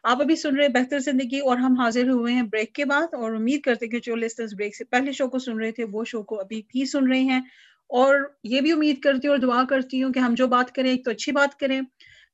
آپ 0.03 0.21
ابھی 0.21 0.35
سن 0.35 0.55
رہے 0.55 0.67
بہتر 0.69 0.99
زندگی 0.99 1.39
اور 1.39 1.57
ہم 1.57 1.79
حاضر 1.79 2.09
ہوئے 2.09 2.33
ہیں 2.33 2.41
بریک 2.41 2.73
کے 2.73 2.85
بعد 2.85 3.13
اور 3.13 3.33
امید 3.33 3.61
کرتے 3.61 3.87
کہ 3.87 3.99
جو 4.03 4.15
لسٹرز 4.15 4.53
بریک 4.57 4.75
سے 4.75 4.83
پہلے 4.83 5.11
شو 5.11 5.27
کو 5.27 5.39
سن 5.39 5.59
رہے 5.59 5.71
تھے 5.71 5.83
وہ 5.91 6.03
شو 6.03 6.23
کو 6.23 6.39
ابھی 6.39 6.61
بھی 6.71 6.85
سن 6.85 7.07
رہے 7.07 7.19
ہیں۔ 7.19 7.41
اور 7.89 8.15
یہ 8.43 8.61
بھی 8.61 8.71
امید 8.71 8.99
کرتی 8.99 9.27
ہوں 9.27 9.35
اور 9.35 9.41
دعا 9.41 9.63
کرتی 9.69 10.03
ہوں 10.03 10.13
کہ 10.13 10.19
ہم 10.19 10.33
جو 10.33 10.47
بات 10.47 10.71
کریں، 10.71 10.91
ایک 10.91 11.05
تو 11.05 11.11
اچھی 11.11 11.31
بات 11.31 11.59
کریں 11.59 11.81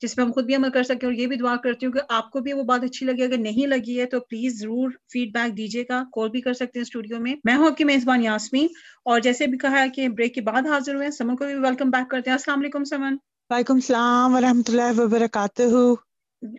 جس 0.02 0.16
پہ 0.16 0.22
ہم 0.22 0.32
خود 0.32 0.46
بھی 0.46 0.56
عمل 0.56 0.70
کر 0.70 0.84
سکیں 0.84 1.08
اور 1.08 1.14
یہ 1.14 1.28
بھی 1.28 1.36
دعا 1.36 1.56
کرتی 1.56 1.86
ہوں 1.86 1.94
کہ 1.94 2.00
آپ 2.10 2.30
کو 2.32 2.40
بھی 2.40 2.54
وہ 2.54 2.64
بات 2.64 2.84
اچھی 2.84 3.06
لگی۔ 3.06 3.24
اگر 3.24 3.38
نہیں 3.38 3.68
لگی 3.68 4.00
ہے 4.00 4.06
تو 4.06 4.20
پلیز 4.20 4.60
ضرور 4.60 4.92
فیڈ 5.14 5.34
بیک 5.34 5.58
دیجیے 5.58 5.84
گا 5.90 6.04
کال 6.14 6.30
بھی 6.30 6.42
کر 6.42 6.54
سکتے 6.54 6.80
ہیں 6.80 6.82
اسٹوڈیو 6.82 7.20
میں۔ 7.20 7.36
میں 7.44 7.56
ہوں 7.56 7.68
آپ 7.68 7.78
کی 7.78 7.84
میزبان 7.84 8.24
یاسمین 8.24 8.68
اور 9.06 9.20
جیسے 9.20 9.48
بھی 9.48 9.58
کہا 9.58 9.84
ہے 9.84 9.90
کہ 9.90 10.10
بریک 10.10 10.36
کے 10.36 10.42
بعد 10.42 10.68
حاضر 10.68 10.96
ہوئے 10.96 11.06
ہیں، 11.06 11.12
سمن 11.12 11.36
کو 11.36 11.46
بھی 11.46 11.56
ویلکم 11.56 11.90
بیک 11.90 12.10
کرتے 12.10 12.30
ہیں۔ 12.30 12.38
السلام 12.38 12.60
علیکم، 12.60 12.84
سمن۔ 12.84 13.16
وعلیکم 13.52 13.76
السلام 13.76 14.36
ورحمۃ 14.36 14.70
اللہ 14.70 14.92
وبرکاتہ۔ 14.98 15.64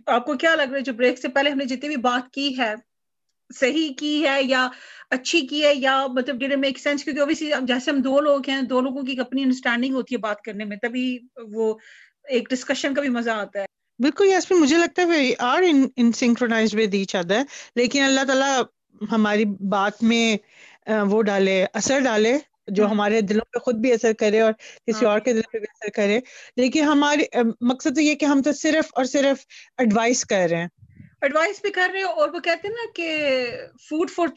آپ 0.06 0.26
کو 0.26 0.34
کیا 0.34 0.54
لگ 0.54 0.62
رہا 0.62 0.76
ہے 0.76 0.80
جو 0.80 0.92
بریک 0.92 1.18
سے 1.18 1.28
پہلے 1.28 1.50
ہم 1.50 1.58
نے 1.58 1.64
جتنی 1.64 1.88
بھی 1.88 1.96
بات 1.96 2.32
کی 2.32 2.58
ہے 2.58 2.74
صحیح 3.50 3.92
کی 3.98 4.26
ہے 4.26 4.42
یا 4.42 4.68
اچھی 5.10 5.40
کی 5.46 5.64
ہے 5.64 5.72
یا 5.74 6.06
مطلب 6.06 6.38
ڈیڈ 6.38 6.52
میک 6.58 6.78
سینس 6.78 7.04
کیونکہ 7.04 7.20
اوبیسلی 7.20 7.50
جیسے 7.62 7.90
ہم 7.90 8.00
دو 8.00 8.20
لوگ 8.20 8.48
ہیں 8.48 8.60
دو 8.62 8.80
لوگوں 8.80 9.02
کی 9.02 9.18
اپنی 9.20 9.42
انڈرسٹینڈنگ 9.42 9.94
ہوتی 9.94 10.14
ہے 10.14 10.20
بات 10.20 10.42
کرنے 10.42 10.64
میں 10.64 10.76
تبھی 10.76 11.18
وہ 11.52 11.74
ایک 12.28 12.50
ڈسکشن 12.50 12.94
کا 12.94 13.00
بھی 13.00 13.08
مزہ 13.08 13.30
آتا 13.30 13.60
ہے۔ 13.60 13.66
بالکل 13.98 14.26
یس 14.26 14.50
میں 14.50 14.58
مجھے 14.58 14.76
لگتا 14.76 15.02
ہے 15.02 15.32
are 15.38 15.62
in 15.96 16.12
synchronize 16.12 16.74
with 16.74 16.94
each 16.94 17.16
other 17.16 17.42
لیکن 17.76 18.02
اللہ 18.02 18.24
تعالیٰ 18.26 18.62
ہماری 19.12 19.44
بات 19.70 20.02
میں 20.02 20.36
وہ 21.10 21.22
ڈالے 21.22 21.64
اثر 21.72 22.00
ڈالے۔ 22.00 22.38
جو 22.66 22.86
ہمارے 22.86 23.20
دلوں 23.20 23.52
پہ 23.52 23.58
خود 23.58 23.74
بھی 23.74 23.92
اثر 23.92 24.12
کرے 24.12 24.40
اور 24.40 24.52
کسی 24.86 25.06
اور 25.06 25.20
کے 25.20 25.32
دل 25.32 25.40
پہ 25.52 25.58
بھی 25.58 25.66
اثر 25.70 25.88
کرے۔ 25.88 26.20
لیکن 26.56 26.82
ہماری 26.82 27.22
مقصد 27.60 27.94
تو 27.94 28.00
یہ 28.00 28.14
کہ 28.14 28.24
ہم 28.24 28.42
تو 28.42 28.52
صرف 28.52 28.84
اور 28.92 29.04
صرف 29.04 29.46
ایڈوائس 29.78 30.24
کر 30.24 30.46
رہے 30.50 30.56
ہیں۔ 30.56 30.68
ایڈوائس 31.22 31.62
بھی 31.62 31.70
کر 31.70 31.88
رہے 31.92 32.00
ہیں 32.00 32.06
اور 32.06 32.28
وہ 32.28 32.40
کہتے 32.40 32.68
ہیں 32.68 32.74
نا 32.74 32.90
کہ 32.94 33.50
فوڈ 33.88 34.10
فار 34.10 34.28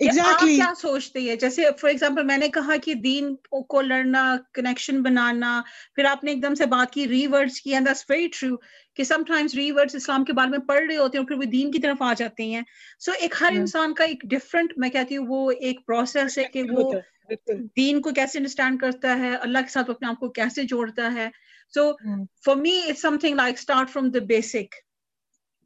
تھوٹ 0.00 0.40
کیا 0.48 0.72
سوچتے 0.78 1.20
ہیں؟ 1.20 1.34
جیسے 1.36 1.64
فار 1.80 1.88
ایگزامپل 1.88 2.24
میں 2.24 2.36
نے 2.38 2.48
کہا 2.48 2.76
کہ 2.82 2.94
دین 3.00 3.34
کو 3.68 3.80
لڑنا 3.82 4.22
کنیکشن 4.54 5.02
بنانا 5.02 5.60
پھر 5.94 6.04
آپ 6.04 6.24
نے 6.24 6.30
ایک 6.30 6.42
دم 6.42 6.54
سے 6.54 6.66
بات 6.66 6.92
کی 6.92 7.06
ری 7.08 7.26
ورڈس 7.26 7.60
کی 7.60 7.74
ویری 8.08 8.28
ٹرو 8.30 8.56
کہ 8.96 9.04
سم 9.04 9.22
ٹائمس 9.26 9.54
ری 9.54 9.70
ورڈس 9.72 9.94
اسلام 9.94 10.24
کے 10.24 10.32
بارے 10.32 10.50
میں 10.50 10.58
پڑھ 10.58 10.80
رہے 10.80 10.96
ہوتے 10.96 11.18
ہیں 11.18 11.22
اور 11.22 11.28
پھر 11.28 11.36
وہ 11.36 11.50
دین 11.50 11.70
کی 11.70 11.78
طرف 11.78 12.02
آ 12.02 12.12
جاتے 12.14 12.44
ہیں۔ 12.44 12.62
سو 13.00 13.12
ایک 13.20 13.34
ہر 13.40 13.52
انسان 13.54 13.94
کا 13.94 14.04
ایک 14.04 14.22
ڈفرنٹ 14.30 14.72
میں 14.76 14.88
کہتی 14.90 15.16
ہوں 15.16 15.26
وہ 15.28 15.50
ایک 15.60 15.86
پروسیس 15.86 16.38
ہے 16.38 16.44
کہ 16.46 16.62
وہ 16.70 16.92
دین 17.76 18.00
کو 18.00 18.10
کیسے 18.10 18.38
انڈرسٹینڈ 18.38 18.80
کرتا 18.80 19.18
ہے 19.18 19.34
اللہ 19.36 19.58
کے 19.58 19.72
ساتھ 19.72 19.90
اپنے 19.90 20.08
آپ 20.08 20.18
کو 20.20 20.28
کیسے 20.30 20.62
جوڑتا 20.64 21.12
ہے۔ 21.14 21.28
So 21.74 21.90
for 22.44 22.56
me 22.56 22.80
it 22.86 22.98
some 22.98 23.18
thing 23.18 23.34
like 23.34 23.58
start 23.58 23.90
from 23.90 24.08
the 24.10 24.18
basic 24.28 24.74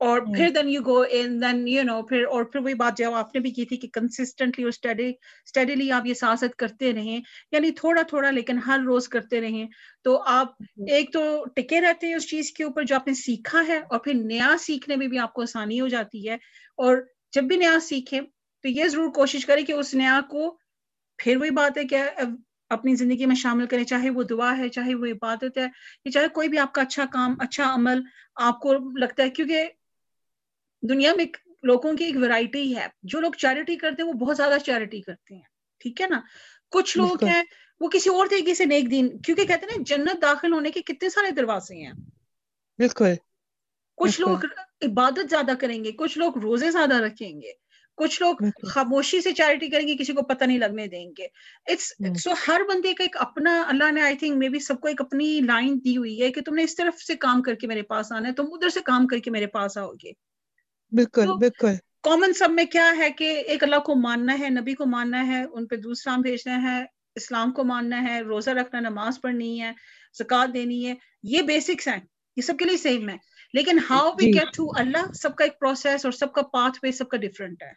اور 0.00 0.20
پھر 0.36 0.48
then 0.48 0.68
you 0.68 0.82
go 0.82 1.04
in 1.10 1.40
then 1.42 1.68
you 1.68 1.82
know 1.82 2.02
پھر 2.02 2.24
اور 2.24 2.44
پھر 2.44 2.60
وہی 2.60 2.74
بات 2.74 2.98
جو 2.98 3.14
آپ 3.14 3.34
نے 3.34 3.40
بھی 3.40 3.50
کی 3.50 3.64
تھی 3.64 3.76
کہ 3.76 3.88
کنسسٹنٹلی 3.92 4.64
اور 4.64 4.72
اسٹڈیلی 4.72 5.90
آپ 5.92 6.06
یہ 6.06 6.14
سیاست 6.14 6.56
کرتے 6.56 6.92
رہیں 6.92 7.20
یعنی 7.52 7.70
تھوڑا 7.70 8.02
تھوڑا 8.02 8.30
لیکن 8.30 8.58
ہر 8.58 8.80
روز 8.86 9.08
کرتے 9.08 9.40
رہیں۔ 9.40 9.66
تو 10.04 10.22
آپ 10.26 10.52
ایک 10.86 11.12
تو 11.12 11.22
ٹکے 11.56 11.80
رہتے 11.80 12.06
ہیں 12.06 12.14
اس 12.14 12.28
چیز 12.28 12.52
کے 12.52 12.64
اوپر 12.64 12.82
جو 12.82 12.94
آپ 12.94 13.06
نے 13.06 13.14
سیکھا 13.14 13.64
ہے 13.68 13.78
اور 13.78 13.98
پھر 13.98 14.14
نیا 14.14 14.56
سیکھنے 14.60 14.96
میں 14.96 15.06
بھی 15.06 15.18
آپ 15.18 15.32
کو 15.32 15.42
آسانی 15.42 15.80
ہو 15.80 15.88
جاتی 15.88 16.28
ہے۔ 16.28 16.34
اور 16.78 16.96
جب 17.32 17.44
بھی 17.44 17.56
نیا 17.56 17.78
سیکھیں 17.82 18.20
تو 18.64 18.68
یہ 18.68 18.84
ضرور 18.84 19.10
کوشش 19.12 19.46
کریں 19.46 19.64
کہ 19.64 19.72
اس 19.72 19.94
نیا 19.94 20.20
کو 20.30 20.58
پھر 21.18 21.36
وہی 21.36 21.50
بات 21.50 21.78
ہے 21.78 21.84
کہ 21.84 22.02
اپنی 22.70 22.94
زندگی 22.94 23.26
میں 23.26 23.34
شامل 23.34 23.66
کریں 23.66 23.84
چاہے 23.84 24.10
وہ 24.10 24.22
دعا 24.22 24.58
ہے 24.58 24.68
چاہے 24.68 24.94
وہ 24.94 25.06
عبادت 25.06 25.58
ہے 25.58 25.66
یا 26.04 26.10
چاہے 26.10 26.28
کوئی 26.28 26.48
بھی 26.48 26.58
آپ 26.58 26.72
کا 26.72 26.82
اچھا 26.82 27.04
کام 27.12 27.34
اچھا 27.40 27.74
عمل 27.74 28.00
آپ 28.36 28.60
کو 28.60 28.72
لگتا 28.98 29.22
ہے۔ 29.22 29.30
کیونکہ 29.30 29.66
دنیا 30.88 31.14
میں 31.16 31.24
لوگوں 31.62 31.92
کی 31.92 32.04
ایک 32.04 32.16
ورائٹی 32.16 32.76
ہے۔ 32.76 32.86
جو 33.02 33.20
لوگ 33.20 33.32
چیریٹی 33.32 33.76
کرتے 33.76 34.02
ہیں 34.02 34.08
وہ 34.08 34.14
بہت 34.14 34.36
زیادہ 34.36 34.56
چیریٹی 34.66 35.00
کرتے 35.00 35.34
ہیں۔ 35.34 35.42
ٹھیک 35.78 36.00
ہے 36.00 36.06
نا؟ 36.06 36.20
کچھ 36.70 36.98
لوگ 36.98 37.24
ہیں 37.24 37.42
وہ 37.80 37.88
کسی 37.88 38.10
اور 38.10 38.26
طریقے 38.30 38.54
سے 38.54 38.64
نیک 38.64 38.90
دین 38.90 39.18
کیونکہ 39.18 39.44
کہتے 39.44 39.66
ہیں 39.66 39.84
جنت 39.84 40.22
داخل 40.22 40.52
ہونے 40.52 40.70
کے 40.70 40.82
کتنے 40.82 41.08
سارے 41.08 41.30
دروازے 41.30 41.74
ہیں۔ 41.74 41.92
بالکل۔ 42.78 43.14
کچھ 43.96 44.20
لوگ 44.20 44.44
عبادت 44.82 45.30
زیادہ 45.30 45.52
کریں 45.60 45.84
گے 45.84 45.92
کچھ 45.92 46.18
لوگ 46.18 46.38
روزے 46.38 46.70
زیادہ 46.70 46.94
رکھیں 46.94 47.42
گے۔ 47.42 47.52
کچھ 47.96 48.22
لوگ 48.22 48.34
خاموشی 48.68 49.20
سے 49.20 49.32
چیریٹی 49.32 49.68
کریں 49.68 49.88
گے 49.88 49.96
کسی 49.96 50.12
کو 50.12 50.22
پتہ 50.22 50.44
نہیں 50.44 50.58
لگنے 50.58 50.86
دیں 50.86 51.12
گے۔ 51.18 51.26
سو 52.14 52.30
ہر 52.48 52.60
بندے 52.68 52.94
کا 52.94 53.02
ایک 53.02 53.16
اپنا 53.20 53.64
اللہ 53.68 53.90
نے 53.90 54.02
آئی 54.02 54.16
تھنک 54.16 54.36
میں 54.36 54.48
بھی 54.48 54.60
سب 54.60 54.80
کو 54.80 54.88
ایک 54.88 55.00
اپنی 55.00 55.40
لائن 55.40 55.78
دی 55.84 55.96
ہوئی 55.96 56.22
ہے 56.22 56.32
کہ 56.32 56.40
تم 56.40 56.54
نے 56.54 56.62
اس 56.62 56.76
طرف 56.76 57.02
سے 57.02 57.16
کام 57.16 57.42
کر 57.42 57.54
کے 57.54 57.66
میرے 57.66 57.82
پاس 57.82 58.12
آنا 58.12 58.28
ہے 58.28 58.32
تم 58.32 58.44
ادھر 58.52 58.68
سے 58.68 58.80
کام 58.80 59.06
کر 59.06 59.18
کے 59.18 59.30
میرے 59.30 59.46
پاس 59.46 59.78
آؤ 59.78 59.92
گے۔ 60.04 60.33
بالکل 60.94 61.26
بالکل۔ 61.38 61.74
کامن 62.02 62.32
سب 62.32 62.50
میں 62.50 62.64
کیا 62.64 62.92
ہے 62.98 63.10
کہ 63.10 63.42
ایک 63.46 63.62
اللہ 63.62 63.76
کو 63.76 63.94
ماننا 63.94 64.38
ہے 64.38 64.48
نبی 64.48 64.74
کو 64.74 64.86
ماننا 64.86 65.26
ہے 65.26 65.44
ان 65.52 65.66
پہ 65.66 65.76
دوسرا 65.76 66.16
بھیجنا 66.16 66.62
ہے 66.62 66.84
اسلام 67.14 67.52
کو 67.52 67.64
ماننا 67.64 68.02
ہے 68.02 68.20
روزہ 68.20 68.50
رکھنا 68.50 68.80
نماز 68.80 69.20
پڑھنی 69.20 69.60
ہے 69.62 69.72
زکات 70.18 70.54
دینی 70.54 70.86
ہے 70.86 70.94
یہ 71.22 71.42
بیسکس 71.42 71.88
ہیں۔ 71.88 72.00
یہ 72.36 72.42
سب 72.42 72.54
کے 72.58 72.64
لیے 72.64 72.76
سیم 72.76 73.08
ہے۔ 73.08 73.16
لیکن 73.54 73.78
ہاؤ 73.90 74.10
وی 74.10 74.26
گیٹ 74.34 74.56
ٹو 74.56 74.66
اللہ 74.76 75.12
سب 75.14 75.34
کا 75.34 75.44
ایک 75.44 75.58
پروسیس 75.58 76.04
اور 76.04 76.12
سب 76.12 76.32
کا 76.32 76.42
پاتھ 76.42 76.78
وے 76.82 76.92
سب 76.92 77.08
کا 77.08 77.16
ڈفرنٹ 77.16 77.62
ہے۔ 77.62 77.72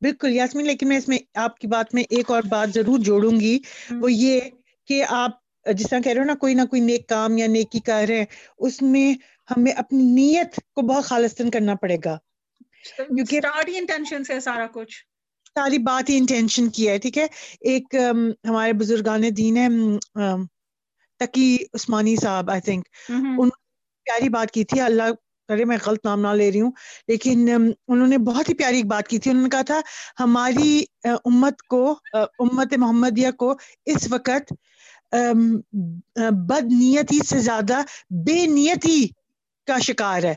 بالکل 0.00 0.34
یاسمین 0.34 0.66
لیکن 0.66 0.88
میں 0.88 0.96
اس 0.96 1.08
میں 1.08 1.18
آپ 1.34 1.58
کی 1.58 1.66
بات 1.66 1.94
میں 1.94 2.02
ایک 2.10 2.30
اور 2.30 2.42
بات 2.48 2.68
ضرور 2.74 2.98
جوڑوں 2.98 3.40
گی۔ 3.40 3.58
وہ 3.90 4.12
یہ 4.12 4.40
کہ 4.86 5.04
آپ 5.08 5.30
جس 5.74 5.86
طرح 5.90 6.00
کہہ 6.00 6.12
رہے 6.12 6.20
ہو 6.20 6.26
نا 6.26 6.34
کوئی 6.34 6.54
نہ 6.54 6.62
کوئی 6.62 6.82
نیک 6.82 7.08
کام 7.08 7.38
یا 7.38 7.46
نیکی 7.46 7.80
کر 7.80 8.04
رہے 8.08 8.18
ہیں 8.18 8.24
اس 8.58 8.82
میں 8.82 9.14
ہمیں 9.50 9.72
اپنی 9.72 10.02
نیت 10.02 10.60
کو 10.74 10.82
بہت 10.82 11.04
خالصن 11.04 11.50
کرنا 11.50 11.74
پڑے 11.74 11.96
گا۔ 12.04 12.18
کیونکہ 12.96 14.40
سارا 14.40 14.66
کچھ 14.66 14.96
ساری 15.56 15.78
بات 15.78 16.10
ہی 16.10 16.16
انٹینشن 16.16 16.68
کی 16.68 16.88
ہے 16.88 16.98
ٹھیک 16.98 17.18
ہے 17.18 17.26
ایک 17.60 17.94
ہمارے 18.48 18.72
بزرگان 18.72 19.22
دین 19.36 19.56
ہے 19.56 19.68
تقی 21.20 21.56
عثمانی 21.74 22.16
صاحب 22.16 22.50
آئی 22.50 22.60
تھنک 22.60 22.88
ان 23.10 23.48
پیاری 24.06 24.28
بات 24.28 24.50
کی 24.50 24.64
تھی 24.64 24.80
اللہ 24.80 25.12
کرے 25.48 25.64
میں 25.64 25.76
غلط 25.86 26.04
نام 26.04 26.20
نہ 26.20 26.28
لے 26.28 26.50
رہی 26.50 26.60
ہوں 26.60 26.70
لیکن 27.08 27.48
انہوں 27.52 28.06
نے 28.06 28.18
بہت 28.18 28.48
ہی 28.48 28.54
پیاری 28.54 28.76
ایک 28.76 28.86
بات 28.86 29.08
کی 29.08 29.18
تھی 29.18 29.30
انہوں 29.30 29.42
نے 29.42 29.50
کہا 29.50 29.62
تھا 29.62 29.80
ہماری 30.20 30.84
امت 31.04 31.62
کو 31.62 31.98
امت 32.38 32.76
محمدیہ 32.76 33.30
کو 33.30 33.54
اس 33.86 34.10
وقت 34.10 34.52
بد 36.48 36.72
نیتی 36.72 37.18
سے 37.26 37.38
زیادہ 37.38 37.80
بے 38.10 38.46
نیتی 38.46 39.06
کا 39.66 39.78
شکار 39.78 40.22
ہے 40.22 40.34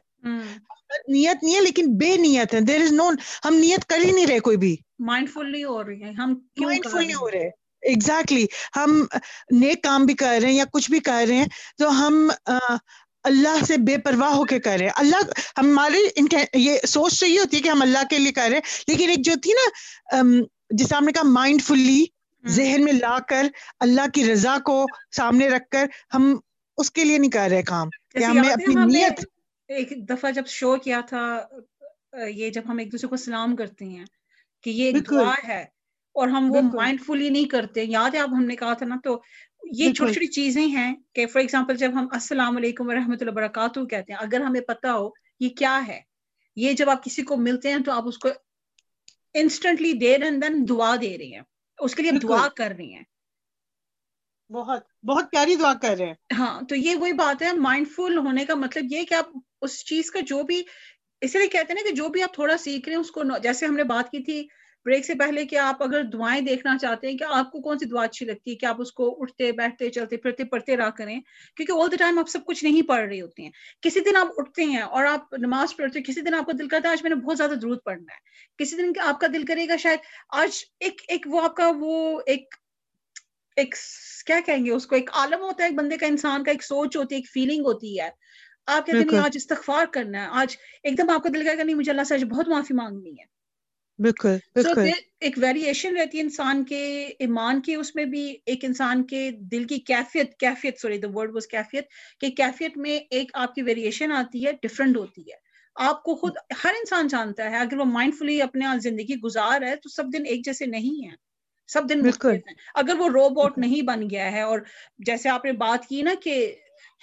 نیت 1.08 1.44
نہیں 1.44 1.56
ہے 1.56 1.62
لیکن 1.62 1.94
بے 1.98 2.16
نیت 2.18 2.54
ہے۔ 2.54 2.60
دیر 2.62 2.82
از 2.82 2.92
نو 2.92 3.10
ہم 3.46 3.56
نیت 3.56 3.86
کر 3.86 4.00
ہی 4.04 4.12
نہیں 4.12 4.28
رہے 4.28 4.40
کوئی 4.40 4.58
بھی۔ 4.58 4.76
مائنڈ 5.00 5.30
فل 5.30 5.52
نہیں 5.52 5.64
ہو 5.64 5.84
رہی 5.84 6.04
ہے 6.04 6.12
ہم 6.12 6.34
مائنڈ 6.58 6.86
فل 6.92 7.06
نہیں 7.06 7.16
ہو 7.16 7.30
رہے۔ 7.32 7.50
ایگزیکٹلی 7.84 8.46
ہم 8.76 9.04
نیک 9.52 9.84
کام 9.84 10.06
بھی 10.06 10.14
کر 10.14 10.40
رہے 10.42 10.50
ہیں 10.50 10.56
یا 10.56 10.64
کچھ 10.74 10.90
بھی 10.92 11.00
کر 11.00 11.26
رہے 11.30 11.36
ہیں 11.36 11.46
تو 11.78 11.90
ہم 12.00 12.30
اللہ 13.24 13.64
سے 13.68 13.78
بے 13.78 13.98
پرواہ 13.98 14.34
ہو 14.34 14.44
کے 14.46 14.60
کر 14.60 14.78
رہے 14.80 14.86
ہیں۔ 14.86 14.94
اللہ 14.96 15.30
ہماری 15.58 16.04
یہ 16.54 16.78
سوچ 16.88 17.20
تو 17.20 17.26
یہ 17.26 17.40
ہوتی 17.40 17.58
ہے 17.58 17.62
کہ 17.62 17.70
ہم 17.70 17.82
اللہ 17.82 18.04
کے 18.10 18.20
لیے 18.20 18.32
کر 18.32 18.48
رہے 18.50 18.58
ہیں 18.58 18.84
لیکن 18.88 19.10
ایک 19.10 19.26
جو 19.26 19.34
تھی 19.44 19.52
نا 19.52 20.22
جس 20.70 20.94
آپ 20.94 21.02
نے 21.02 21.12
کہا 21.12 21.24
مائنڈ 21.24 21.64
فلی 21.64 22.04
ذہن 22.44 22.84
میں 22.84 22.94
لا 22.94 23.18
کر 23.28 23.48
اللہ 23.80 24.08
کی 24.14 24.32
رضا 24.32 24.58
کو 24.66 24.86
سامنے 25.12 25.50
رکھ 25.50 25.70
کر 25.70 25.86
ہم 26.14 26.36
اس 26.78 26.92
کے 26.92 27.04
لیے 27.04 27.18
نہیں 27.18 27.32
کر 27.32 27.48
رہے 27.52 27.62
کام۔ 27.64 27.90
ہمیں 28.28 28.50
اپنی 28.50 28.76
نیت 28.86 29.26
ایک 29.70 29.92
دفعہ 30.10 30.32
جب 30.32 30.46
شو 30.48 30.76
کیا 30.78 31.02
تھا 31.02 31.24
یہ 32.28 32.50
جب 32.50 32.62
ہم 32.66 32.78
ایک 32.78 32.92
دوسرے 32.92 33.08
کو 33.08 33.18
سلام 33.18 33.56
کرتے 33.56 33.86
ہیں 33.86 34.06
کہ 34.66 34.70
یہ 34.70 34.86
ایک 34.86 35.10
دعا 35.12 35.34
ہے 35.48 35.62
اور 36.16 36.28
ہم 36.28 36.52
وہ 36.52 36.62
مائنڈ 36.74 37.02
فلی 37.06 37.30
نہیں 37.30 37.46
کرتے۔ 37.46 37.84
یاد 37.84 38.16
ہے 38.16 38.20
اب 38.20 38.38
ہم 38.38 38.46
نے 38.46 38.56
کہا 38.56 38.74
تھا 38.74 38.86
نا 38.86 38.96
تو 39.04 39.22
یہ 39.74 39.94
چھوٹی 39.94 40.14
چھوٹی 40.14 40.28
چیزیں 40.28 40.66
ہیں 40.68 40.94
کہ 41.14 41.28
فار 41.28 41.42
ایگزامپل 41.42 41.78
جب 41.78 41.92
ہم 41.94 42.08
السلام 42.12 42.58
علیکم 42.58 42.90
و 42.90 42.94
رحمۃ 42.94 43.18
اللہ 43.20 43.32
وبرکاتہ 43.32 43.86
کہتے 43.86 44.14
ہیں 44.14 44.20
اگر 44.20 44.42
ہمیں 44.42 44.62
پتا 44.62 44.94
ہو 44.94 45.10
یہ 45.40 45.50
کیا 45.50 45.80
ہے 45.88 46.00
یہ 46.58 46.74
جب 46.74 46.90
آپ 46.90 47.04
کسی 47.04 47.24
کو 47.24 47.38
ملتے 47.38 47.72
ہیں 47.72 47.80
تو 47.80 47.92
آپ 47.92 48.08
اس 48.08 48.18
کو 48.18 48.30
انسٹنٹلی 49.34 49.94
دے 49.94 50.18
رہے 50.18 50.28
ہیں 50.28 50.38
دین 50.38 50.66
دعا 50.70 50.96
دے 51.02 51.18
رہی 51.18 51.34
ہیں 51.34 51.42
اس 51.80 51.96
کے 51.96 52.04
لیے 52.04 52.12
دعا 52.24 52.48
کر 52.56 52.74
رہی 52.78 52.94
ہیں۔ 52.94 53.04
بہت 54.50 54.84
بہت 55.04 55.32
پیاری 55.32 55.56
دعا 55.56 55.74
کر 55.74 55.96
رہے 55.98 56.06
ہیں۔ 56.06 56.14
ہاں 56.38 56.62
تو 56.62 56.76
یہ 56.76 56.96
وہی 56.96 57.14
بات 57.14 57.42
ہے 57.42 57.52
مائنڈ 57.54 57.88
فل 57.96 58.18
ہونے 58.18 58.46
کا 58.46 58.56
مطلب 58.56 58.86
یہ 58.90 59.04
کہ 59.04 59.14
آپ 59.14 59.30
اس 59.62 59.84
چیز 59.86 60.12
کا 60.12 60.20
جو 60.20 60.44
بھی، 60.44 60.64
اس 61.22 61.36
لیے 61.36 61.48
کہتے 61.48 61.74
ہیں 61.74 61.82
نا 61.82 61.90
کہ 61.90 61.96
جو 61.96 62.08
بھی 62.10 62.24
آپ 62.24 62.34
تھوڑا 62.34 62.58
سیکھ 62.58 62.90
رہے 62.90 62.96
ہیں، 62.96 63.02
اس 63.02 63.12
کو 63.12 63.24
جیسے 63.44 63.66
ہم 63.66 63.76
نے 63.76 63.84
بات 63.84 64.10
کی 64.10 64.20
تھی 64.20 64.48
بریک 64.86 65.06
سے 65.06 65.14
پہلے 65.14 65.46
کہ 65.46 65.58
آپ 65.58 65.84
اگر 65.84 66.04
دعائیں 66.04 66.42
دیکھنا 66.42 66.78
چاہتے 66.78 67.08
ہیں 67.08 67.18
کہ 67.18 67.24
آپ 67.30 67.52
کو 67.52 67.62
کون 67.62 67.80
سی 67.80 67.86
دعا 67.86 68.04
اچھی 68.04 68.26
لگتی 68.26 68.52
ہے، 68.52 68.56
کہ 68.56 68.66
آپ 68.66 68.82
اس 68.82 68.92
کو 68.92 69.18
اٹھتے، 69.22 69.52
بیٹھتے، 69.52 69.90
چلتے، 69.90 70.18
پھرتے، 70.18 70.44
پڑھتے 70.44 70.78
رہا 70.78 70.90
کریں، 70.90 71.20
کیونکہ 71.58 71.82
آل 71.82 71.92
دا 71.92 71.96
ٹائم 72.00 72.20
آپ 72.20 72.30
سب 72.30 72.46
کچھ 72.46 72.64
نہیں 72.64 72.88
پڑھ 72.88 73.06
رہی 73.08 73.22
ہوتی 73.22 73.44
ہیں۔ 73.44 73.52
کسی 73.82 74.00
دن 74.00 74.16
آپ 74.16 74.28
اٹھتے 74.38 74.64
ہیں 74.64 74.82
اور 74.82 75.06
آپ 75.06 75.34
نماز 75.38 75.76
پڑھتے 75.76 76.00
ہیں، 76.00 76.06
کسی 76.06 76.22
دن 76.22 76.34
آپ 76.34 76.46
کا 76.46 76.52
دل 76.60 76.68
کرتا 76.68 76.88
ہے 76.88 76.94
آج 76.94 77.04
میں 77.04 77.10
نے 77.10 77.16
بہت 77.16 77.38
زیادہ 77.38 77.60
ضرورت 77.62 77.84
پڑھنا 77.84 78.14
ہے۔ 78.14 78.20
کسی 78.58 78.78
دن 78.78 78.92
آپ 79.04 79.20
کا 79.20 79.28
دل 79.34 79.46
کرے 79.46 79.68
گا 79.68 79.78
شاید 79.78 80.00
آج 80.30 80.64
ایک 80.80 81.02
ایک 81.08 81.28
وہ 81.30 81.42
آپ 81.42 81.56
کا 81.56 81.72
وہ 81.80 82.22
ایک 82.26 82.56
ایک 83.60 83.76
کیا 84.28 84.40
کہیں 84.46 84.66
گے 84.66 84.72
اس 84.72 84.86
کو؟ 84.88 84.96
ایک 84.96 85.10
عالم 85.14 85.42
ہوتا 85.42 85.64
ہے 85.64 85.68
ایک 85.68 85.78
بندے 85.78 85.98
کا 85.98 86.06
انسان 86.06 86.44
کا 86.44 86.52
ایک 86.52 86.64
سوچ 86.64 86.98
ہوتی 86.98 87.16
ہے 87.16 87.20
ایک 87.20 87.30
فیلنگ 87.30 87.66
ہوتی 87.66 88.00
ہے۔ 88.00 88.10
آپ 88.68 88.86
کہتے 88.86 89.04
ہیں 89.04 89.18
آج 89.18 89.32
استغفار 89.36 89.86
کرنا 89.86 90.22
ہے 90.22 90.28
آج 90.34 90.56
ایک 90.84 90.98
دم 90.98 91.10
آپ 91.10 91.24
کا 91.24 91.30
دل 91.34 91.48
گا 91.50 91.64
نہیں 91.64 91.76
مجھے 91.76 91.92
اللہ 91.92 92.04
سے 92.04 92.14
آج 92.14 92.24
بہت 92.26 92.50
معافی 92.50 92.74
مانگنی 92.74 93.12
ہے۔ 93.12 93.26
بالکل 94.56 94.90
ایک 95.22 95.38
ویریشن 95.38 95.98
رہتی 95.98 96.18
ہے 96.18 96.24
انسان 96.24 96.64
کے 96.64 96.82
ایمان 97.20 97.62
کی 97.62 97.76
اس 97.76 97.96
میں 97.96 98.06
بھی 98.06 98.38
ایک 98.46 98.66
انسان 98.66 99.04
کے 99.04 99.30
دل 99.52 99.64
کی 99.64 99.80
کیفیت 99.80 100.38
کیفیت 100.40 100.80
سوری 100.80 100.98
دا 100.98 101.08
ورڈ 101.14 101.34
واز 101.34 101.48
کیفیت 101.48 101.86
کہ 102.22 102.30
کیفیت 102.30 102.78
میں 102.78 103.00
ایک 103.10 103.32
آپ 103.34 103.56
کی 103.56 103.62
ویریشن 103.62 104.12
آتی 104.12 104.46
ہے 104.46 104.52
ڈفرنٹ 104.62 104.98
ہوتی 104.98 105.22
ہے۔ 105.22 105.38
آپ 105.76 106.04
کو 106.04 106.16
خود 106.16 106.38
ہر 106.64 106.70
انسان 106.70 107.08
جانتا 107.08 107.50
ہے 107.52 107.58
اگر 107.58 107.78
وہ 107.78 107.86
مائنڈ 107.86 108.16
فلی 108.18 108.42
اپنے 108.42 108.66
زندگی 108.84 109.16
گزار 109.16 109.62
ہے 109.62 109.76
تو 109.76 109.90
سب 109.90 110.04
دن 110.14 110.26
ایک 110.26 110.46
جیسے 110.46 110.66
نہیں 110.66 111.08
ہے 111.08 111.16
سب 111.70 111.82
دن 111.90 112.06
ہیں۔ 112.06 112.40
اگر 112.76 112.96
وہ 113.00 113.10
روبوٹ 113.10 113.58
نہیں 113.58 113.82
بن 113.82 114.10
گیا 114.10 114.32
ہے 114.32 114.42
اور 114.42 114.60
جیسے 114.98 115.30
آپ 115.30 115.46
نے 115.46 115.52
بات 115.52 115.88
کی 115.88 116.02
نا 116.02 116.14
کہ 116.24 116.56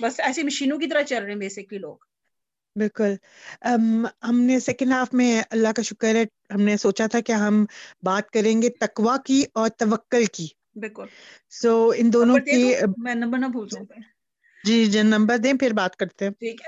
بس 0.03 0.21
ایسی 0.21 0.43
مشینوں 0.43 0.79
کی 0.79 0.87
طرح 0.87 1.03
چل 1.03 1.23
رہے 1.23 1.33
ہیں 1.33 1.39
بیسکلی 1.39 1.79
لوگ۔ 1.79 1.97
بالکل۔ 2.77 3.15
ہم 4.23 4.41
نے 4.41 4.61
سیکنڈ 4.61 4.93
ہاف 4.93 5.15
میں 5.15 5.43
اللہ 5.51 5.69
کا 5.77 5.83
شکر 5.83 6.15
ہے 6.15 6.25
ہم 6.55 6.61
نے 6.61 6.77
سوچا 6.77 7.07
تھا 7.07 7.21
کہ 7.21 7.33
ہم 7.33 7.65
بات 8.03 8.31
کریں 8.31 8.63
گے 8.63 8.69
تکوا 8.71 9.17
کی 9.27 9.45
اور 9.55 9.69
توکل 9.69 10.25
کی۔ 10.25 10.49
بالکل۔ 10.75 11.07
سو 11.51 11.93
ان 11.97 12.13
دونوں 12.13 12.39
کی 12.39 12.75
میں 12.99 13.15
نمبر 13.15 13.39
نہ 13.39 13.47
بھول 13.47 13.69
جی 14.67 14.85
جی 14.87 15.03
نمبر 15.05 15.37
دیں، 15.39 15.53
پھر 15.61 15.73
بات 15.73 15.97
کرتے 15.97 16.25
ہیں۔ 16.25 16.33
ٹھیک 16.33 16.61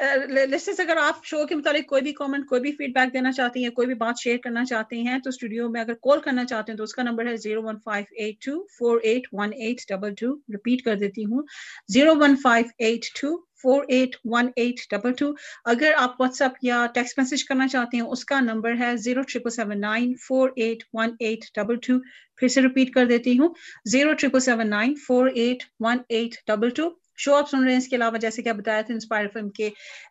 اگر 0.81 0.97
آپ 0.97 1.25
شو 1.25 1.45
کے 1.47 1.55
متعلق 1.55 1.87
کوئی 1.87 2.03
بھی 2.03 2.13
کامنٹ 2.13 2.47
کوئی 2.49 2.61
بھی 2.61 2.73
فیڈ 2.73 2.95
بیک 2.95 3.13
دینا 3.15 3.33
چاہتے 3.33 3.61
ہیں، 3.61 3.71
کوئی 3.71 3.87
بھی 3.87 3.95
بات 3.95 4.21
شیئر 4.23 4.37
کرنا 4.43 4.65
چاہتے 4.65 4.97
ہیں، 4.99 5.19
تو 5.19 5.29
اسٹوڈیو 5.29 5.69
میں 5.71 5.81
اگر 5.81 5.95
کال 6.03 6.21
کرنا 6.21 6.45
چاہتے 6.45 6.73
ہیں، 6.73 6.77
تو 6.77 6.85
اس 6.85 6.95
کا 6.95 7.03
نمبر 7.03 7.27
ہے 7.27 7.37
zero 7.37 7.63
one 7.63 7.77
five 7.85 8.05
eight 8.17 8.45
two 8.45 8.63
four 8.79 9.01
eight 9.03 9.27
one 9.33 9.53
eight 9.57 9.89
double 9.89 10.15
two 10.15 10.35
repeat 10.53 10.83
کر 10.85 10.97
دیتی 10.97 11.25
ہوں 11.25 11.43
zero 11.89 12.15
one 12.21 12.37
five 12.43 12.67
eight 12.79 13.07
two 13.21 13.37
four 13.63 13.85
eight 13.89 14.17
one 14.25 14.49
eight 14.57 14.81
double 14.91 15.13
two 15.13 15.33
اگر 15.65 15.93
آپ 15.97 16.21
واٹس 16.21 16.43
ایپ 16.43 16.53
یا 16.63 16.85
ٹیکسٹ 16.95 17.19
میسج 17.19 17.45
کرنا 17.45 17.69
چاہتے 17.69 17.97
ہیں، 17.97 18.05
اس 18.05 18.25
کا 18.25 18.41
نمبر 18.41 18.75
ہے 18.81 18.97
zero 18.97 19.23
triple 19.23 19.51
seven 19.51 19.81
nine 19.81 20.13
four 20.29 20.51
eight 20.57 20.85
one 20.93 21.15
eight 21.21 21.45
double 21.55 21.77
two 21.77 21.99
پھر 22.39 22.49
سے 22.49 22.63
ریپیٹ 22.63 22.95
کر 22.95 23.07
دیتی 23.07 23.39
ہوں 23.39 23.49
zero 23.87 24.13
triple 24.13 24.41
seven 24.41 24.71
nine 24.71 24.95
four 25.07 25.29
eight 25.35 25.65
one 25.81 25.99
eight 26.09 26.35
double 26.47 26.71
two 26.71 26.89
show 27.19 27.35
آپ 27.35 27.51
سن 27.51 27.63
رہے 27.63 27.71
ہیں 27.71 27.79
اس 27.79 27.89
کے 27.89 27.97
علاوہ؟ 27.97 28.19
جیسے 28.19 28.43
کہ 28.43 28.53
بتایا 28.53 28.81
تھا 28.81 28.95
انسپائر 28.95 29.23
ایف 29.23 29.37
ایم 29.37 29.49
کے 29.51 29.69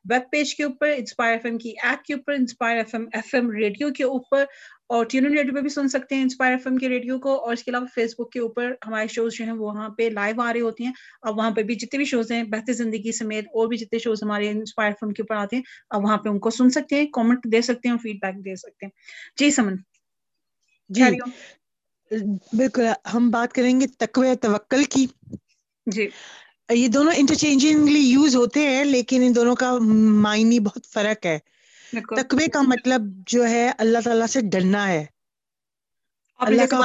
ویب 0.09 0.29
پیج 0.31 0.55
کے 0.55 0.63
اوپر 0.63 0.93
انسپائر 0.97 1.31
ایف 1.31 1.45
ایم 1.45 1.57
کی 1.57 1.73
ایپ 1.83 2.03
کے 2.03 2.13
اوپر 2.13 2.33
Inspire 2.33 2.77
F 2.77 2.95
M 2.95 3.05
F 3.13 3.33
M 3.35 3.49
radio 3.51 3.89
کے 3.93 4.03
اوپر 4.05 4.45
اور 4.87 5.05
ٹیون 5.05 5.25
ریڈیو 5.27 5.53
پہ 5.53 5.61
بھی 5.61 5.69
سن 5.69 5.87
سکتے 5.87 6.15
ہیں 6.15 6.21
انسپائر 6.21 6.51
ایف 6.51 6.67
ایم 6.67 6.77
کے 6.77 6.89
ریڈیو 6.89 7.17
کو 7.19 7.35
اور 7.39 7.53
اس 7.53 7.63
کے 7.63 7.71
علاوہ 7.71 7.85
فیس 7.95 8.13
بک 8.19 8.31
کے 8.31 8.39
اوپر 8.39 8.71
ہمارے 8.87 9.07
شوز 9.07 9.33
جو 9.33 9.45
ہیں 9.45 9.53
وہاں 9.53 9.89
پہ 9.89 10.09
لائیو 10.09 10.41
آ 10.41 10.51
رہے 10.53 10.61
ہوتے 10.61 10.83
ہیں۔ 10.83 10.91
اب 11.21 11.37
وہاں 11.37 11.51
پہ 11.51 11.63
بھی 11.63 11.75
جتنے 11.75 11.97
بھی 11.97 12.05
شوز 12.05 12.31
ہیں 12.31 12.43
بہتر 12.43 12.73
زندگی 12.73 13.11
سمیت 13.11 13.45
اور 13.47 13.67
بھی 13.67 13.77
جتنے 13.77 13.99
شوز 13.99 14.23
ہمارے 14.23 14.49
انسپائر 14.49 14.87
ایف 14.87 15.03
ایم 15.03 15.13
کے 15.13 15.21
اوپر 15.21 15.35
آتے 15.35 15.55
ہیں 15.55 15.63
اب 15.89 16.03
وہاں 16.03 16.17
پہ 16.17 16.29
ان 16.29 16.39
کو 16.39 16.49
سن 16.49 16.69
سکتے 16.69 16.95
ہیں 16.95 17.05
کامنٹ 17.13 17.45
دے 17.51 17.61
سکتے 17.61 17.87
ہیں 17.87 17.93
اور 17.93 17.99
فیڈ 17.99 18.17
بیک 18.21 18.45
دے 18.45 18.55
سکتے 18.55 18.85
ہیں۔ 18.85 18.91
جی 19.37 19.49
سمن۔ 19.51 19.75
جی۔ 20.89 21.03
بالکل 22.57 22.85
ہم 23.13 23.29
بات 23.29 23.53
کریں 23.53 23.79
گے 23.81 23.87
تقوی 23.99 24.35
توکل 24.41 24.83
کی۔ 24.83 25.05
جی۔ 25.87 26.07
یہ 26.69 26.87
دونوں 26.87 27.13
انٹرچینجنگلی 27.15 27.99
یوز 27.99 28.35
ہوتے 28.35 28.59
ہیں 28.59 28.83
لیکن 28.83 29.21
ان 29.23 29.35
دونوں 29.35 29.55
کا 29.55 29.77
معنی 30.21 30.59
بہت 30.59 30.85
فرق 30.85 31.25
ہے۔ 31.25 31.37
تقوی 32.15 32.47
کا 32.47 32.61
مطلب 32.61 33.01
جو 33.27 33.47
ہے 33.47 33.71
اللہ 33.77 33.99
تعالیٰ 34.03 34.27
سے 34.27 34.41
ڈرنا 34.41 34.87
ہے۔ 34.87 35.05
اللہ 36.39 36.65
کا 36.65 36.79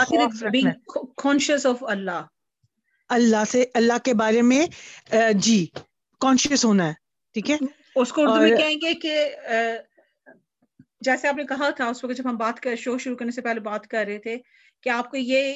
کانشیس 1.16 1.66
آف 1.66 1.85
اللہ 1.85 2.23
اللہ 3.11 3.45
سے 3.51 3.64
اللہ 3.75 3.99
کے 4.05 4.14
بارے 4.14 4.42
میں 4.42 4.66
جی 5.33 5.66
کانشیس 6.21 6.64
ہونا 6.64 6.87
ہے 6.88 6.92
ٹھیک 7.35 7.51
ہے؟ 7.51 7.57
اس 7.95 8.12
کو 8.12 8.23
اردو 8.23 8.40
میں 8.40 8.57
کہیں 8.57 8.77
گے 8.77 8.95
کہ 8.95 9.16
جیسے 11.01 11.29
آپ 11.29 11.37
نے 11.37 11.45
کہا 11.45 11.71
تھا 11.71 11.87
اس 11.87 12.05
وقت 12.05 12.16
جب 12.16 12.29
ہم 12.31 12.37
بات 12.37 12.61
کر 12.61 12.77
شو 12.77 12.99
شروع 12.99 13.16
کرنے 13.16 13.31
سے 13.31 13.40
پہلے 13.40 13.61
بات 13.61 13.87
کر 13.87 14.05
رہے 14.07 14.18
تھے 14.18 14.37
کہ 14.81 14.88
آپ 14.88 15.11
کو 15.11 15.16
یہ 15.16 15.55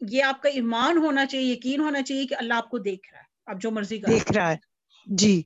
یہ 0.00 0.22
آپ 0.22 0.42
کا 0.42 0.48
ایمان 0.48 0.96
ہونا 0.96 1.26
چاہیے 1.26 1.52
یقین 1.52 1.80
ہونا 1.80 2.02
چاہیے 2.02 2.26
کہ 2.26 2.34
اللہ 2.34 2.54
آپ 2.54 2.70
کو 2.70 2.78
دیکھ 2.78 3.08
رہا 3.12 3.20
ہے۔ 3.20 3.25
آپ 3.46 3.56
جو 3.60 3.70
مرضی 3.70 3.98
دیکھ 3.98 4.32
رہا 4.32 4.50
ہے۔ 4.50 4.56
جی۔ 5.06 5.42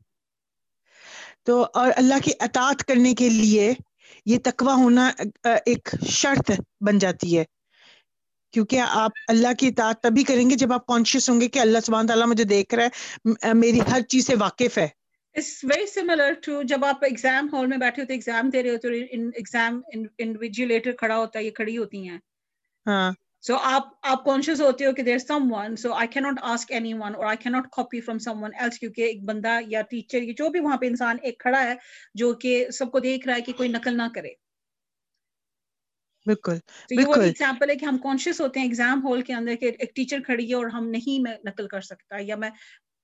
تو 1.42 1.66
اور 1.74 1.90
اللہ 1.96 2.14
کی 2.24 2.30
اطاعت 2.40 2.84
کرنے 2.84 3.14
کے 3.14 3.28
لیے 3.28 3.74
یہ 4.26 4.38
تقوی 4.44 4.72
ہونا 4.72 5.10
ایک 5.44 5.88
شرط 6.08 6.50
بن 6.80 6.98
جاتی 6.98 7.38
ہے۔ 7.38 7.44
کیونکہ 8.52 8.80
آپ 8.88 9.10
اللہ 9.28 9.48
کی 9.58 9.66
اطاعت 9.66 10.02
تبھی 10.02 10.24
کریں 10.24 10.50
گے 10.50 10.54
جب 10.54 10.72
آپ 10.72 10.86
کانشیس 10.86 11.30
ہوں 11.30 11.40
گے 11.40 11.48
کہ 11.48 11.58
اللہ 11.58 11.78
سبحانہ 11.84 12.06
تعالیٰ 12.06 12.26
مجھے 12.26 12.44
دیکھ 12.44 12.74
رہا 12.74 12.84
ہے۔ 12.84 13.52
میری 13.52 13.80
ہر 13.80 14.00
چیز 14.00 14.26
سے 14.26 14.34
واقف 14.34 14.78
ہے۔ 14.78 14.88
It's 15.40 15.76
very 15.76 16.02
similar 16.02 16.32
to 16.50 16.62
جب 16.64 16.84
آپ 16.84 17.04
ایگزام 17.04 17.48
ہال 17.52 17.66
میں 17.66 17.78
بیٹھے 17.78 18.02
ہوتے 18.02 18.12
ایگزام 18.12 18.50
دے 18.50 18.62
رہے 18.62 18.70
ہوتے 18.70 18.88
ایگزام 19.12 19.80
انویجولیٹر 20.18 20.92
کھڑا 20.92 21.16
ہوتا 21.16 21.38
ہے 21.38 21.44
یہ 21.44 21.50
کھڑی 21.50 21.78
ہوتی 21.78 22.08
ہیں۔ 22.08 22.18
ہاں۔ 22.86 23.12
سو 23.44 23.56
آپ 23.62 23.88
آپ 24.02 24.24
کانشیس 24.24 24.60
ہوتے 24.60 24.86
ہو 24.86 24.92
کہ 24.92 25.02
دیر 25.02 25.18
سم 25.18 25.52
ون 25.52 25.76
سو 25.76 25.92
آئی 25.92 26.08
کی 26.08 26.20
ناٹ 26.20 26.38
آسک 26.42 26.72
اینی 26.72 26.92
ون 26.94 27.14
اور 27.16 27.24
آئی 27.26 27.36
کی 27.36 27.48
not 27.48 27.68
copy 27.72 28.00
from 28.00 28.18
someone 28.42 28.50
else 28.60 28.78
کیونکہ 28.78 29.02
ایک 29.02 29.24
بندہ 29.24 29.58
یا 29.66 29.82
ٹیچر 29.82 30.20
جو 30.38 30.48
بھی 30.48 30.60
وہاں 30.60 30.76
پہ 30.76 30.86
انسان 30.86 31.16
ایک 31.22 31.38
کھڑا 31.38 31.64
ہے 31.64 31.74
جو 32.14 32.32
کہ 32.34 32.70
سب 32.70 32.92
کو 32.92 32.98
دیکھ 32.98 33.26
رہا 33.28 33.36
ہے 33.36 33.40
کہ 33.40 33.52
کوئی 33.52 33.68
نقل 33.68 33.96
نہ 33.96 34.08
کرے. 34.14 34.32
بالکل 36.90 37.22
ایگزامپل 37.22 37.70
ہے 37.70 37.76
کہ 37.76 37.84
ہم 37.84 37.98
کانشیس 37.98 38.40
ہوتے 38.40 38.60
ہیں 38.60 38.66
ایگزام 38.66 39.06
ہال 39.06 39.22
کے 39.22 39.34
اندر 39.34 39.54
کہ 39.54 39.70
ایک 39.78 39.94
ٹیچر 39.96 40.20
کھڑی 40.20 40.48
ہے 40.50 40.54
اور 40.54 40.66
ہم 40.66 40.88
نہیں 40.90 41.22
میں 41.22 41.36
نقل 41.44 41.68
کر 41.68 41.80
سکتا 41.80 42.16
یا 42.20 42.36
میں 42.36 42.50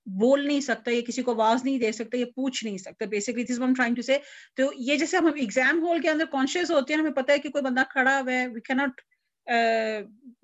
بول 0.06 0.46
نہیں 0.46 0.60
سکتا 0.60 0.90
یا 0.90 1.00
کسی 1.08 1.22
کو 1.22 1.32
آواز 1.32 1.64
نہیں 1.64 1.78
دے 1.78 1.92
سکتا 1.92 2.18
یا 2.18 2.26
پوچھ 2.34 2.64
نہیں 2.64 2.78
سکتا. 2.78 3.04
Basically 3.04 3.44
this 3.44 3.58
one 3.58 3.72
trying 3.72 3.94
to 3.94 4.02
سے 4.02 4.18
تو 4.56 4.70
یہ 4.78 4.96
جیسے 4.96 5.16
ہم 5.16 5.26
ایگزام 5.36 5.84
ہال 5.86 6.00
کے 6.00 6.10
اندر 6.10 6.24
کانشیس 6.32 6.70
ہوتے 6.70 6.94
ہیں 6.94 7.00
ہمیں 7.00 7.10
پتہ 7.12 7.32
ہے 7.32 7.38
کہ 7.38 7.48
کوئی 7.48 7.62
بندہ 7.64 7.82
کھڑا 7.90 8.20
ہوا 8.20 8.32
ہے 8.32 8.46
وی 8.46 8.60
کی 8.60 8.74
ناٹ 8.74 9.00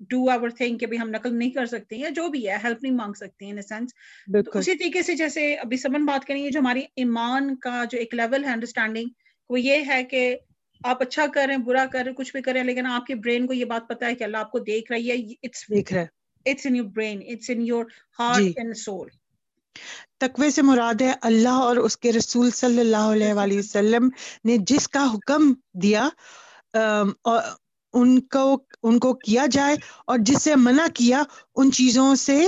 ڈو 0.09 0.29
آور 0.29 0.49
تھنگ 0.51 0.77
کہ 0.77 0.97
ہم 0.97 1.09
نقل 1.09 1.37
نہیں 1.37 1.49
کر 1.51 1.65
سکتے 1.65 1.95
یا 1.95 2.09
جو 2.15 2.27
بھی 2.29 2.47
ہے 2.49 2.57
ہیلپ 2.63 2.83
نہیں 2.83 2.93
مانگ 2.93 3.13
سکتے 3.13 3.49
ان 3.49 3.61
سینس 3.61 3.93
اسی 4.55 4.75
طریقے 4.75 5.01
سے 5.01 5.15
جیسے 5.15 5.53
ابھی 5.57 5.77
سمن 5.77 6.05
بات 6.05 6.25
کریں 6.25 6.43
گے 6.43 6.49
جو 6.49 6.59
ہماری 6.59 6.81
ایمان 6.95 7.55
کا 7.57 7.83
جو 7.91 7.97
ایک 7.97 8.13
لیول 8.13 8.45
ہے 8.45 8.51
انڈرسٹینڈنگ 8.51 9.09
وہ 9.49 9.59
یہ 9.59 9.83
ہے 9.87 10.03
کہ 10.05 10.35
آپ 10.81 11.01
اچھا 11.01 11.25
کر 11.33 11.45
رہے 11.47 11.55
ہیں 11.55 11.63
برا 11.63 11.85
کر 11.85 11.99
رہے 11.99 12.09
ہیں 12.09 12.17
کچھ 12.17 12.31
بھی 12.31 12.41
کر 12.41 12.51
رہے 12.51 12.59
ہیں 12.59 12.67
لیکن 12.67 12.85
آپ 12.87 13.05
کے 13.05 13.15
برین 13.17 13.47
کو 13.47 13.53
یہ 13.53 13.65
بات 13.65 13.87
پتا 13.89 14.05
ہے 14.05 14.15
کہ 14.15 14.23
اللہ 14.23 14.37
آپ 14.37 14.51
کو 14.51 14.59
دیکھ 14.61 14.91
رہی 14.91 15.11
ہے 15.11 15.17
اٹس 15.43 15.67
دیکھ 15.69 15.93
رہا 15.93 16.01
ہے 16.01 16.51
it's 16.51 16.65
in 16.65 16.75
your 16.75 16.85
brain 16.91 17.21
it's 17.27 17.49
in 17.49 17.61
your 17.63 17.85
heart 18.19 18.57
and 18.57 18.77
soul 18.77 19.07
تقوی 20.19 20.49
سے 20.51 20.61
مراد 20.61 21.01
ہے 21.01 21.11
اللہ 21.23 21.61
اور 21.61 21.77
اس 21.77 21.97
کے 21.97 22.11
رسول 22.11 22.49
صلی 22.53 22.79
اللہ 22.79 23.11
علیہ 23.11 23.33
وآلہ 23.33 23.57
وسلم 23.57 24.09
نے 24.45 24.57
جس 24.67 24.87
کا 24.89 25.05
حکم 25.13 25.53
دیا 25.77 26.07
ان 27.93 28.19
کو 28.21 28.63
ان 28.83 28.99
کو 28.99 29.13
کیا 29.13 29.45
جائے 29.51 29.75
اور 30.07 30.17
جس 30.21 30.41
سے 30.43 30.55
منع 30.55 30.85
کیا 30.93 31.23
ان 31.55 31.71
چیزوں 31.71 32.15
سے 32.15 32.47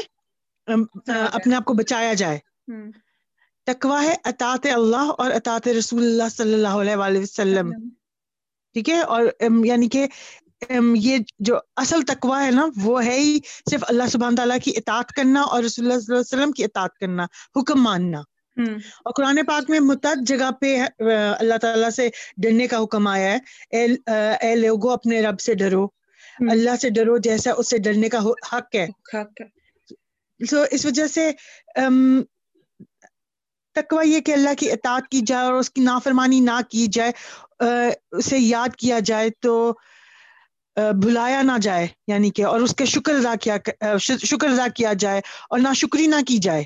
اپنے 1.07 1.55
آپ 1.55 1.65
کو 1.65 1.73
بچایا 1.73 2.13
جائے۔ 2.13 2.39
تقوی 3.65 4.05
ہے 4.05 4.15
اطاط 4.23 4.67
اللہ 4.73 5.11
اور 5.17 5.31
اطاط 5.31 5.67
رسول 5.67 6.03
اللہ 6.03 6.29
صلی 6.31 6.53
اللہ 6.53 6.67
علیہ 6.67 6.95
وآلہ 6.95 7.19
وسلم۔ 7.19 7.71
ٹھیک 8.73 8.89
ہے؟ 8.89 8.99
اور 8.99 9.23
یعنی 9.65 9.87
کہ 9.89 10.07
یہ 10.95 11.17
جو 11.39 11.57
اصل 11.75 12.01
تقوی 12.01 12.45
ہے 12.45 12.51
نا 12.51 12.65
وہ 12.83 13.05
ہے 13.05 13.19
ہی 13.19 13.39
صرف 13.69 13.83
اللہ 13.87 14.03
سبحانہ 14.11 14.35
تعالیٰ 14.35 14.57
کی 14.63 14.71
اطاعت 14.75 15.11
کرنا 15.11 15.41
اور 15.41 15.63
رسول 15.63 15.85
اللہ 15.85 15.99
صلی 15.99 16.15
اللہ 16.15 16.21
علیہ 16.21 16.37
وسلم 16.37 16.51
کی 16.51 16.63
اطاعت 16.63 16.97
کرنا 16.97 17.25
حکم 17.55 17.83
ماننا۔ 17.83 18.21
اور 19.05 19.13
قرآن 19.13 19.39
پاک 19.47 19.69
میں 19.69 19.79
متعدد 19.79 20.27
جگہ 20.27 20.51
پہ 20.51 20.81
اللہ 21.39 21.57
تعالیٰ 21.57 21.89
سے 21.89 22.09
ڈرنے 22.37 22.67
کا 22.67 22.83
حکم 22.83 23.07
آیا 23.07 23.35
ہے۔ 23.35 23.85
اے 24.47 24.55
لوگو 24.55 24.89
اپنے 24.89 25.21
رب 25.21 25.39
سے 25.39 25.53
ڈرو۔ 25.53 25.87
اللہ 26.49 26.75
سے 26.81 26.89
ڈرو 26.89 27.17
جیسا 27.17 27.51
اس 27.57 27.69
سے 27.69 27.77
ڈرنے 27.77 28.09
کا 28.09 28.19
حق 28.53 28.75
ہے۔ 28.75 28.87
سو 30.49 30.63
اس 30.71 30.85
وجہ 30.85 31.07
سے 31.07 31.31
تقوی 33.73 34.09
یہ 34.09 34.19
کہ 34.19 34.31
اللہ 34.31 34.49
کی 34.59 34.71
اطاعت 34.71 35.07
کی 35.07 35.21
جائے 35.21 35.45
اور 35.45 35.53
اس 35.53 35.71
کی 35.71 35.81
نافرمانی 35.81 36.39
نہ 36.39 36.59
کی 36.69 36.87
جائے 36.91 37.11
اسے 38.11 38.37
یاد 38.39 38.75
کیا 38.75 38.99
جائے 39.05 39.29
تو 39.39 39.73
بھلایا 40.75 41.41
نہ 41.41 41.51
جائے۔ 41.61 41.87
یعنی 42.07 42.29
کہ 42.29 42.45
اور 42.45 42.59
اس 42.61 42.75
کے 42.75 42.85
شکر 42.85 43.13
ادا 43.13 43.33
کیا 43.41 43.57
شکر 44.01 44.49
ادا 44.49 44.67
کیا 44.75 44.93
جائے 44.93 45.21
اور 45.49 45.59
نہ 45.59 45.73
شکری 45.75 46.07
نہ 46.07 46.15
کی 46.27 46.37
جائے۔ 46.37 46.63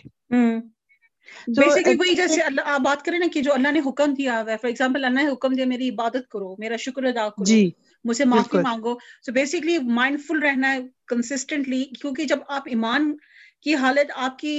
وہی 1.90 2.16
جیسے 2.16 2.42
اللہ 2.42 2.62
آپ 2.66 2.82
بات 2.82 3.04
کریں 3.04 3.18
نا 3.20 3.26
کہ 3.34 3.42
جو 3.42 3.54
اللہ 3.54 3.72
نے 3.72 3.80
حکم 3.86 4.14
دیا 4.14 4.40
ہوا 4.42 4.52
ہے 4.52 4.58
فار 4.58 4.68
ایگزامپل 4.68 5.06
اللہ 5.06 5.22
نے 5.22 5.32
حکم 5.32 5.54
دیا 5.54 5.66
میری 5.66 5.90
عبادت 5.90 6.28
کرو 6.30 6.56
میرا 6.60 6.76
شکر 6.78 7.04
ادا 7.04 7.28
کرو 7.32 7.56
جی 7.56 7.70
مجھ 8.06 8.18
سے 8.18 8.26
معافی 8.26 8.58
مانگو۔ 8.60 8.94
سو 9.24 9.32
بیسکلی 9.32 9.78
مائنڈ 9.92 10.20
فل 10.22 10.40
رہنا 10.40 10.72
ہے 10.74 10.80
کنسسٹنٹلی 11.08 11.84
کیونکہ 12.02 12.26
جب 12.26 12.40
آپ 12.50 12.68
ایمان 12.68 13.16
کی 13.62 13.76
حالت 13.76 14.12
آپ 14.18 14.38
کی 14.40 14.54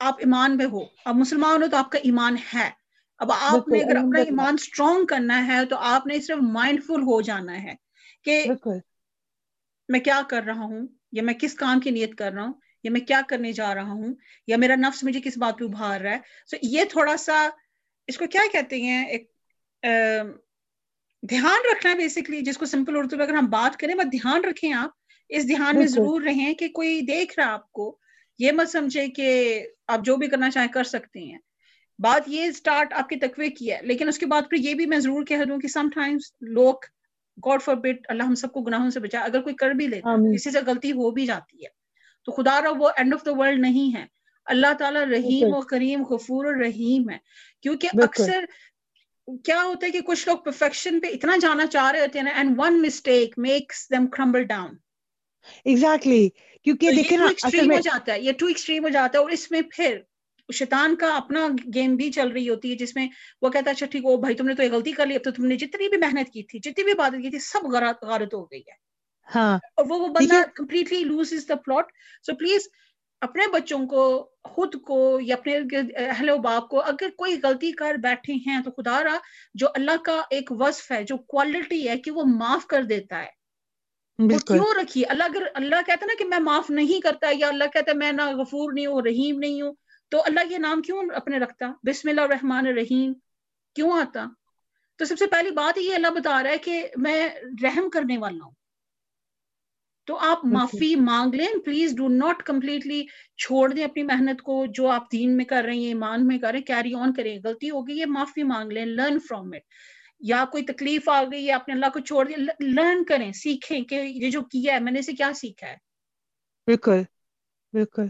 آپ 0.00 0.16
ایمان 0.18 0.56
میں 0.56 0.66
ہو 0.66 0.80
اب 1.04 1.16
مسلمان 1.16 1.62
ہو 1.62 1.68
تو 1.68 1.76
آپ 1.76 1.90
کا 1.90 1.98
ایمان 2.02 2.36
ہے۔ 2.54 2.68
اب 3.20 3.32
آپ 3.32 3.68
نے 3.68 3.80
اگر 3.80 3.96
اپنا 3.96 4.20
ایمان 4.20 4.54
اسٹرانگ 4.54 5.06
کرنا 5.06 5.46
ہے 5.46 5.64
تو 5.66 5.76
آپ 5.88 6.06
نے 6.06 6.20
صرف 6.20 6.38
مائنڈ 6.52 6.84
فل 6.84 7.02
ہو 7.02 7.20
جانا 7.22 7.62
ہے 7.62 7.74
کہ 8.24 8.36
میں 9.88 10.00
کیا 10.00 10.20
کر 10.28 10.42
رہا 10.42 10.64
ہوں 10.64 10.86
یا 11.12 11.22
میں 11.22 11.34
کس 11.34 11.54
کام 11.54 11.80
کی 11.80 11.90
نیت 11.90 12.14
کر 12.14 12.32
رہا 12.32 12.42
ہوں۔ 12.42 12.52
یا 12.82 12.90
میں 12.90 13.00
کیا 13.00 13.20
کرنے 13.28 13.52
جا 13.52 13.74
رہا 13.74 13.92
ہوں 13.92 14.14
یا 14.46 14.56
میرا 14.56 14.74
نفس 14.74 15.04
مجھے 15.04 15.20
کس 15.20 15.38
بات 15.38 15.58
پہ 15.58 15.64
ابھار 15.64 16.00
رہا 16.00 16.10
ہے؟ 16.10 16.18
سو 16.46 16.56
یہ 16.62 16.84
تھوڑا 16.84 17.16
سا 17.16 17.48
اس 18.06 18.18
کو 18.18 18.26
کیا 18.26 18.40
کہتے 18.52 18.80
ہیں؟ 18.82 19.06
ایک 19.06 19.30
دھیان 21.22 21.60
رکھنا 21.72 21.92
ہے 21.92 21.96
بیسکلی 21.96 22.40
جس 22.40 22.58
کو 22.58 22.66
سمپل 22.66 22.96
اردو 22.96 23.16
میں 23.16 23.26
اگر 23.26 23.34
ہم 23.34 23.46
بات 23.46 23.76
کریں 23.76 23.94
بس 23.94 24.12
دھیان 24.12 24.44
رکھیں 24.44 24.72
آپ۔ 24.72 24.90
اس 25.28 25.48
دھیان 25.48 25.78
میں 25.78 25.86
ضرور 25.86 26.22
رہیں 26.22 26.54
کہ 26.54 26.68
کوئی 26.68 27.00
دیکھ 27.00 27.38
رہا 27.38 27.52
آپ 27.52 27.72
کو 27.72 27.98
یہ 28.38 28.52
مت 28.52 28.68
سمجھے 28.68 29.08
کہ 29.08 29.28
آپ 29.86 30.04
جو 30.04 30.16
بھی 30.16 30.28
کرنا 30.28 30.50
چاہیں 30.50 30.68
کر 30.68 30.84
سکتے 30.84 31.20
ہیں۔ 31.20 31.38
بات 31.98 32.22
یہ 32.26 32.44
اسٹارٹ 32.44 32.92
آپ 32.92 33.08
کی 33.08 33.16
تقوی 33.16 33.50
کی 33.50 33.72
ہے 33.72 33.78
لیکن 33.82 34.08
اس 34.08 34.18
کے 34.18 34.26
بعد 34.26 34.42
پھر 34.50 34.58
یہ 34.58 34.74
بھی 34.74 34.86
میں 34.86 34.98
ضرور 34.98 35.24
کہہ 35.24 35.44
دوں 35.48 35.58
کہ 35.58 35.68
سم 35.68 35.88
ٹائمس 35.94 36.32
لوگ 36.40 36.74
گاڈ 37.46 37.62
فار 37.62 37.74
بٹ 37.74 38.06
اللہ 38.08 38.22
ہم 38.22 38.34
سب 38.34 38.52
کو 38.52 38.60
گناہوں 38.60 38.90
سے 38.90 39.00
بچائے 39.00 39.24
اگر 39.24 39.40
کوئی 39.42 39.54
کر 39.54 39.70
بھی 39.70 39.86
لیتا 39.86 40.10
کسی 40.34 40.50
سے 40.50 40.58
غلطی 40.66 40.92
ہو 40.92 41.10
بھی 41.10 41.26
جاتی 41.26 41.64
ہے۔ 41.64 41.81
تو 42.24 42.32
خدا 42.32 42.60
رہا 42.62 42.70
وہ 42.78 42.88
اینڈ 42.96 43.14
آف 43.14 43.26
دا 43.26 43.32
ورلڈ 43.32 43.60
نہیں 43.60 43.96
ہے۔ 43.96 44.04
اللہ 44.46 44.72
تعالیٰ 44.78 45.02
رحیم 45.02 45.54
و 45.54 45.60
کریم 45.60 46.04
غفور 46.04 46.44
اور 46.44 46.54
رحیم 46.54 47.10
ہے۔ 47.10 47.18
کیونکہ 47.62 47.88
اکثر 48.02 48.44
کیا 49.44 49.62
ہوتا 49.62 49.86
ہے 49.86 49.90
کہ 49.90 50.00
کچھ 50.00 50.28
لوگ 50.28 50.38
پرفیکشن 50.38 51.00
پہ 51.00 51.06
اتنا 51.06 51.36
جانا 51.42 51.66
چاہ 51.66 51.90
رہے 51.90 52.00
ہوتے 52.00 52.18
ہیں 52.18 52.26
نا 52.26 52.32
and 52.32 52.54
one 52.58 52.82
mistake 52.82 53.34
makes 53.38 53.90
them 53.90 54.06
crumble 54.06 54.42
down 54.42 54.74
exactly 55.64 56.28
کیونکہ 56.66 56.90
دیکھیں 56.90 57.18
نا 57.18 57.26
ایکسٹریم 57.26 57.72
ہو 57.72 57.78
جاتا 57.80 58.12
ہے 58.12 58.20
یہ 58.20 58.32
ٹو 58.32 58.46
ایکسٹریم 58.46 58.84
ہو 58.84 58.88
جاتا 58.88 59.18
ہے 59.18 59.22
اور 59.22 59.30
اس 59.30 59.50
میں 59.50 59.62
پھر 59.70 59.98
شیطان 60.48 60.96
کا 60.96 61.16
اپنا 61.16 61.48
گیم 61.74 61.96
بھی 61.96 62.10
چل 62.12 62.28
رہی 62.28 62.48
ہوتی 62.48 62.70
ہے 62.70 62.76
جس 62.76 62.96
میں 62.96 63.08
وہ 63.42 63.50
کہتا 63.50 63.70
ہے 63.70 63.74
اچھا 63.74 63.86
ٹھیک 63.86 64.06
وہ 64.06 64.16
بھائی 64.16 64.34
تم 64.34 64.46
نے 64.46 64.54
تو 64.54 64.62
یہ 64.62 64.72
غلطی 64.72 64.92
کر 64.92 65.06
لی 65.06 65.14
اب 65.14 65.24
تو 65.24 65.30
تم 65.30 65.46
نے 65.46 65.56
جتنی 65.56 65.88
بھی 65.88 65.96
محنت 65.96 66.32
کی 66.32 66.42
تھی 66.42 66.58
جتنی 66.58 66.84
بھی 66.84 66.92
عبادت 66.92 67.22
کی 67.22 67.30
تھی 67.30 67.38
سب 67.38 67.66
غارت 67.66 68.34
ہو 68.34 68.44
گئی 68.44 68.60
ہے۔ 68.60 68.91
ہاں۔ 69.34 69.58
وہ 69.78 69.98
وہ 69.98 70.08
بندہ 70.08 70.42
completely 70.54 71.04
loses 71.32 71.48
the 71.48 71.54
plot 71.54 71.92
so 72.26 72.36
please 72.36 72.68
اپنے 73.20 73.46
بچوں 73.46 73.86
کو 73.86 74.30
خود 74.44 74.74
کو 74.82 75.18
یا 75.22 75.36
اپنے 75.36 75.58
اہل 75.96 76.30
و 76.30 76.36
باپ 76.38 76.68
کو 76.68 76.80
اگر 76.80 77.10
کوئی 77.16 77.36
غلطی 77.42 77.72
کر 77.72 77.94
بیٹھے 77.94 78.32
ہیں 78.32 78.62
تو 78.62 78.70
خدا 78.70 79.02
را 79.04 79.16
جو 79.54 79.68
اللہ 79.74 80.02
کا 80.04 80.22
ایک 80.30 80.52
وصف 80.52 80.90
ہے 80.90 81.02
جو 81.04 81.16
کوالٹی 81.16 81.88
ہے 81.88 81.98
کہ 81.98 82.10
وہ 82.10 82.22
معاف 82.26 82.66
کر 82.66 82.82
دیتا 82.82 83.22
ہے۔ 83.22 83.42
وہ 84.18 84.38
کیوں 84.38 84.82
رکھیے؟ 84.82 85.04
اللہ 85.04 85.24
اگر 85.24 85.42
اللہ 85.54 85.76
کہتا 85.86 86.02
ہے 86.02 86.06
نا 86.06 86.14
کہ 86.18 86.24
میں 86.24 86.38
معاف 86.38 86.70
نہیں 86.70 87.00
کرتا 87.00 87.28
یا 87.32 87.48
اللہ 87.48 87.64
کہتا 87.72 87.90
ہے 87.90 87.96
میں 87.96 88.12
نہ 88.12 88.22
غفور 88.30 88.72
نہیں 88.72 88.86
ہوں 88.86 89.02
رحیم 89.02 89.38
نہیں 89.38 89.62
ہوں 89.62 89.74
تو 90.10 90.22
اللہ 90.26 90.40
یہ 90.50 90.58
نام 90.58 90.82
کیوں 90.82 91.02
اپنے 91.16 91.38
رکھتا؟ 91.38 91.72
بسم 91.82 92.08
اللہ 92.08 92.20
الرحمن 92.20 92.66
الرحیم۔ 92.66 93.12
کیوں 93.76 93.92
آتا؟ 93.92 94.26
تو 94.96 95.04
سب 95.04 95.18
سے 95.18 95.26
پہلی 95.26 95.50
بات 95.50 95.78
یہ 95.78 95.94
اللہ 95.94 96.08
بتا 96.08 96.42
رہا 96.42 96.50
ہے 96.50 96.58
کہ 96.58 96.88
میں 96.96 97.28
رحم 97.62 97.90
کرنے 97.90 98.18
والا 98.18 98.44
ہوں۔ 98.44 98.52
تو 100.06 100.16
آپ 100.20 100.44
معافی 100.44 100.94
مانگ 100.96 101.34
لیں۔ 101.34 101.46
پلیز 101.64 101.94
ڈو 101.96 102.08
ناٹ 102.08 102.42
کمپلیٹلی 102.42 103.02
چھوڑ 103.38 103.68
دیں 103.72 103.84
اپنی 103.84 104.02
محنت 104.02 104.42
کو 104.42 104.64
جو 104.74 104.88
آپ 104.90 105.12
دین 105.12 105.36
میں 105.36 105.44
کر 105.44 105.62
رہے 105.66 105.74
ہیں 105.74 105.86
ایمان 105.86 106.26
میں 106.26 106.38
کر 106.38 106.50
رہے 106.50 106.58
ہیں 106.58 106.66
کیری 106.66 106.94
آن 106.94 107.12
کریں۔ 107.14 107.38
غلطی 107.44 107.70
ہو 107.70 107.86
گئی 107.88 108.00
ہے 108.00 108.06
معافی 108.06 108.42
مانگ 108.42 108.72
لیں۔ 108.72 108.84
لرن 108.86 109.18
فرام 109.28 109.52
اٹ 109.52 109.62
یا 110.30 110.44
کوئی 110.52 110.64
تکلیف 110.64 111.08
آ 111.08 111.22
گئی 111.32 111.46
ہے 111.46 111.52
آپ 111.52 111.68
نے 111.68 111.74
اللہ 111.74 111.90
کو 111.92 112.00
چھوڑ 112.00 112.24
دیا 112.28 112.36
لرن 112.76 113.04
کریں 113.04 113.32
سیکھیں 113.32 113.80
کہ 113.84 113.94
یہ 113.94 114.30
جو 114.30 114.40
کیا 114.42 114.74
ہے 114.74 114.80
میں 114.80 114.92
نے 114.92 114.98
اسے 114.98 115.12
کیا 115.12 115.30
سیکھا 115.34 115.66
ہے۔ 115.66 115.76
بالکل 116.66 117.02
بالکل۔ 117.72 118.06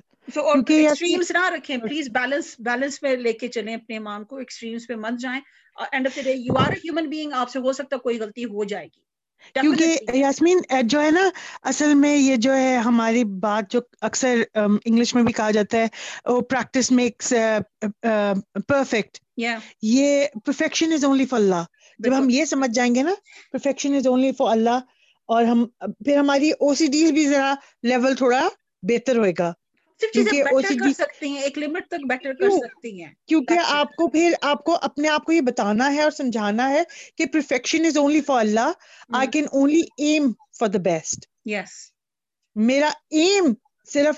نہ 1.35 1.45
رکھیں۔ 1.55 1.77
پلیز 1.77 2.09
بیلنس 2.09 2.55
بیلنس 2.59 3.03
میں 3.03 3.17
لے 3.17 3.33
کے 3.33 3.49
چلیں 3.49 3.75
اپنے 3.75 3.95
ایمان 3.95 4.25
کو۔ 4.25 4.41
پہ 4.89 4.95
مت 4.95 5.21
جائیں۔ 5.21 5.41
End 5.93 6.07
of 6.07 6.17
the 6.17 6.23
day 6.25 6.33
you 6.37 6.57
are 6.59 6.73
human 6.85 7.09
being 7.09 7.33
آپ 7.35 7.51
سے 7.51 7.59
ہو 7.59 7.73
سکتا 7.73 7.97
کوئی 7.97 8.19
غلطی 8.21 8.45
ہو 8.45 8.65
جائے 8.65 8.87
گی۔ 8.87 9.01
کیونکہ 9.55 9.99
یاسمین 10.13 10.59
جو 10.83 11.03
ہے 11.03 11.11
نا 11.11 11.31
اصل 11.63 11.95
میں 11.95 12.17
یہ 12.17 12.37
جو 12.37 12.55
ہے 12.55 12.77
ہماری 12.77 13.25
بات 13.25 13.73
جو 13.73 13.81
اکثر 14.01 14.43
انگلش 14.55 15.15
میں 15.15 15.23
بھی 15.23 15.33
کہا 15.33 15.51
جاتا 15.51 15.79
ہے 15.79 15.87
وہ 16.25 16.41
پریکٹس 16.41 16.91
میکس 16.91 17.33
پرفیکٹ 18.69 19.19
یہ 19.83 20.27
پرفیکشن 20.45 20.93
از 20.93 21.05
اونلی 21.05 21.27
فار 21.27 21.39
اللہ 21.39 21.65
جب 21.99 22.19
ہم 22.19 22.31
یہ 22.31 22.45
سمجھ 22.45 22.71
جائیں 22.71 22.95
گے 22.95 23.03
نا 23.03 23.15
پرفیکشن 23.53 23.95
از 23.95 24.07
اونلی 24.07 24.33
فار 24.33 24.51
اللہ 24.51 24.81
اور 25.29 25.45
ہم 25.45 25.67
پھر 25.81 26.17
ہماری 26.17 26.51
او 26.51 26.75
سی 26.75 26.87
ڈی 26.87 27.13
بھی 27.13 27.27
ذرا 27.27 27.55
لیول 27.83 28.17
تھوڑا 28.17 28.49
بہتر 28.83 29.17
ہوئے 29.17 29.33
گا۔ 29.39 29.53
کیونکہ 33.27 33.59
آپ 33.69 33.95
کو 33.97 34.09
پھر 34.09 34.33
آپ 34.43 34.65
کو 34.65 34.77
اپنے 34.83 35.09
آپ 35.09 35.25
کو 35.25 35.33
یہ 35.33 35.41
بتانا 35.41 35.93
ہے 35.95 36.03
اور 36.03 36.11
سمجھانا 36.11 36.71
ہے 36.71 36.83
کہ 37.17 37.27
perfection 37.27 37.87
is 37.87 37.97
only 37.97 38.21
for 38.21 38.41
Allah 38.41 38.73
I 39.09 39.29
can 39.29 39.45
only 39.53 39.83
aim 39.97 40.33
for 40.59 40.69
the 40.69 40.79
best 40.79 41.27
yes 41.47 41.81
میرا 42.57 42.89
ایم 43.11 43.53
صرف 43.89 44.17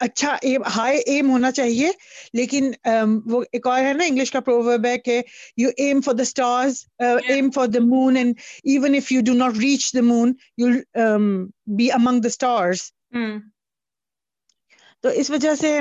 اچھا 0.00 0.36
ایم 0.42 0.62
ہائی 0.76 0.98
ایم 1.06 1.30
ہونا 1.30 1.50
چاہیے 1.52 1.90
لیکن 2.32 2.70
وہ 3.26 3.42
ایک 3.52 3.66
اور 3.66 3.80
ہے 3.80 3.92
نا 3.92 4.04
انگلش 4.04 4.30
کا 4.30 4.40
پروورب 4.40 4.86
ہے 4.86 4.98
کہ 4.98 5.20
you 5.56 5.70
aim 5.76 6.00
for 6.00 6.14
the 6.14 6.22
stars 6.22 6.84
aim 7.00 7.50
for 7.50 7.66
the 7.66 7.84
moon 7.84 8.16
and 8.16 8.34
even 8.64 8.94
if 8.94 9.12
you 9.12 9.20
do 9.26 9.32
not 9.32 9.58
reach 9.62 9.94
the 9.94 10.00
moon 10.00 10.32
you 10.58 10.68
be 11.76 11.90
among 11.92 12.20
the 12.20 12.28
stars 12.28 12.82
تو 15.04 15.08
اس 15.08 15.30
وجہ 15.30 15.54
سے 15.54 15.78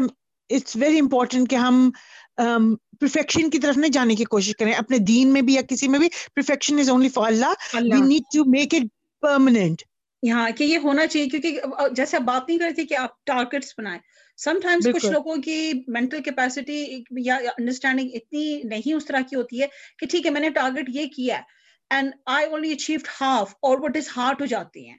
اٹس 0.49 0.75
ویری 0.75 0.99
امپورٹینٹ 0.99 1.49
کہ 1.49 1.55
ہم 1.55 1.89
پرفیکشن 2.37 3.49
کی 3.49 3.59
طرف 3.59 3.77
نہیں 3.77 3.91
جانے 3.91 4.15
کی 4.15 4.23
کوشش 4.25 4.55
کریں۔ 4.55 4.73
اپنے 4.73 4.97
دین 4.97 5.33
میں 5.33 5.41
بھی 5.41 5.53
یا 5.53 5.61
کسی 5.61 5.87
میں 5.87 5.99
بھی 5.99 6.07
perfection 6.35 6.79
is 6.79 6.89
only 6.89 7.09
for 7.09 7.27
Allah 7.27 7.53
we 7.73 8.01
need 8.07 8.33
to 8.33 8.45
make 8.51 8.75
it 8.75 8.87
permanent 9.23 9.81
یہاں 10.23 10.49
کہ 10.51 10.63
یہ 10.63 10.77
ہونا 10.77 11.05
چاہیے 11.07 11.27
کیونکہ 11.29 11.59
جیسے 11.91 12.17
آپ 12.17 12.23
بات 12.23 12.47
نہیں 12.47 12.57
کرتے 12.59 12.85
کہ 12.85 12.95
آپ 12.97 13.25
ٹارگیٹس 13.25 13.73
بنائیں۔ 13.77 13.99
سم 14.39 14.59
ٹائمس 14.63 14.87
کچھ 14.93 15.05
لوگوں 15.05 15.35
کی 15.35 15.71
مینٹل 15.87 16.21
کیپیسٹی 16.21 17.03
یا 17.25 17.35
انڈرسٹینڈنگ 17.35 18.09
اتنی 18.13 18.61
نہیں 18.63 18.93
اس 18.93 19.05
طرح 19.05 19.21
کی 19.29 19.35
ہوتی 19.35 19.61
ہے 19.61 19.67
کہ 19.99 20.07
ٹھیک 20.07 20.25
ہے 20.25 20.31
میں 20.31 20.41
نے 20.41 20.49
ٹارگیٹ 20.49 20.89
یہ 20.89 21.05
کیا 21.15 21.37
ہے 21.37 21.57
and 21.91 22.11
I 22.25 22.45
only 22.45 22.71
achieved 22.71 23.07
half 23.21 23.53
اور 23.61 23.77
وٹ 23.77 23.97
از 23.97 24.09
ہارڈ 24.17 24.41
ہو 24.41 24.45
جاتی 24.45 24.87
ہیں۔ 24.87 24.97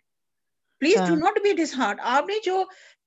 Please 0.83 1.09
do 1.09 1.15
not 1.17 1.43
be 1.43 1.53
dishearten 1.77 2.01
آپ 2.03 2.29
نے 2.29 2.35
جو 2.45 2.63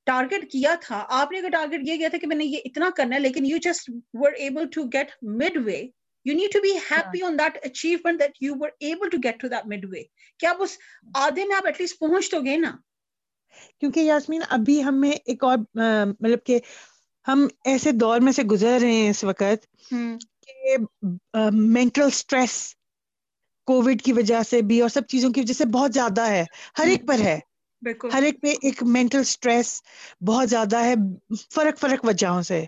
ٹارگیٹ 0.07 0.51
کیا 0.51 0.75
تھا 0.81 1.05
آپ 1.09 1.31
نے 1.31 1.49
ٹارگیٹ 1.49 1.81
یہ 1.83 1.97
کیا 1.97 2.07
تھا 2.07 2.17
کہ 2.17 2.27
میں 2.27 2.35
نے 2.35 2.45
یہ 2.45 2.57
اتنا 2.65 2.89
کرنا 2.97 3.15
ہے 3.15 3.19
لیکن 3.19 3.45
you 3.45 3.57
just 3.57 3.89
were 4.13 4.31
able 4.37 4.67
to 4.67 4.83
get 4.93 5.11
midway 5.65 5.81
you 6.25 6.33
need 6.33 6.53
to 6.53 6.61
be 6.61 6.71
happy 6.91 7.21
on 7.21 7.39
that 7.39 7.57
achievement 7.65 8.19
that 8.19 8.37
you 8.41 8.55
were 8.59 8.69
able 8.79 9.09
to 9.09 9.17
get 9.23 9.39
to 9.39 9.47
that 9.47 9.67
midway 9.89 10.03
کیا 10.39 10.49
آپ 10.49 10.61
اس 10.61 10.77
آدھے 11.15 11.45
میں 11.45 11.55
آپ 11.55 11.65
ایٹ 11.65 11.81
لیسٹ 11.81 11.99
پہنچ 11.99 12.29
تو 12.31 12.39
گئے 12.39 12.57
نا؟ 12.57 12.71
کیونکہ 13.79 13.99
یاسمین 13.99 14.41
ابھی 14.49 14.83
ہمیں 14.83 15.11
ایک 15.11 15.43
اور 15.43 15.57
مطلب 15.75 16.43
کہ 16.43 16.59
ہم 17.27 17.47
ایسے 17.65 17.91
دور 17.91 18.19
میں 18.19 18.31
سے 18.31 18.43
گزر 18.43 18.77
رہے 18.81 18.91
ہیں 18.91 19.09
اس 19.09 19.23
وقت 19.23 19.65
کہ 20.41 20.75
مینٹل 21.51 22.03
اسٹریس 22.03 22.55
کووڈ 23.67 24.01
کی 24.01 24.13
وجہ 24.13 24.41
سے 24.43 24.61
بھی 24.61 24.79
اور 24.81 24.89
سب 24.89 25.07
چیزوں 25.07 25.31
کی 25.33 25.41
وجہ 25.41 25.53
سے 25.53 25.65
بہت 25.65 25.93
زیادہ 25.93 26.27
ہے۔ 26.29 26.43
ہر 26.79 26.87
ایک 26.87 27.07
پر 27.07 27.19
ہے۔ 27.19 27.39
ہر 28.13 28.23
ایک 28.23 28.41
پہ 28.41 28.53
ایک 28.61 28.83
مینٹل 28.87 29.19
اسٹریس 29.19 29.81
بہت 30.27 30.49
زیادہ 30.49 30.83
ہے 30.83 30.93
فرق 31.51 31.79
فرق 31.79 32.05
وجہوں 32.05 32.41
سے۔ 32.41 32.63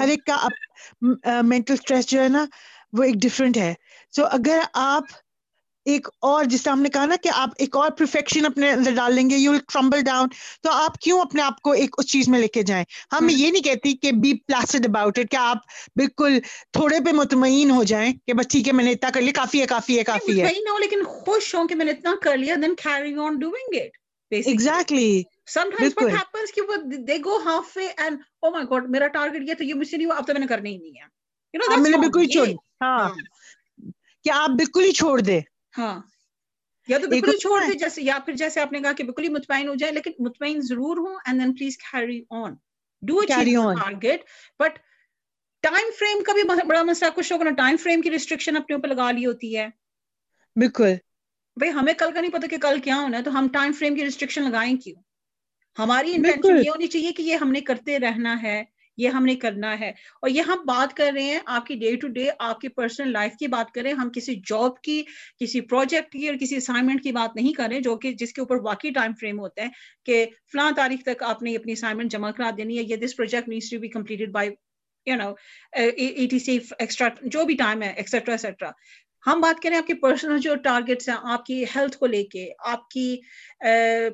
ہر 0.00 0.08
ایک 0.08 0.24
کا 0.24 0.36
مینٹل 1.42 1.74
اسٹریس 1.74 2.06
جو 2.06 2.22
ہے 2.22 2.28
نا 2.28 2.44
وہ 2.92 3.02
ایک 3.02 3.14
ڈفرینٹ 3.14 3.56
ہے۔ 3.56 3.72
سو 4.12 4.24
اگر 4.26 4.58
آپ 4.72 5.04
ایک 5.86 6.08
اور 6.20 6.44
جس 6.44 6.62
طرح 6.62 6.72
ہم 6.72 6.82
نے 6.82 6.88
کہا 6.88 7.04
نا 7.06 7.16
کہ 7.22 7.30
آپ 7.34 7.50
ایک 7.58 7.76
اور 7.76 7.90
پرفیکشن 7.90 8.46
اپنے 8.46 8.70
اندر 8.70 8.94
ڈال 8.94 9.14
لیں 9.14 9.28
گے 9.30 9.36
یو 9.36 9.52
ول 9.52 9.58
ٹرمبل 9.72 10.00
ڈاؤن 10.00 10.28
تو 10.62 10.70
آپ 10.72 10.98
کیوں 10.98 11.20
اپنے 11.20 11.42
آپ 11.42 11.60
کو 11.60 11.72
ایک 11.72 11.94
اس 11.98 12.06
چیز 12.06 12.28
میں 12.28 12.38
لے 12.38 12.48
کے 12.48 12.62
جائیں؟ 12.62 12.84
ہم 13.12 13.28
یہ 13.30 13.50
نہیں 13.50 13.62
کہتی 13.62 13.96
کہ 13.96 14.12
بی 14.12 14.32
پلاسڈ 14.38 14.86
اباؤٹ 14.88 15.18
اٹ 15.18 15.30
کہ 15.30 15.36
آپ 15.36 15.58
بالکل 15.96 16.38
تھوڑے 16.72 16.98
پہ 17.04 17.12
مطمئن 17.12 17.70
ہو 17.70 17.82
جائیں 17.84 18.12
کہ 18.26 18.32
بس 18.32 18.48
ٹھیک 18.48 18.68
ہے 18.68 18.72
میں 18.72 18.84
نے 18.84 18.92
اتنا 18.92 19.10
کر 19.10 19.20
لیا 19.20 19.32
کافی 19.36 19.60
ہے 19.60 19.66
کافی 19.66 19.98
ہے 19.98 20.04
کافی 20.04 20.40
ہے۔ 20.40 20.48
لیکن 20.80 21.04
خوش 21.06 21.54
ہوں 21.54 21.68
کہ 21.68 21.74
میں 21.74 21.84
نے 21.84 21.90
اتنا 21.90 22.14
کر 22.22 22.36
لیا 22.36 22.54
then 22.62 22.74
carry 22.74 23.14
on 23.18 23.38
doing 23.38 23.80
it 23.80 23.96
exactly 24.32 25.22
sometimes 25.50 25.94
what 25.94 26.12
happens 26.12 26.52
کہ 26.54 26.62
وہ 26.62 26.76
they 27.06 27.18
go 27.18 27.38
halfway 27.44 27.88
and 27.98 28.24
my 28.54 28.64
god 28.64 28.88
میرا 28.88 29.06
ٹارگٹ 29.08 29.48
یہ 29.48 29.54
تو 29.54 29.64
یہ 29.64 29.74
مجھ 29.74 29.88
سے 29.88 29.96
نہیں 29.96 30.06
ہوا 30.06 30.16
اب 30.16 30.26
تو 30.26 30.32
میں 30.32 30.40
نے 30.40 30.46
کرنا 30.46 30.68
ہی 30.68 30.76
نہیں 30.76 30.98
ہے 31.00 31.06
you 31.54 31.60
know 31.60 31.74
that's 31.74 32.00
بالکل 32.00 32.26
چھوڑ 32.26 32.48
ہاں 32.82 33.08
کہ 34.24 34.30
آپ 34.30 34.50
بالکل 34.50 34.84
ہی 34.84 34.92
چھوڑ 34.92 35.20
دے 35.20 35.40
ہاں 35.78 36.00
یا 36.88 36.98
تو 36.98 37.08
بالکل 37.08 37.36
چھوڑ 37.38 37.60
جیسے 37.78 38.02
یا 38.02 38.18
پھر 38.24 38.34
جیسے 38.34 38.60
آپ 38.60 38.72
نے 38.72 38.80
کہا 38.80 38.92
کہ 38.92 39.04
بالکل 39.04 39.24
ہی 39.24 39.28
مطمئن 39.28 39.68
ہو 39.68 39.74
جائے 39.74 39.92
لیکن 39.92 40.12
مطمئن 40.18 40.60
ضرور 40.60 40.96
ہوں 40.96 41.16
and 41.26 41.40
then 41.40 41.54
please 41.54 41.78
carry 41.78 42.20
on 42.30 42.54
do 43.02 43.20
target 43.24 44.24
but 44.60 44.78
time 45.64 45.90
frame 45.98 46.22
کا 46.22 46.32
بھی 46.32 46.42
بڑا 46.66 46.82
مسئلہ 46.82 47.10
کچھ 47.14 47.32
لوگوں 47.32 47.44
نے 47.44 47.50
ٹائم 47.50 47.76
فریم 47.76 48.02
کی 48.02 48.10
ریسٹرکشن 48.10 48.56
اپنے 48.56 48.76
اوپر 48.76 48.88
لگا 48.88 49.10
لی 49.10 49.26
ہوتی 49.26 49.56
ہے 49.58 49.68
بالکل 50.56 50.94
بھائی 51.56 51.72
ہمیں 51.72 51.92
کل 51.92 52.12
کا 52.14 52.20
نہیں 52.20 52.32
پتا 52.32 52.46
کہ 52.46 52.56
کل 52.58 52.80
کیا 52.80 52.96
ہونا 52.96 53.18
ہے 53.18 53.22
تو 53.22 53.38
ہم 53.38 53.48
ٹائم 53.52 53.72
فریم 53.72 53.94
کی 53.94 54.04
ریسٹرکشن 54.04 54.42
لگائیں 54.42 54.76
کیوں؟ 54.76 55.02
ہماری 55.78 56.14
انٹینشن 56.14 56.56
یہ 56.56 56.70
ہونی 56.70 56.86
چاہیے 56.86 57.12
کہ 57.12 57.22
یہ 57.22 57.36
ہم 57.36 57.52
نے 57.52 57.60
کرتے 57.60 57.98
رہنا 57.98 58.42
ہے 58.42 58.62
یہ 58.98 59.08
ہم 59.08 59.24
نے 59.24 59.34
کرنا 59.36 59.78
ہے۔ 59.80 59.88
اور 59.90 60.28
یہ 60.28 60.42
ہم 60.42 60.58
بات 60.64 60.94
کر 60.96 61.10
رہے 61.14 61.22
ہیں 61.22 61.38
آپ 61.46 61.66
کی 61.66 61.74
ڈے 61.74 61.96
ٹو 61.96 62.08
ڈے 62.08 62.26
آپ 62.38 62.60
کی 62.60 62.68
پرسنل 62.68 63.12
لائف 63.12 63.32
کی 63.32 63.46
بات 63.46 63.72
کریں 63.72 63.92
ہم 63.92 64.10
کسی 64.10 64.34
جاب 64.46 64.80
کی 64.80 65.02
کسی 65.40 65.60
پروجیکٹ 65.60 66.12
کی 66.12 66.28
اور 66.28 66.36
کسی 66.40 66.56
اسائنمنٹ 66.56 67.02
کی 67.02 67.12
بات 67.12 67.36
نہیں 67.36 67.52
کریں 67.52 67.80
جو 67.80 67.96
کہ 67.96 68.12
جس 68.12 68.32
کے 68.32 68.40
اوپر 68.40 68.56
واقعی 68.62 68.90
ٹائم 68.90 69.12
فریم 69.20 69.40
ہوتا 69.40 69.62
ہے 69.62 69.68
کہ 70.04 70.24
فلاں 70.52 70.70
تاریخ 70.76 71.02
تک 71.04 71.22
آپ 71.22 71.42
نے 71.42 71.56
اپنی 71.56 71.72
اسائنمنٹ 71.72 72.12
جمع 72.12 72.30
کرا 72.30 72.50
دینی 72.56 72.78
ہے 72.78 72.82
یہ 72.82 72.96
this 72.96 73.16
project 73.16 73.48
needs 73.48 73.70
to 73.70 73.78
be 73.78 73.88
completed 73.88 74.32
by 74.32 74.50
you 75.06 75.16
know 75.16 75.32
E 75.72 76.26
T 76.30 76.38
C 76.38 76.58
extra 76.78 77.08
جو 77.22 77.44
بھی 77.44 77.56
ٹائم 77.56 77.82
ہے 77.82 77.92
ایکسیٹرا 77.96 78.34
ایکسیٹرا 78.34 78.70
ہم 79.26 79.40
بات 79.40 79.62
کریں 79.62 79.76
آپ 79.76 79.86
کی 79.86 79.94
پرسنل 79.94 80.38
جو 80.38 80.54
ٹارگیٹس 80.56 81.08
ہیں 81.08 81.16
آپ 81.22 81.46
کی 81.46 81.64
ہیلتھ 81.76 81.98
کو 81.98 82.06
لے 82.06 82.24
کے 82.24 82.48
آپ 82.64 82.88
کی 82.88 83.16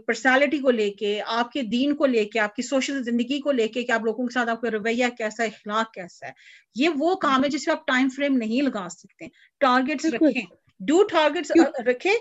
پرسنالٹی 0.06 0.58
کو 0.58 0.70
لے 0.70 0.90
کے 0.90 1.20
آپ 1.26 1.52
کے 1.52 1.62
دین 1.62 1.94
کو 1.96 2.06
لے 2.06 2.24
کے 2.24 2.38
آپ 2.38 2.54
کی 2.54 2.62
سوشل 2.62 3.02
زندگی 3.02 3.40
کو 3.40 3.52
لے 3.52 3.68
کے 3.68 3.82
کہ 3.82 3.92
آپ 3.92 4.04
لوگوں 4.04 4.26
کے 4.26 4.32
ساتھ 4.34 4.48
آپ 4.48 4.60
کا 4.60 4.70
رویہ 4.70 5.06
کیسا 5.18 5.42
ہے 5.42 5.48
اخلاق 5.48 5.92
کیسا 5.92 6.26
ہے۔ 6.26 6.32
یہ 6.74 6.88
وہ 6.98 7.14
کام 7.16 7.44
ہے 7.44 7.48
جس 7.48 7.68
میں 7.68 7.76
آپ 7.76 7.86
ٹائم 7.86 8.08
فریم 8.08 8.36
نہیں 8.36 8.62
لگا 8.62 8.88
سکتے۔ 8.90 9.26
ٹارگیٹس 9.60 10.04
رکھیں۔ 10.04 10.42
ڈو 10.80 11.02
ٹارگیٹس 11.04 11.52
رکھیں 11.86 12.14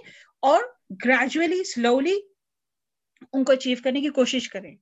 اور 0.44 0.64
گریجولی 1.06 1.64
سلولی 1.64 2.20
ان 3.34 3.44
کو 3.44 3.52
اچیو 3.52 3.78
کرنے 3.84 4.02
کی 4.02 4.10
کوشش 4.10 4.50
کریں۔ 4.50 4.76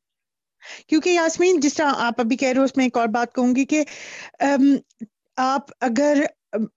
کیونکہ 0.87 1.09
یاسمین 1.09 1.59
جس 1.59 1.73
طرح 1.73 1.93
آپ 1.97 2.19
ابھی 2.19 2.37
کہہ 2.37 2.47
رہے 2.47 2.57
ہو 2.57 2.63
اس 2.63 2.75
میں 2.77 2.85
ایک 2.85 2.97
اور 2.97 3.07
بات 3.07 3.33
کہوں 3.35 3.55
گی 3.55 3.65
کہ 3.65 3.83
آپ 5.37 5.71
اگر 5.81 6.23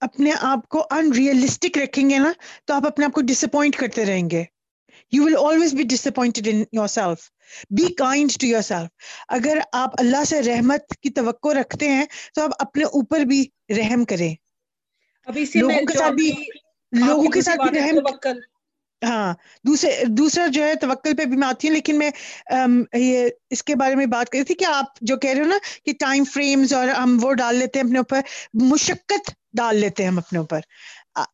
اپنے 0.00 0.32
آپ 0.40 0.68
کو 0.68 0.86
ان 0.90 1.12
ریئلسٹک 1.12 1.78
رکھیں 1.78 2.10
گے 2.10 2.18
نا 2.18 2.32
تو 2.64 2.74
آپ 2.74 2.86
اپنے 2.86 3.04
آپ 3.04 3.12
کو 3.12 3.20
ڈس 3.20 3.44
اپوائنٹ 3.44 3.76
کرتے 3.76 4.04
رہیں 4.04 4.30
گے۔ 4.30 4.44
You 5.12 5.24
will 5.24 5.36
always 5.38 5.74
be 5.74 5.82
disappointed 6.06 6.48
in 6.48 6.62
yourself 6.88 7.30
be 7.70 7.92
kind 7.94 8.32
to 8.40 8.46
yourself 8.62 8.90
اگر 9.28 9.58
آپ 9.72 9.90
اللہ 9.98 10.24
سے 10.24 10.42
رحمت 10.42 10.94
کی 11.02 11.10
توقع 11.10 11.52
رکھتے 11.60 11.88
ہیں 11.88 12.04
تو 12.34 12.42
آپ 12.42 12.50
اپنے 12.58 12.84
اوپر 12.92 13.20
بھی 13.24 13.44
رحم 13.76 14.04
کریں۔ 14.04 14.34
لوگوں 15.54 15.86
کے 15.86 15.94
ساتھ 15.94 16.12
بھی 16.12 16.30
لوگوں 16.92 17.30
کے 17.30 17.40
ساتھ 17.40 17.60
بھی 17.60 17.78
رحم 17.78 17.98
ہاں 19.02 19.32
دوسرے 19.64 19.90
دوسرا 20.08 20.46
جو 20.46 20.64
ہے 20.64 20.74
توکل 20.74 21.16
پہ 21.16 21.24
بھی 21.24 21.36
میں 21.36 21.48
آتی 21.48 21.68
ہوں 21.68 21.74
لیکن 21.74 21.98
میں 21.98 22.10
یہ 22.94 23.28
اس 23.50 23.62
کے 23.62 23.74
بارے 23.74 23.94
میں 23.94 24.06
بات 24.06 24.30
کری 24.30 24.44
تھی 24.44 24.54
کہ 24.54 24.64
آپ 24.64 24.98
جو 25.00 25.16
کہہ 25.16 25.30
رہے 25.30 25.40
ہو 25.40 25.46
نا 25.46 25.58
کہ 25.84 25.92
ٹائم 26.00 26.24
فریمز 26.24 26.72
اور 26.74 26.88
ہم 26.88 27.18
وہ 27.22 27.32
ڈال 27.34 27.56
لیتے 27.56 27.78
ہیں 27.78 27.86
اپنے 27.86 27.98
اوپر 27.98 28.20
مشقت 28.62 29.30
ڈال 29.52 29.76
لیتے 29.76 30.02
ہیں 30.02 30.10
ہم 30.10 30.18
اپنے 30.18 30.38
اوپر۔ 30.38 30.60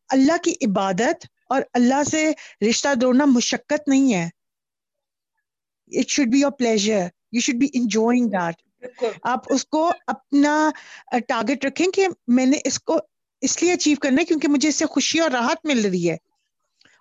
اللہ 0.09 0.37
کی 0.37 0.55
عبادت 0.67 1.27
اور 1.51 1.63
اللہ 1.73 2.03
سے 2.11 2.33
رشتہ 2.71 2.95
دوڑنا 2.95 3.25
مشقت 3.25 3.89
نہیں 3.89 4.15
ہے۔ 4.15 4.29
It 5.93 6.09
should 6.09 6.27
be 6.27 6.39
your 6.41 6.51
pleasure 6.51 7.07
you 7.33 7.41
should 7.41 7.55
be 7.55 7.67
enjoying 7.73 8.27
that 8.27 8.63
آپ 9.23 9.39
اس 9.47 9.65
کو 9.65 9.93
اپنا 10.07 10.71
ٹارگیٹ 11.29 11.65
رکھیں 11.65 11.87
کہ 11.87 12.07
میں 12.27 12.47
نے 12.47 12.59
اس 12.65 12.81
کو 12.81 12.99
اس 13.41 13.63
لیے 13.63 13.73
اچیو 13.73 13.97
کرنا 14.03 14.17
ہے 14.21 14.25
کیونکہ 14.25 14.49
مجھے 14.49 14.69
اس 14.69 14.77
سے 14.77 14.87
خوشی 14.87 15.19
اور 15.19 15.31
راحت 15.31 15.67
مل 15.67 15.85
رہی 15.85 16.11
ہے۔ 16.11 16.17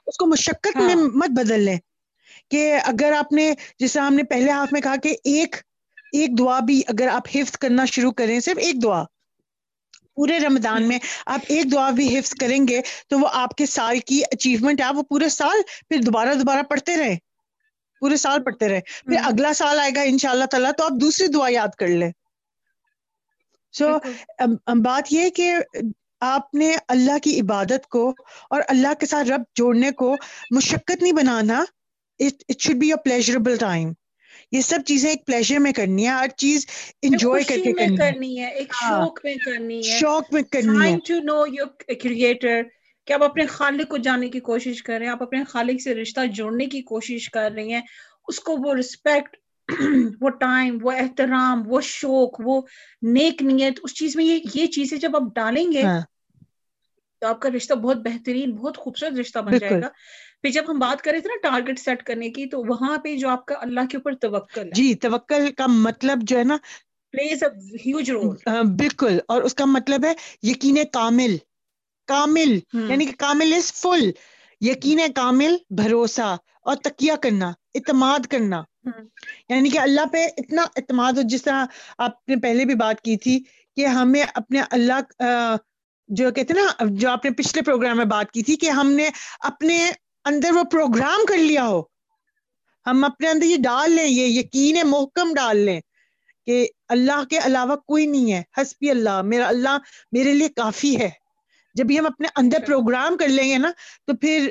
اس 0.07 0.17
کو 0.17 0.25
مشقت 0.25 0.77
میں 0.77 0.95
ہاں۔ 0.95 1.09
مت 1.13 1.29
بدل 1.29 1.59
لیں 1.59 1.77
کہ 2.51 2.77
اگر 2.83 3.13
آپ 3.17 3.31
نے 3.33 3.53
جیسے 3.79 3.99
ہم 3.99 4.13
نے 4.13 4.23
پہلے 4.23 4.51
ہاتھ 4.51 4.73
میں 4.73 4.81
کہا 4.81 4.95
کہ 4.95 5.15
ایک 5.23 5.55
ایک 6.11 6.39
دعا 6.39 6.59
بھی 6.59 6.81
اگر 6.87 7.07
آپ 7.07 7.27
حفظ 7.35 7.51
کرنا 7.51 7.85
شروع 7.85 8.11
کریں 8.11 8.39
صرف 8.39 8.57
ایک 8.57 8.83
دعا۔ 8.83 9.03
پورے 10.17 10.39
رمضان 10.39 10.87
میں 10.87 10.99
آپ 11.25 11.39
ایک 11.47 11.71
دعا 11.71 11.89
بھی 11.91 12.17
حفظ 12.17 12.33
کریں 12.39 12.67
گے 12.67 12.81
تو 13.09 13.19
وہ 13.19 13.27
آپ 13.33 13.55
کے 13.57 13.65
سال 13.65 13.99
کی 13.99 14.21
اچیومنٹ 14.31 14.81
ہے۔ 14.81 14.89
وہ 14.95 15.03
پورے 15.03 15.29
سال 15.29 15.61
پھر 15.89 16.01
دوبارہ 16.01 16.33
دوبارہ 16.33 16.63
پڑھتے 16.69 16.97
رہے 16.97 17.15
پورے 18.01 18.17
سال 18.17 18.43
پڑھتے 18.43 18.67
رہے 18.69 18.79
پھر 19.05 19.17
اگلا 19.23 19.53
سال 19.53 19.79
آئے 19.79 19.91
گا 19.95 20.01
ان 20.01 20.17
شاء 20.17 20.29
اللہ 20.29 20.45
تعالیٰ 20.45 20.71
تو 20.77 20.83
آپ 20.83 21.01
دوسری 21.01 21.27
دعا 21.27 21.47
یاد 21.49 21.75
کر 21.77 21.87
لیں۔ 21.87 22.11
سو 23.73 23.87
بات 24.83 25.13
یہ 25.13 25.29
کہ 25.29 25.53
آپ 26.21 26.53
نے 26.53 26.75
اللہ 26.87 27.17
کی 27.17 27.39
عبادت 27.41 27.87
کو 27.87 28.09
اور 28.49 28.61
اللہ 28.67 28.93
کے 28.99 29.05
ساتھ 29.05 29.27
رب 29.27 29.43
جوڑنے 29.55 29.91
کو 29.91 30.15
مشقت 30.51 31.01
نہیں 31.01 31.13
بنانا۔ 31.13 31.63
It 32.19 32.61
should 32.61 32.75
be 32.75 32.89
a 32.89 33.01
pleasurable 33.03 33.57
time 33.57 33.91
یہ 34.51 34.61
سب 34.61 34.79
چیزیں 34.85 35.09
ایک 35.09 35.25
پلیزر 35.25 35.59
میں 35.59 35.71
کرنی 35.71 36.03
ہے 36.03 36.11
ہر 36.11 36.27
چیز 36.37 36.65
انجوائے 37.01 37.43
کر 37.43 37.55
کے 37.63 37.73
کرنی, 37.97 38.39
ہے۔ 38.39 38.49
ایک 38.49 38.73
ہاں، 38.83 39.05
شوق 39.05 39.19
میں 39.23 39.35
کرنی 39.45 39.77
ہے۔ 39.77 39.99
شوق 39.99 40.33
میں 40.33 40.41
کرنی 40.41 40.87
ہے۔ 40.87 40.97
ٹو 41.07 41.13
نو 41.23 41.43
یور 41.47 41.67
کریٹر 41.93 42.61
کہ 43.07 43.13
آپ 43.13 43.23
اپنے 43.23 43.45
خالق 43.45 43.89
کو 43.89 43.97
جاننے 43.97 44.29
کی 44.29 44.39
کوشش 44.39 44.83
کر 44.83 44.97
رہے 44.97 45.05
ہیں 45.05 45.13
آپ 45.13 45.23
اپنے 45.23 45.43
خالق 45.43 45.81
سے 45.81 45.95
رشتہ 45.95 46.19
جوڑنے 46.33 46.65
کی 46.65 46.81
کوشش 46.81 47.29
کر 47.29 47.51
رہی 47.55 47.73
ہیں۔ 47.73 47.81
اس 48.27 48.39
کو 48.39 48.55
وہ 48.57 48.73
رسپیکٹ 48.73 49.37
وہ 50.21 50.29
ٹائم 50.29 50.77
وہ 50.81 50.91
احترام 50.91 51.63
وہ 51.65 51.81
شوق 51.81 52.41
وہ 52.43 52.61
نیک 53.01 53.41
نیت 53.41 53.79
اس 53.83 53.93
چیز 53.93 54.15
میں 54.15 54.25
یہ 54.25 54.39
یہ 54.53 54.67
چیزیں 54.67 54.97
جب 54.97 55.15
آپ 55.15 55.35
ڈالیں 55.35 55.71
گے 55.71 55.81
ہاں۔ 55.81 56.01
تو 57.21 57.27
آپ 57.27 57.41
کا 57.41 57.49
رشتہ 57.49 57.73
بہت 57.73 57.97
بہترین 57.97 58.51
بہت 58.51 58.77
خوبصورت 58.77 59.13
رشتہ 59.13 59.39
بن 59.39 59.57
جائے 59.57 59.81
گا۔ 59.81 59.89
پھر 60.41 60.49
جب 60.49 60.63
ہم 60.69 60.79
بات 60.79 61.01
کریں 61.01 61.19
تھے 61.19 61.29
نا 61.29 61.49
ٹارگیٹ 61.49 61.79
سیٹ 61.79 62.03
کرنے 62.03 62.29
کی 62.29 62.45
تو 62.45 62.61
وہاں 62.61 62.97
پہ 62.97 63.17
جو 63.17 63.29
آپ 63.29 63.45
کا 63.45 63.55
اللہ 63.61 63.79
کے 63.91 63.97
اوپر 63.97 64.15
توکل 64.15 64.69
جی 64.71 64.95
توکل 64.95 65.51
کا 65.57 65.67
مطلب 65.67 66.17
جو 66.21 66.37
ہے 66.37 66.43
نا 66.43 66.57
پلیز 67.11 67.43
ہیوج 67.85 68.11
رول 68.11 68.35
بالکل۔ 68.77 69.19
اور 69.27 69.41
اس 69.41 69.53
کا 69.53 69.65
مطلب 69.65 70.05
ہے 70.05 70.13
یقین 70.43 70.77
کامل۔ 70.93 71.37
کامل 72.07 72.59
یعنی 72.73 73.05
کہ 73.05 73.11
کامل 73.17 73.53
از 73.53 73.73
فل 73.73 74.11
یقین 74.61 74.99
کامل 75.15 75.55
بھروسہ۔ 75.69 76.35
اور 76.61 76.75
تکیہ 76.75 77.13
کرنا 77.23 77.51
اعتماد 77.75 78.19
کرنا۔ 78.25 78.63
یعنی 79.49 79.69
کہ 79.69 79.79
اللہ 79.79 80.05
پہ 80.11 80.25
اتنا 80.37 80.61
اعتماد 80.75 81.13
ہو 81.13 81.21
جس 81.21 81.43
طرح 81.43 81.65
آپ 81.97 82.29
نے 82.29 82.35
پہلے 82.35 82.65
بھی 82.65 82.75
بات 82.75 83.01
کی 83.01 83.17
تھی 83.17 83.43
کہ 83.75 83.85
ہمیں 83.85 84.23
اپنے 84.33 84.61
اللہ 84.71 85.23
جو 86.07 86.31
کہتے 86.31 86.53
نا 86.53 86.83
جو 86.85 87.09
آپ 87.09 87.25
نے 87.25 87.31
پچھلے 87.31 87.61
پروگرام 87.61 87.97
میں 87.97 88.05
بات 88.05 88.31
کی 88.31 88.43
تھی 88.43 88.55
کہ 88.55 88.69
ہم 88.69 88.91
نے 88.91 89.09
اپنے 89.39 89.91
اندر 90.27 90.51
وہ 90.51 90.63
پروگرام 90.63 91.25
کر 91.25 91.37
لیا 91.37 91.67
ہو۔ 91.67 91.81
ہم 92.85 93.03
اپنے 93.03 93.29
اندر 93.29 93.45
یہ 93.45 93.57
ڈال 93.57 93.91
لیں 93.91 94.05
یہ 94.05 94.25
یقین 94.39 94.77
محکم 94.85 95.33
ڈال 95.33 95.57
لیں 95.57 95.79
کہ 96.45 96.67
اللہ 96.89 97.23
کے 97.29 97.37
علاوہ 97.37 97.75
کوئی 97.75 98.05
نہیں 98.05 98.33
ہے۔ 98.33 98.43
حسبی 98.57 98.89
اللہ 98.89 99.21
میرا 99.21 99.47
اللہ 99.47 99.77
میرے 100.11 100.33
لیے 100.33 100.49
کافی 100.49 100.99
ہے۔ 100.99 101.09
جب 101.75 101.85
ہم 101.99 102.05
اپنے 102.05 102.27
اندر 102.35 102.57
پروگرام 102.67 103.17
کر 103.17 103.27
لیں 103.27 103.49
گے 103.49 103.57
نا 103.57 103.71
تو 104.07 104.15
پھر 104.17 104.49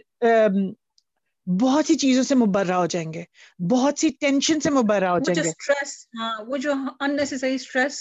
بہت 1.46 1.84
سی 1.84 1.94
چیزوں 1.94 2.22
سے 2.22 2.34
مبرہ 2.34 2.72
ہو 2.72 2.86
جائیں 2.86 3.12
گے۔ 3.12 3.22
بہت 3.70 3.98
سی 3.98 4.08
ٹینشن 4.20 4.60
سے 4.60 4.70
مبرہ 4.70 5.04
ہو 5.04 5.18
جائیں 5.18 5.44
گے۔ 5.44 5.50
ہاں 6.20 6.44
وہ 6.46 6.56
جو 6.56 6.72
اننیسری 7.00 7.54
اسٹریس 7.54 7.98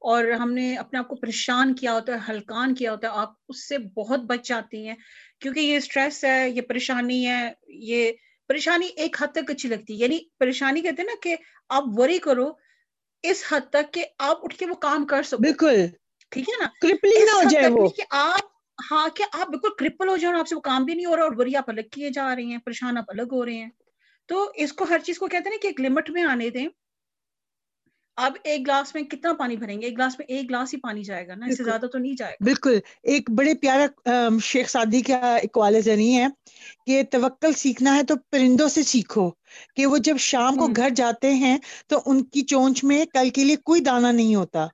اور 0.00 0.24
ہم 0.40 0.52
نے 0.52 0.76
اپنے 0.76 0.98
آپ 0.98 1.08
کو 1.08 1.16
پریشان 1.16 1.74
کیا 1.74 1.92
ہوتا 1.92 2.12
ہے 2.12 2.18
ہلکان 2.28 2.74
کیا 2.74 2.90
ہوتا 2.92 3.06
ہے 3.06 3.12
آپ 3.12 3.32
اس 3.48 3.68
سے 3.68 3.78
بہت 3.78 4.20
بچ 4.20 4.48
جاتی 4.48 4.88
ہیں۔ 4.88 4.94
کیونکہ 5.40 5.60
یہ 5.60 5.76
اسٹریس 5.76 6.24
ہے 6.24 6.50
یہ 6.50 6.60
پریشانی 6.60 7.26
ہے 7.28 7.52
یہ 7.68 8.12
پریشانی 8.48 8.86
ایک 8.86 9.22
حد 9.22 9.28
تک 9.32 9.50
اچھی 9.50 9.68
لگتی 9.68 9.92
ہے۔ 9.92 9.98
یعنی 9.98 10.18
پریشانی 10.38 10.80
کہتے 10.80 11.02
ہیں 11.02 11.06
نا 11.06 11.14
کہ 11.22 11.36
آپ 11.68 11.84
وری 11.86 12.18
کرو 12.18 12.52
اس 13.22 13.44
حد 13.48 13.60
تک 13.70 13.92
کہ 13.92 14.04
آپ 14.18 14.44
اٹھ 14.44 14.56
کے 14.56 14.66
وہ 14.66 14.74
کام 14.74 15.06
کر 15.06 15.22
سکو۔ 15.22 15.36
بالکل۔ 15.36 15.86
ٹھیک 16.30 16.48
ہے 16.48 16.62
نا؟ 16.62 16.68
نہ 17.04 17.36
ہو 17.36 17.50
جائے 17.50 17.66
وہ۔ 17.68 17.88
کہ 17.88 18.02
آپ 18.10 18.40
ہاں 18.90 19.08
کہ 19.08 19.24
آپ 19.32 19.48
بالکل 19.48 19.68
کرپل 19.78 20.08
ہو 20.08 20.16
جائیں 20.16 20.34
اور 20.34 20.40
آپ 20.40 20.48
سے 20.48 20.54
وہ 20.54 20.60
کام 20.60 20.84
بھی 20.84 20.94
نہیں 20.94 21.06
ہو 21.06 21.16
رہا 21.16 21.22
اور 21.22 21.32
وری 21.36 21.56
آپ 21.56 21.70
الگ 21.70 21.80
کیے 21.92 22.10
جا 22.10 22.34
رہے 22.36 22.42
ہیں 22.42 22.58
پریشان 22.58 22.98
آپ 22.98 23.04
الگ 23.08 23.22
ہو 23.22 23.44
رہے 23.44 23.54
ہیں۔ 23.54 23.68
تو 24.26 24.50
اس 24.54 24.72
کو 24.72 24.84
ہر 24.84 24.98
چیز 24.98 25.18
کو 25.18 25.26
کہتے 25.26 25.48
ہیں 25.48 25.50
نا 25.50 25.56
کہ 25.62 25.66
ایک 25.66 25.80
لمٹ 25.80 26.10
میں 26.10 26.24
آنے 26.24 26.50
دیں۔ 26.50 26.68
اب 28.18 28.36
ایک 28.44 28.60
گلاس 28.60 28.94
میں 28.94 29.02
کتنا 29.04 29.32
پانی 29.34 29.56
بھریں 29.56 29.80
گے؟ 29.80 29.86
ایک 29.86 29.96
گلاس 29.96 30.18
میں 30.18 30.26
ایک 30.28 30.48
گلاس 30.50 30.74
ہی 30.74 30.80
پانی 30.80 31.02
جائے 31.04 31.26
گا 31.28 31.34
نا 31.34 31.46
اس 31.46 31.56
سے 31.56 31.64
زیادہ 31.64 31.86
تو 31.86 31.98
نہیں 31.98 32.14
جائے 32.16 32.34
گا۔ 32.34 32.46
بالکل۔ 32.46 32.78
ایک 33.04 33.30
بڑے 33.30 33.54
پیارا 33.54 33.86
شیخ 34.44 34.68
سادی 34.70 35.00
کا 35.02 35.16
ایک 35.36 35.58
ذریعہ 35.82 36.22
ہے 36.22 36.26
کہ 36.86 37.02
توکل 37.10 37.52
سیکھنا 37.54 37.94
ہے 37.96 38.02
تو 38.02 38.14
پرندوں 38.30 38.68
سے 38.68 38.82
سیکھو 38.84 39.28
کہ 39.76 39.86
وہ 39.86 39.98
جب 40.04 40.16
شام 40.22 40.56
کو 40.56 40.66
گھر 40.76 40.90
جاتے 40.96 41.32
ہیں 41.34 41.56
تو 41.88 42.00
ان 42.06 42.24
کی 42.26 42.42
چونچ 42.46 42.84
میں 42.84 43.04
کل 43.12 43.30
کے 43.30 43.44
لیے 43.44 43.56
کوئی 43.64 43.80
دانا 43.82 44.12
نہیں 44.12 44.34
ہوتا۔ 44.34 44.66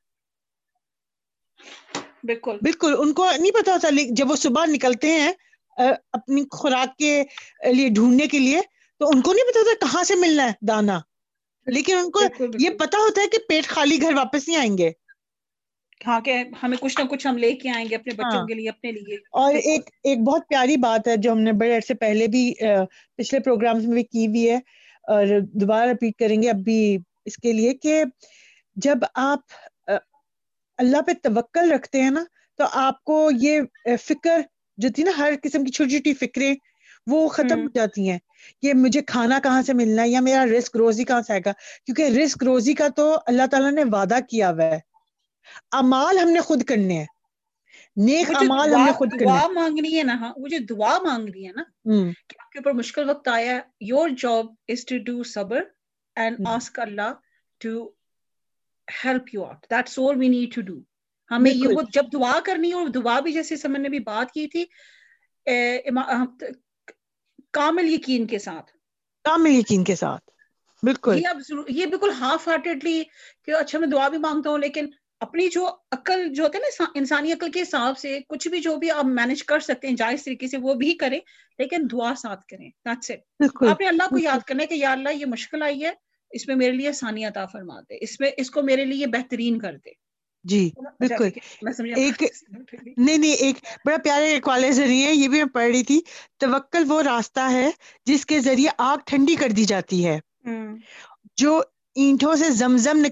بالکل۔ 2.24 2.58
بالکل۔ 2.62 2.94
ان 2.98 3.12
کو 3.12 3.24
نہیں 3.32 3.50
پتا 3.52 3.72
ہوتا 3.72 3.88
جب 4.10 4.30
وہ 4.30 4.36
صبح 4.36 4.64
نکلتے 4.66 5.10
ہیں 5.12 5.32
اپنی 6.12 6.42
خوراک 6.52 6.96
کے 6.98 7.12
لیے 7.72 7.88
ڈھونڈنے 7.90 8.26
کے 8.26 8.38
لیے 8.38 8.60
تو 9.00 9.08
ان 9.08 9.20
کو 9.20 9.32
نہیں 9.32 9.50
پتا 9.50 9.60
ہوتا 9.60 9.86
کہاں 9.86 10.02
سے 10.04 10.14
ملنا 10.16 10.46
ہے 10.46 10.66
دانا۔ 10.66 10.98
لیکن 11.66 11.96
ان 11.96 12.10
کو 12.10 12.20
یہ 12.58 12.70
پتا 12.78 12.98
ہوتا 12.98 13.20
ہے 13.20 13.28
کہ 13.28 13.38
پیٹ 13.48 13.66
خالی 13.68 14.00
گھر 14.02 14.14
واپس 14.14 14.48
نہیں 14.48 14.58
آئیں 14.58 14.76
گے۔ 14.78 14.90
ہاں 16.00 16.20
کہ 16.20 16.32
ہمیں 16.62 16.76
کچھ 16.78 16.98
نہ 16.98 17.06
کچھ 17.06 17.26
ہم 17.26 17.36
لے 17.38 17.54
کے 17.56 17.70
آئیں 17.70 17.88
گے 17.90 17.94
اپنے 17.94 18.14
بچوں 18.14 18.30
ہاں۔ 18.32 18.46
کے 18.46 18.54
لیے 18.54 18.68
اپنے 18.68 18.92
لیے۔ 18.92 19.18
اور 19.34 19.54
ایک 19.54 19.90
ایک 20.04 20.18
بہت 20.20 20.42
پیاری 20.48 20.76
بات 20.78 21.08
ہے 21.08 21.16
جو 21.16 21.32
ہم 21.32 21.40
نے 21.40 21.52
بڑے 21.54 21.76
عرصے 21.76 21.94
پہلے 21.96 22.26
بھی 22.28 22.42
پچھلے 23.18 23.40
پروگرام 23.40 23.78
میں 23.78 23.94
بھی 23.94 24.02
کی 24.04 24.26
ہوئی 24.26 24.48
ہے۔ 24.50 24.58
اور 25.04 25.26
دوبارہ 25.54 25.90
رپیٹ 25.90 26.18
کریں 26.18 26.40
گے 26.42 26.50
اب 26.50 26.62
بھی 26.64 26.78
اس 27.26 27.36
کے 27.36 27.52
لیے 27.52 27.74
کہ 27.76 28.02
جب 28.76 28.98
آپ 29.22 29.52
اللہ 30.78 31.02
پہ 31.06 31.12
توکل 31.22 31.70
رکھتے 31.72 32.02
ہیں 32.02 32.10
نا 32.10 32.24
تو 32.58 32.64
آپ 32.78 33.02
کو 33.04 33.16
یہ 33.38 33.60
فکر 34.00 34.40
جو 34.78 34.88
تھی 34.94 35.02
نا 35.02 35.10
ہر 35.18 35.34
قسم 35.42 35.64
کی 35.64 35.72
چھوٹی 35.72 35.90
چھوٹی 35.90 36.14
فکریں 36.16 36.54
وہ 37.06 37.26
ختم 37.28 37.60
ہو 37.60 37.68
جاتی 37.74 38.10
ہیں۔ 38.10 38.18
کہ 38.62 38.74
مجھے 38.74 39.00
کھانا 39.02 39.38
کہاں 39.42 39.62
سے 39.62 39.72
ملنا 39.72 40.02
ہے 40.02 40.08
یا 40.08 40.20
میرا 40.20 40.44
رسک 40.46 40.76
روزی 40.76 41.04
کہاں 41.04 41.22
سے 41.22 41.32
آئے 41.32 41.42
گا؟ 41.44 41.52
کیونکہ 41.86 42.02
رسک 42.02 42.44
روزی 42.44 42.74
کا 42.74 42.88
تو 42.88 43.18
اللہ 43.26 43.46
تعالیٰ 43.50 43.72
نے 43.72 43.84
وعدہ 43.84 44.18
کیا 44.30 44.50
ہوا 44.50 44.64
ہے۔ 44.64 44.78
امال 45.70 46.18
ہم 46.18 46.30
نے 46.30 46.40
خود 46.40 46.62
کرنے 46.62 46.94
ہیں۔ 46.94 47.06
نیک 47.96 48.30
امال 48.36 48.74
ہم 48.74 48.80
نے 48.80 48.92
خود 48.92 49.10
کرنے 49.10 49.24
دعا 49.24 49.46
مانگنی 49.46 49.98
ہے 49.98 50.02
نا 50.02 50.14
ہاں 50.14 50.32
وہ 50.36 50.48
جو 50.48 50.58
دعا 50.68 50.98
مانگ 50.98 51.28
رہی 51.28 51.46
ہے 51.46 51.52
نا 51.56 51.62
کہ 52.28 52.34
آپ 52.38 52.50
کے 52.50 52.58
اوپر 52.58 52.72
مشکل 52.72 53.10
وقت 53.10 53.28
آیا 53.28 53.58
your 53.80 54.08
job 54.08 54.46
is 54.68 54.84
to 54.84 54.98
do 54.98 55.22
صبر 55.22 55.62
and 56.16 56.36
ask 56.46 56.80
Allah 56.80 57.12
to 57.60 57.90
help 59.04 59.34
you 59.34 59.44
out 59.44 59.66
that's 59.70 59.98
all 59.98 60.18
we 60.18 60.28
need 60.28 60.54
to 60.54 60.60
do 60.60 60.80
ہمیں 61.30 61.50
یہ 61.50 61.68
جب 61.92 62.04
دعا 62.12 62.38
کرنی 62.44 62.72
اور 62.72 62.88
دعا 62.88 63.20
بھی 63.20 63.32
جیسے 63.32 63.56
سمن 63.56 63.82
نے 63.82 63.88
بھی 63.88 63.98
بات 63.98 64.32
کی 64.32 64.46
تھی 64.46 64.64
کامل 67.54 67.88
یقین 67.92 68.26
کے 68.26 68.38
ساتھ۔ 68.38 68.70
کامل 69.24 69.50
یقین 69.50 69.84
کے 69.84 69.96
ساتھ۔ 69.96 70.30
بالکل۔ 70.82 71.18
یہ 71.18 71.28
اب 71.28 71.60
یہ 71.68 71.86
بالکل 71.86 72.10
ہاف 72.10 72.48
ہارٹیڈلی 72.48 73.02
کہ 73.44 73.50
اچھا 73.50 73.78
میں 73.78 73.88
دعا 73.88 74.08
بھی 74.08 74.18
مانگتا 74.18 74.50
ہوں 74.50 74.58
لیکن 74.58 74.86
اپنی 75.20 75.48
جو 75.48 75.76
عقل 75.92 76.28
جو 76.34 76.44
ہوتے 76.44 76.58
ہیں 76.58 76.64
نا 76.80 76.84
انسانی 76.94 77.32
عقل 77.32 77.50
کے 77.50 77.62
حساب 77.62 77.98
سے 77.98 78.18
کچھ 78.28 78.48
بھی 78.48 78.60
جو 78.60 78.76
بھی 78.76 78.90
آپ 78.90 79.04
مینج 79.04 79.44
کر 79.44 79.60
سکتے 79.60 79.88
ہیں 79.88 79.96
جائز 79.96 80.24
طریقے 80.24 80.46
سے 80.48 80.56
وہ 80.56 80.74
بھی 80.74 80.94
کریں 80.94 81.20
لیکن 81.58 81.76
دعا 81.92 82.14
ساتھ 82.14 82.46
کریں۔ 82.46 82.70
آپ 83.68 83.80
نے 83.80 83.86
اللہ 83.86 84.02
کو 84.02 84.18
یاد 84.18 84.44
کرنا 84.46 84.64
کہ 84.64 84.74
یا 84.74 84.92
اللہ 84.92 85.08
یہ 85.08 85.26
مشکل 85.26 85.62
آئی 85.62 85.84
ہے 85.84 85.92
اس 86.30 86.48
میں 86.48 86.56
میرے 86.56 86.72
لیے 86.72 86.88
آسانی 86.88 87.24
عطا 87.24 87.46
فرما 87.46 87.80
دے 87.80 87.98
اس 88.00 88.20
میں 88.20 88.30
اس 88.36 88.50
کو 88.50 88.62
میرے 88.62 88.84
لیے 88.84 89.06
بہترین 89.06 89.58
کر 89.58 89.76
دے۔ 89.84 90.03
جی 90.44 90.62
بالکل۔ 91.00 91.28
ایک 91.94 92.22
نہیں 92.98 93.18
نہیں 93.18 93.32
ایک 93.36 93.56
بڑا 93.84 93.96
پیارے 94.04 94.38
والے 94.44 94.70
ذریعے 94.72 95.12
یہ 95.12 95.28
بھی 95.28 95.38
میں 95.38 95.52
پڑھ 95.52 95.66
رہی 95.66 95.82
تھی۔ 95.84 96.00
توکل 96.40 96.84
وہ 96.88 97.00
راستہ 97.02 97.50
ہے 97.50 97.70
جس 98.06 98.26
کے 98.26 98.40
ذریعے 98.40 98.70
آگ 98.82 98.98
ٹھنڈی 99.06 99.34
کر 99.36 99.50
دی 99.50 99.64
جاتی 99.64 100.04
ہے۔ 100.06 100.18
جو 101.36 101.58
اینٹوں 101.96 102.34
سے 102.36 102.50
زمزم 102.52 103.04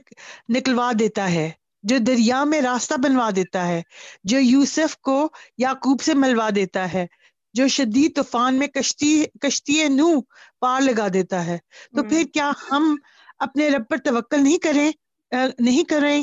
نکلوا 0.49 0.91
دیتا 0.93 1.31
ہے 1.31 1.51
جو 1.85 1.99
دریا 1.99 2.43
میں 2.45 2.61
راستہ 2.63 2.95
بنوا 2.99 3.29
دیتا 3.31 3.67
ہے 3.69 3.81
جو 4.25 4.39
یوسف 4.41 4.97
کو 5.01 5.17
یعقوب 5.59 6.03
سے 6.03 6.15
ملوا 6.15 6.49
دیتا 6.51 6.93
ہے 6.93 7.07
جو 7.55 7.67
شدید 7.69 8.15
طوفان 8.17 8.55
میں 8.55 8.67
کشتی 8.69 9.13
کشتی 9.41 9.87
نو 9.91 10.09
پار 10.61 10.81
لگا 10.81 11.09
دیتا 11.09 11.45
ہے۔ 11.47 11.59
تو 11.95 12.03
پھر 12.05 12.23
کیا 12.35 12.51
ہم 12.71 12.95
اپنے 13.41 13.69
رب 13.69 13.89
پر 13.89 13.97
توکل 14.05 14.43
نہیں 14.43 14.59
کریں؟ 14.59 14.91
نہیں 15.33 15.85
کریں 15.85 16.23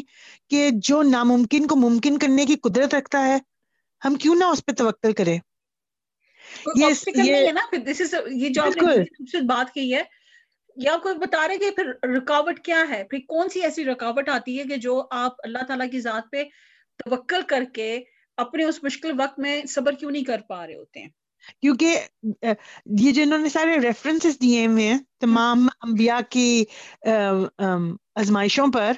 کہ 0.49 0.70
جو 0.74 1.01
ناممکن 1.03 1.68
کو 1.68 1.76
ممکن 1.76 2.18
کرنے 2.20 2.45
کی 2.45 2.55
قدرت 2.55 2.93
رکھتا 2.95 3.28
ہے 3.28 3.38
ہم 4.01 4.16
کیوں 4.16 4.36
نہ 4.36 4.43
اس 4.43 4.66
پہ 4.66 4.72
توقع 4.72 5.12
کریں؟ 5.18 5.38
یہ 8.36 8.49
جو 8.49 9.41
بات 9.45 9.74
کی 9.74 9.93
ہے 9.95 10.03
یا 10.78 10.95
کوئی 10.97 11.16
بتا 11.16 11.47
رہے 11.47 11.57
کہ 11.57 11.70
پھر 11.72 12.16
رکاوٹ 12.18 12.60
کیا 12.60 12.84
ہے؟ 12.89 13.03
پھر 13.03 13.20
کون 13.28 13.49
سی 13.49 13.62
ایسی 13.62 13.86
رکاوٹ 13.86 14.30
آتی 14.30 14.60
ہے 14.60 14.64
کہ 14.64 14.76
جو 14.78 15.03
آپ 15.12 15.36
اللہ 15.43 15.66
تعالیٰ 15.68 15.89
کی 15.91 16.01
ذات 16.01 16.32
پہ 16.32 16.43
توکل 16.99 17.41
کر 17.41 17.64
کے 17.74 17.99
اپنے 18.38 18.64
اس 18.64 18.84
مشکل 18.84 19.20
وقت 19.20 19.39
میں 19.39 19.62
صبر 19.70 19.93
کیوں 19.93 20.12
نہیں 20.12 20.24
کر 20.24 20.41
پا 20.49 20.66
رہے 20.68 20.76
ہوتے 20.76 20.99
ہیں؟ 20.99 21.10
کیونکہ 21.62 21.99
یہ 22.99 23.12
جو 23.12 23.22
انہوں 23.22 23.39
نے 23.39 23.49
سارے 23.49 23.78
ریفرنسز 23.80 24.41
دیے 24.41 24.66
ہوئے 24.68 24.88
ہیں 24.88 24.97
تمام 25.20 25.68
انبیاء 25.82 26.20
کی 26.30 26.64
آزمائشوں 28.20 28.67
پر 28.74 28.91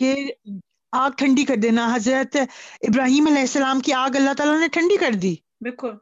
کہ 0.00 0.14
آگ 0.92 1.10
ٹھنڈی 1.10 1.44
کر 1.44 1.56
دینا 1.56 1.94
حضرت 1.94 2.36
ابراہیم 2.80 3.26
علیہ 3.26 3.40
السلام 3.40 3.80
کی 3.80 3.92
آگ 3.92 4.16
اللہ 4.16 4.32
تعالیٰ 4.32 4.60
نے 4.60 4.68
ٹھنڈی 4.68 4.96
کر 4.96 5.12
دی۔ 5.22 5.34
بالکل۔ 5.60 5.92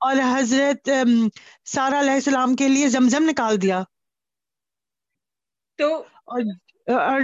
اور 0.00 0.16
حضرت 0.38 0.88
سارا 1.64 2.00
علیہ 2.00 2.12
السلام 2.12 2.54
کے 2.54 2.68
لیے 2.68 2.88
زمزم 2.88 3.24
نکال 3.28 3.62
دیا۔ 3.62 3.82
تو 5.78 5.94
اور 6.26 7.20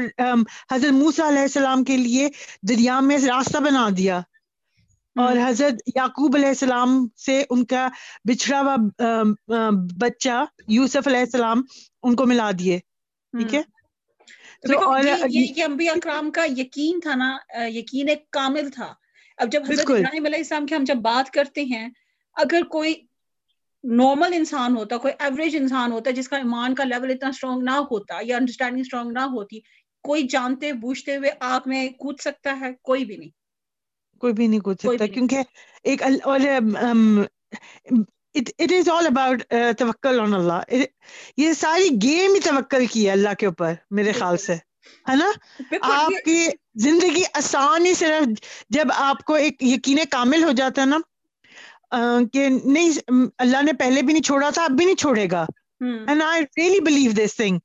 حضرت 0.72 0.93
موسا 0.93 1.28
علیہ 1.28 1.43
السلام 1.43 1.84
کے 1.84 1.97
لیے 1.97 2.28
دریا 2.68 3.01
میں 3.01 3.18
راستہ 3.18 3.59
بنا 3.59 3.88
دیا۔ 3.97 4.20
اور 5.16 5.36
حضرت 5.47 5.80
یعقوب 5.97 6.36
علیہ 6.36 6.49
السلام 6.49 6.88
سے 7.26 7.45
ان 7.51 7.64
کا 7.64 7.88
بچھڑا 8.28 8.61
ہوا 8.61 8.76
بچہ 10.01 10.45
یوسف 10.68 11.07
علیہ 11.07 11.20
السلام 11.20 11.62
ان 12.03 12.16
کو 12.16 12.26
ملا 12.26 12.51
دیے۔ 12.59 12.78
ٹھیک 13.34 13.55
ہے؟ 13.55 13.62
یہ 14.65 15.65
انبیاء 15.65 15.93
اکرام 15.93 16.31
کا 16.31 16.45
یقین 16.57 17.01
تھا 17.01 17.15
نا 17.15 17.37
یقین 17.69 18.09
ایک 18.09 18.31
کامل 18.31 18.71
تھا۔ 18.71 18.95
اب 19.39 19.53
جب 19.53 19.63
حضرت 19.69 19.91
ابراہیم 19.91 20.27
علیہ 20.27 20.39
السلام 20.39 20.67
کی 20.67 20.75
ہم 20.75 20.85
جب 20.85 20.97
بات 20.97 21.31
کرتے 21.31 21.65
ہیں 21.65 21.89
اگر 22.37 22.63
کوئی 22.71 22.95
نارمل 23.85 24.33
انسان 24.33 24.77
ہوتا 24.77 24.97
کوئی 24.97 25.15
ایوریج 25.19 25.57
انسان 25.57 25.93
ہوتا 25.93 26.11
جس 26.11 26.29
کا 26.29 26.37
ایمان 26.37 26.75
کا 26.75 26.85
لیول 26.85 27.11
اتنا 27.11 27.29
اسٹرانگ 27.29 27.63
نہ 27.63 27.77
ہوتا 27.91 28.19
یا 28.23 28.37
انڈرسٹینڈنگ 28.37 28.81
اسٹرانگ 28.81 29.13
نہ 29.13 29.25
ہوتی 29.33 29.61
کوئی 30.05 30.23
جانتے 30.23 30.73
بوجھتے 30.73 31.17
ہوئے 31.17 31.31
آگ 31.41 31.61
میں 31.67 31.89
کود 31.89 32.21
سکتا 32.21 32.61
ہے؟ 32.61 32.71
کوئی 32.83 33.05
بھی 33.05 33.17
نہیں۔ 33.17 33.31
کوئی 34.21 34.33
بھی 34.33 34.47
نہیں 34.47 34.61
کود 34.61 34.77
سکتا 34.79 35.07
کیونکہ 35.07 35.39
ایک 35.83 36.03
اور 36.23 36.41
اٹ 38.35 38.72
از 38.72 38.89
آل 38.89 39.07
اباؤٹ 39.07 39.43
توکل 39.78 40.20
آن 40.20 40.35
اللہ 40.35 40.74
یہ 41.37 41.53
ساری 41.53 41.89
گیم 42.03 42.35
ہی 42.35 42.41
توکل 42.41 42.87
کی 42.87 43.07
ہے 43.07 43.11
اللہ 43.11 43.35
کے 43.39 43.47
اوپر 43.47 43.72
میرے 43.91 44.12
خیال 44.12 44.37
سے. 44.37 44.55
ہے 45.09 45.16
نا؟ 45.16 45.30
آپ 45.80 46.24
کی 46.24 46.47
زندگی 46.74 47.22
آسان 47.35 47.87
ہی 47.87 47.95
صرف 47.95 48.41
جب 48.70 48.93
آپ 48.95 49.24
کو 49.24 49.35
ایک 49.35 49.62
یقین 49.62 49.99
کامل 50.11 50.45
ہو 50.45 50.53
جاتا 50.53 50.83
ہے 50.83 50.87
نا 50.87 50.99
کہ 52.33 52.49
نہیں 52.64 52.91
اللہ 53.39 53.62
نے 53.62 53.72
پہلے 53.72 54.03
بھی 54.03 54.12
نہیں 54.12 54.22
چھوڑا 54.22 54.51
تھا 54.51 54.64
اب 54.64 54.70
بھی 54.70 54.85
نہیں 54.85 54.97
چھوڑے 54.97 55.26
گا. 55.30 55.47
And 55.80 56.22
I 56.22 56.43
really 56.43 56.80
believe 56.80 57.12
this 57.12 57.37
thing 57.37 57.59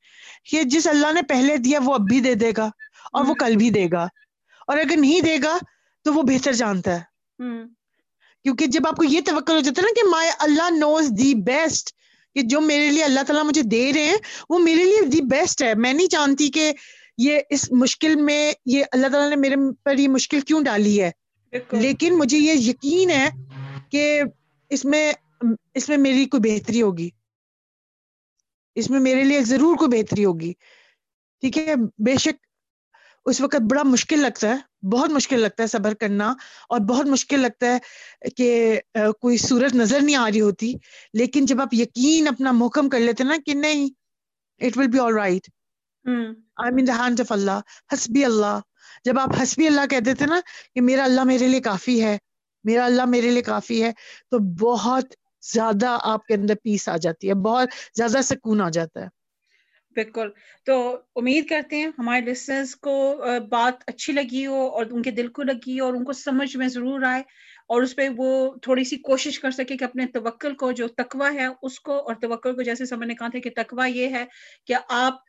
کہ 0.52 0.64
جس 0.64 0.88
اللہ 0.88 1.12
نے 1.14 1.22
پہلے 1.22 1.58
دیا 1.58 1.80
وہ 1.84 1.94
اب 1.94 2.02
بھی 2.10 2.20
دے 2.20 2.34
دے 2.36 2.52
گا 2.58 2.70
اور 3.14 3.26
وہ 3.26 3.34
کل 3.34 3.56
بھی 3.56 3.70
دے 3.70 3.88
گا۔ 3.92 4.08
اور 4.68 4.78
اگر 4.78 4.98
نہیں 4.98 5.22
دے 5.22 5.38
گا 5.44 5.58
تو 6.06 6.14
وہ 6.14 6.22
بہتر 6.24 6.54
جانتا 6.54 6.96
ہے۔ 6.96 7.04
کیونکہ 8.44 8.66
جب 8.66 8.88
آپ 8.88 8.96
کو 8.96 9.04
یہ 9.04 9.22
توقع 9.26 9.52
ہو 9.52 9.60
جاتا 9.60 9.82
ہے 9.82 9.88
نا 9.88 10.02
کہ 10.02 10.10
مائی 10.10 10.30
اللہ 10.40 10.70
نوز 10.70 11.10
دی 11.18 11.34
بیسٹ 11.36 11.96
کہ 12.36 12.42
جو 12.42 12.62
میرے 12.62 12.92
لیے 12.92 13.04
اللہ 13.04 13.20
تعالیٰ 13.28 13.46
مجھے 13.46 13.62
دے 13.62 13.94
رہے 13.94 14.04
ہیں 14.04 14.18
وہ 14.50 14.60
میرے 14.60 14.84
لیے 14.84 15.06
دی 15.06 15.22
بیسٹ 15.22 15.64
ہے۔ 15.64 15.74
میں 15.76 15.94
نہیں 15.94 16.08
جانتی 16.12 16.50
کہ 16.52 16.74
یہ 17.18 17.40
اس 17.50 17.72
مشکل 17.72 18.16
میں 18.16 18.54
یہ 18.66 18.84
اللہ 18.92 19.08
تعالیٰ 19.08 19.30
نے 19.30 19.36
میرے 19.36 19.56
پر 19.84 19.98
یہ 19.98 20.08
مشکل 20.08 20.42
کیوں 20.42 20.64
ڈالی 20.64 21.02
ہے؟ 21.02 21.12
لیکن 21.72 22.18
مجھے 22.18 22.38
یہ 22.38 22.54
یقین 22.54 23.10
ہے 23.10 23.30
کہ 23.92 24.22
اس 24.70 24.86
میں 24.86 25.14
اس 25.74 25.90
میں 25.90 25.98
میری 25.98 26.26
کوئی 26.26 26.52
بہتری 26.52 26.82
ہوگی۔ 26.82 27.10
اس 28.76 28.90
میں 28.90 29.00
میرے 29.00 29.24
لیے 29.24 29.42
ضرور 29.42 29.76
کوئی 29.76 30.02
بہتری 30.02 30.26
ہوگی۔ 30.26 30.54
ٹھیک 31.40 31.58
ہے؟ 31.58 31.76
بے 31.98 32.16
شک 32.16 32.48
اس 33.26 33.42
وقت 33.42 33.62
بڑا 33.72 33.84
مشکل 33.84 34.20
لگتا 34.20 34.50
ہے۔ 34.50 34.58
بہت 34.84 35.10
مشکل 35.10 35.40
لگتا 35.40 35.64
ہے 35.64 35.68
صبر 35.68 35.94
کرنا 35.94 36.30
اور 36.70 36.80
بہت 36.80 37.06
مشکل 37.06 37.40
لگتا 37.40 37.68
ہے 37.68 37.78
کہ 38.30 38.80
کوئی 39.22 39.38
صورت 39.38 39.76
نظر 39.76 40.02
نہیں 40.02 40.16
آ 40.16 40.28
رہی 40.28 40.42
ہوتی 40.42 40.74
لیکن 41.14 41.46
جب 41.46 41.62
آپ 41.62 41.74
یقین 41.74 42.28
اپنا 42.28 42.52
محکم 42.52 42.90
کر 42.90 43.00
لیتے 43.00 43.24
نا 43.24 43.36
کہ 43.46 43.54
نہیں 43.54 43.90
it 44.62 44.78
will 44.78 44.88
be 44.88 45.00
all 45.00 45.14
right 45.14 45.50
I 46.56 46.72
mean 46.72 46.88
the 46.88 46.98
hand 46.98 47.22
of 47.22 47.32
اللہ 47.32 47.60
حسبی 47.94 48.26
اللہ۔ 48.26 48.60
جب 49.06 49.20
آپ 49.20 49.30
حسبی 49.44 49.68
اللہ 49.68 49.86
کہہ 49.90 50.00
دیتے 50.00 50.26
نا 50.26 50.40
کہ 50.76 50.82
میرا 50.82 51.04
اللہ 51.04 51.24
میرے 51.24 51.48
لیے 51.48 51.60
کافی 51.62 52.02
ہے 52.04 52.18
میرا 52.64 52.86
اللہ 52.86 53.06
میرے 53.06 53.32
لیے 53.32 53.42
کافی 53.42 53.84
ہے 53.84 53.92
تو 54.32 54.40
بہت 54.60 55.14
زیادہ 55.54 55.98
آپ 56.04 56.26
کے 56.26 56.34
اندر 56.34 56.56
پیس 56.64 56.88
آ 56.90 56.98
جاتی 56.98 57.30
ہے 57.30 57.34
بہت 57.34 57.68
زیادہ 57.96 58.22
سکون 58.24 58.62
آ 58.62 58.70
جاتا 58.70 59.02
ہے۔ 59.02 59.08
بالکل۔ 59.98 60.30
تو 60.66 60.76
امید 61.16 61.48
کرتے 61.50 61.78
ہیں 61.78 61.88
ہمارے 62.00 62.22
لسنرز 62.22 62.76
کو 62.78 62.96
بات 63.50 63.84
اچھی 63.88 64.14
لگی 64.14 64.46
ہو 64.46 64.68
اور 64.70 64.86
ان 64.92 65.02
کے 65.02 65.12
دل 65.12 65.28
کو 65.28 65.44
لگی 65.44 65.80
ہو 65.80 65.86
اور 65.86 65.94
ان 65.94 66.04
کو 66.04 66.14
سمجھ 66.16 66.56
میں 66.58 66.68
ضرور 66.68 67.04
آئے 67.04 67.22
اور 67.70 67.82
اس 67.82 67.96
پہ 67.96 68.08
وہ 68.18 68.30
تھوڑی 68.62 68.84
سی 68.84 68.98
کوشش 69.08 69.40
کر 69.40 69.52
سکے 69.52 69.78
کہ 69.78 69.84
اپنے 69.84 70.06
توکل 70.14 70.54
کو، 70.56 70.72
جو 70.72 70.88
تقوی 70.98 71.36
ہے 71.38 71.46
اس 71.62 71.80
کو 71.80 71.98
اور 72.00 72.16
توکل 72.22 72.56
کو، 72.56 72.62
جیسے 72.62 72.86
سمجھ 72.86 73.08
نے 73.08 73.16
کہا 73.16 73.28
تھا 73.28 73.40
کہ 73.40 73.50
تقوی 73.56 73.90
یہ 73.92 74.08
ہے 74.10 74.24
کہ 74.68 74.76
آپ 75.00 75.26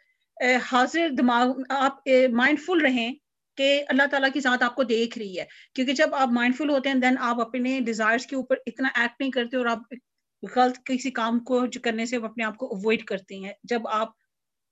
حاضر 0.66 1.08
دماغ، 1.18 1.48
آپ 1.78 2.08
مائنڈ 2.32 2.60
فل 2.60 2.80
رہیں 2.82 3.12
کہ 3.58 3.70
اللہ 3.88 4.06
تعالیٰ 4.10 4.28
کی 4.32 4.40
ذات 4.40 4.62
آپ 4.62 4.74
کو 4.74 4.82
دیکھ 4.84 5.18
رہی 5.18 5.38
ہے۔ 5.38 5.44
کیونکہ 5.74 5.92
جب 5.92 6.14
آپ 6.14 6.28
مائنڈ 6.32 6.56
فل 6.56 6.70
ہوتے 6.70 6.88
ہیں 6.88 6.96
دین 6.96 7.16
آپ 7.20 7.40
اپنے 7.40 7.78
ڈیزائرس 7.86 8.26
کے 8.26 8.36
اوپر 8.36 8.56
اتنا 8.66 8.88
ایکٹ 8.94 9.20
نہیں 9.20 9.30
کرتے 9.30 9.56
اور 9.56 9.66
آپ 9.66 9.94
غلط 10.42 10.78
کسی 10.84 11.10
کام 11.10 11.38
کو 11.44 11.60
کرنے 11.84 12.04
سے 12.06 12.16
اپنے 12.16 12.44
آپ 12.44 12.56
کو 12.56 12.66
اوائڈ 12.74 13.04
کرتے 13.04 13.36
ہیں۔ 13.36 13.52
جب 13.64 13.88
آپ 13.92 14.10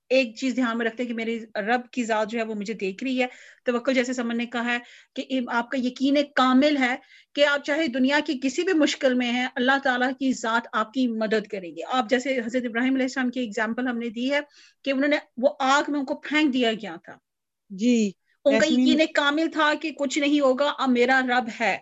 ایک 0.09 0.35
چیز 0.35 0.55
دھیان 0.55 0.77
میں 0.77 0.85
رکھتے 0.85 1.03
ہیں 1.03 1.07
کہ 1.07 1.15
میری 1.15 1.39
رب 1.55 1.89
کی 1.91 2.03
ذات 2.03 2.29
جو 2.29 2.39
ہے 2.39 2.43
وہ 2.43 2.55
مجھے 2.55 2.73
دیکھ 2.73 3.03
رہی 3.03 3.21
ہے۔ 3.21 3.27
توکل 3.65 3.93
جیسے 3.93 4.13
سمجھ 4.13 4.37
نے 4.37 4.45
کہا 4.45 4.73
ہے 4.73 4.77
کہ 5.15 5.25
آپ 5.47 5.69
کا 5.71 5.77
یقین 5.77 6.17
کامل 6.35 6.77
ہے 6.77 6.95
کہ 7.35 7.45
آپ 7.45 7.65
چاہے 7.65 7.87
دنیا 7.87 8.19
کی 8.25 8.39
کسی 8.43 8.63
بھی 8.63 8.73
مشکل 8.73 9.13
میں 9.13 9.31
ہیں 9.31 9.47
اللہ 9.55 9.77
تعالیٰ 9.83 10.09
کی 10.19 10.31
ذات 10.33 10.67
آپ 10.73 10.93
کی 10.93 11.07
مدد 11.07 11.47
کرے 11.47 11.67
گی۔ 11.67 11.83
آپ 11.87 12.09
جیسے 12.09 12.39
حضرت 12.45 12.65
ابراہیم 12.65 12.93
علیہ 12.93 13.05
السلام 13.05 13.29
کی 13.29 13.39
ایگزامپل 13.39 13.87
ہم 13.87 13.97
نے 13.97 14.09
دی 14.09 14.31
ہے 14.33 14.39
کہ 14.83 14.91
انہوں 14.91 15.07
نے 15.07 15.17
وہ 15.37 15.49
آگ 15.59 15.83
میں 15.87 15.99
ان 15.99 16.05
کو 16.05 16.15
پھینک 16.15 16.53
دیا 16.53 16.73
گیا 16.73 16.95
تھا۔ 17.03 17.17
جی 17.69 18.11
ان 18.45 18.57
کا 18.59 18.65
یقین 18.65 18.99
کامل 19.13 19.51
تھا 19.53 19.73
کہ 19.81 19.91
کچھ 19.91 20.19
نہیں 20.19 20.39
ہوگا 20.39 20.73
اب 20.77 20.89
میرا 20.89 21.21
رب 21.29 21.49
ہے۔ 21.59 21.77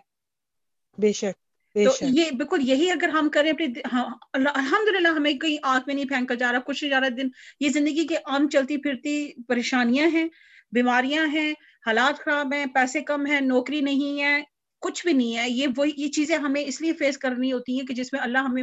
بے 0.98 1.12
شک۔ 1.12 1.36
تو 1.84 1.90
یہ 2.00 2.30
بالکل 2.30 2.68
یہی 2.68 2.90
اگر 2.90 3.08
ہم 3.08 3.28
کریں 3.28 3.50
اپنے 3.50 3.66
ہاں، 3.92 4.04
الحمد 4.32 4.88
للہ 4.88 5.08
ہمیں 5.08 5.32
کہیں 5.32 5.56
آگ 5.62 5.80
میں 5.86 5.94
نہیں 5.94 6.08
پھینکا 6.08 6.34
جا 6.34 6.52
رہا 6.52 6.58
کچھ 6.58 6.84
نہیں 6.84 6.90
جا 6.90 7.00
رہا 7.00 7.08
دن 7.08 7.28
یہ 7.60 7.68
زندگی 7.68 8.06
کے 8.06 8.16
عام 8.16 8.48
چلتی 8.48 8.76
پھرتی 8.76 9.32
پریشانیاں 9.48 10.08
ہیں 10.08 10.28
بیماریاں 10.72 11.26
ہیں 11.26 11.52
حالات 11.86 12.18
خراب 12.18 12.54
ہیں 12.54 12.66
پیسے 12.66 13.00
کم 13.00 13.26
ہیں 13.26 13.40
نوکری 13.40 13.80
نہیں 13.80 14.22
ہے 14.22 14.42
کچھ 14.80 15.06
بھی 15.06 15.12
نہیں 15.12 15.36
ہے 15.36 15.50
یہ 15.50 15.66
وہی 15.76 15.92
یہ 15.96 16.08
چیزیں 16.08 16.36
ہمیں 16.36 16.64
اس 16.64 16.80
لیے 16.80 16.92
فیس 16.92 17.18
کرنی 17.18 17.52
ہوتی 17.52 17.80
ہیں 17.80 17.86
کہ 17.86 17.94
جس 17.94 18.12
میں 18.12 18.20
اللہ 18.20 18.38
ہمیں 18.38 18.62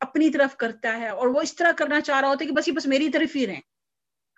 اپنی 0.00 0.30
طرف 0.30 0.56
کرتا 0.56 1.00
ہے 1.00 1.08
اور 1.08 1.28
وہ 1.28 1.40
اس 1.40 1.56
طرح 1.56 1.72
کرنا 1.72 2.00
چاہ 2.00 2.20
رہا 2.20 2.28
ہوتا 2.28 2.44
ہے 2.44 2.50
کہ 2.50 2.54
بس 2.54 2.68
یہ 2.68 2.72
بس 2.72 2.86
میری 2.86 3.08
طرف 3.08 3.36
ہی 3.36 3.46
رہیں۔ 3.46 3.60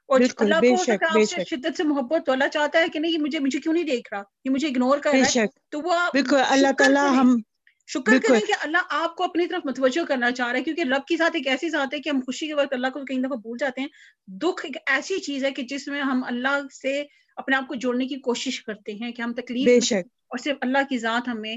اور 0.09 0.21
اللہ 0.37 0.61
کو 0.61 0.93
آپ 1.07 1.19
سے 1.31 1.45
شدت 1.45 1.77
سے 1.77 1.83
محبت 1.83 2.27
تو 2.27 2.33
اللہ 2.33 2.49
چاہتا 2.53 2.79
ہے 2.79 2.89
کہ 2.89 2.99
نہیں 2.99 3.13
یہ 3.13 3.19
مجھے 3.19 3.39
مجھے 3.39 3.61
کیوں 3.61 3.75
نہیں 3.75 3.85
دیکھ 3.85 4.13
رہا؟ 4.13 4.23
یہ 4.45 4.51
مجھے 4.51 4.69
اگنور 4.69 4.99
کر 4.99 5.11
رہا 5.13 5.41
ہے۔ 5.41 5.47
تو 5.71 5.81
وہ 5.81 5.95
بالکل 6.13 6.37
اللہ 6.49 6.73
تعالیٰ 6.79 7.09
ہم 7.11 7.41
شکر 7.87 8.19
کریں 8.29 8.41
کہ 8.41 8.53
اللہ 8.61 8.79
آپ 8.91 9.17
کو 9.17 9.25
اپنی 9.25 9.47
طرف 9.47 9.61
متوجہ 9.65 10.05
کرنا 10.05 10.33
چاہ 10.33 10.49
رہا 10.49 10.59
ہے 10.59 10.65
کیونکہ 10.65 10.83
رب 10.83 11.07
کی 11.09 11.17
ذات 11.17 11.31
ایک 11.35 11.47
ایسی 11.47 11.69
ذات 11.69 11.95
ہے 11.95 12.01
کہ 12.01 12.09
ہم 12.09 12.21
خوشی 12.21 12.47
کے 12.47 12.55
وقت 12.55 12.73
اللہ 12.73 12.87
کو 12.87 13.01
کئی 13.01 13.19
دفعہ 13.19 13.37
بھول 13.37 13.57
جاتے 13.61 13.81
ہیں۔ 13.81 13.89
دکھ 14.27 14.67
ایک 14.67 14.77
ایسی 14.87 15.19
چیز 15.19 15.45
ہے 15.45 15.51
کہ 15.51 15.63
جس 15.63 15.89
میں 15.89 16.01
ہم 16.01 16.25
اللہ 16.27 16.73
سے 16.83 17.05
اپنے 17.37 17.57
آپ 17.57 17.69
کو 17.69 17.75
جوڑنے 17.75 18.07
کی 18.07 18.15
کوشش 18.15 18.63
کرتے 18.65 18.93
ہیں 18.93 19.13
کہ 19.13 19.23
ہم 19.23 19.33
تکلیف 19.33 19.69
اور 19.93 20.39
صرف 20.39 20.57
اللہ 20.61 20.79
کی 20.89 20.99
ذات 20.99 21.29
ہمیں 21.29 21.57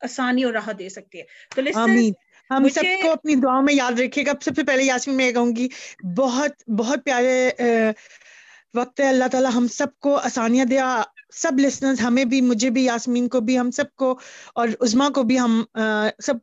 آسانی 0.00 0.44
اور 0.44 0.52
راہ 0.52 0.72
دے 0.72 0.88
سکتی 0.88 1.18
ہے۔ 1.18 1.24
تو 1.56 1.62
آمین۔ 1.74 2.12
ہم 2.50 2.68
سب 2.68 2.82
کو 3.02 3.10
اپنی 3.10 3.34
دعاؤں 3.34 3.62
میں 3.62 3.74
یاد 3.74 4.00
رکھے 4.00 4.26
گا۔ 4.26 4.32
سب 4.40 4.56
سے 4.56 4.62
پہلے 4.62 4.82
یاسمین 4.82 5.16
میں 5.16 5.32
کہوں 5.32 5.56
گی 5.56 5.68
بہت 6.16 6.70
بہت 6.70 6.98
پیارے 7.04 7.50
وقت 8.74 9.00
ہے۔ 9.00 9.08
اللہ 9.08 9.24
تعالیٰ 9.32 9.50
ہم 9.54 9.66
سب 9.66 9.98
کو 9.98 10.16
آسانیاں 10.16 10.64
دیا۔ 10.64 11.02
سب 11.32 11.58
لسنرز 11.58 12.00
ہمیں 12.00 12.24
بھی 12.24 12.40
مجھے 12.40 12.70
بھی 12.70 12.84
یاسمین 12.84 13.28
کو 13.28 13.40
بھی 13.40 13.58
ہم 13.58 13.70
سب 13.70 13.94
کو 13.96 14.10
اور 14.54 14.68
عزما 14.80 15.08
کو 15.14 15.22
بھی 15.22 15.38
ہم 15.38 15.62
سب 16.18 16.38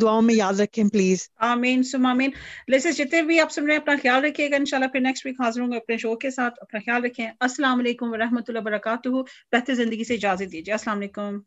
دعاؤں 0.00 0.22
میں 0.22 0.34
یاد 0.34 0.60
رکھیں 0.60 0.84
پلیز 0.84 1.28
آمین 1.44 1.82
سم 1.82 2.06
آمین 2.06 2.30
لسنرز 2.72 2.96
جتنے 2.96 3.22
بھی 3.22 3.40
آپ 3.40 3.52
سن 3.52 3.64
رہے 3.64 3.72
ہیں 3.72 3.80
اپنا 3.80 3.94
خیال 4.02 4.24
رکھیے 4.24 4.50
گا 4.50 4.56
انشاءاللہ 4.56 4.88
پھر 4.92 5.00
نیکسٹ 5.00 5.26
ویک 5.26 5.40
حاضر 5.40 5.60
ہوں 5.60 5.72
گے 5.72 5.76
اپنے 5.76 5.96
شو 5.96 6.14
کے 6.16 6.30
ساتھ 6.30 6.58
اپنا 6.62 6.80
خیال 6.80 7.04
رکھیں 7.04 7.26
السلام 7.40 7.78
علیکم 7.78 8.12
ورحمۃ 8.12 8.48
اللہ 8.48 8.58
وبرکاتہ 8.58 9.08
بہتر 9.52 9.74
زندگی 9.74 10.04
سے 10.04 10.14
اجازت 10.14 10.52
دیجیے 10.52 10.74
السلام 10.74 10.98
علیکم 10.98 11.38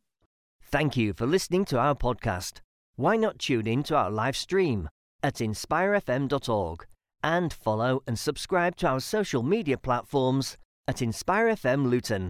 Thank 0.72 0.98
you 0.98 1.14
for 1.14 1.26
listening 1.28 1.64
to 1.66 1.78
our 1.80 1.96
podcast. 1.96 2.58
Why 2.98 3.16
not 3.18 3.40
tune 3.40 3.68
in 3.68 3.84
to 3.84 3.96
our 3.96 4.12
live 4.12 4.36
stream 4.36 4.90
at 5.24 5.40
inspirefm.org 5.40 6.84
and 7.24 7.54
follow 7.56 8.04
and 8.06 8.20
subscribe 8.20 8.76
to 8.78 8.88
our 8.88 9.00
social 9.02 9.44
media 9.44 9.78
platforms 9.80 10.58
at 10.88 11.02
Inspire 11.02 11.54
FM 11.54 11.86
Luton. 11.86 12.28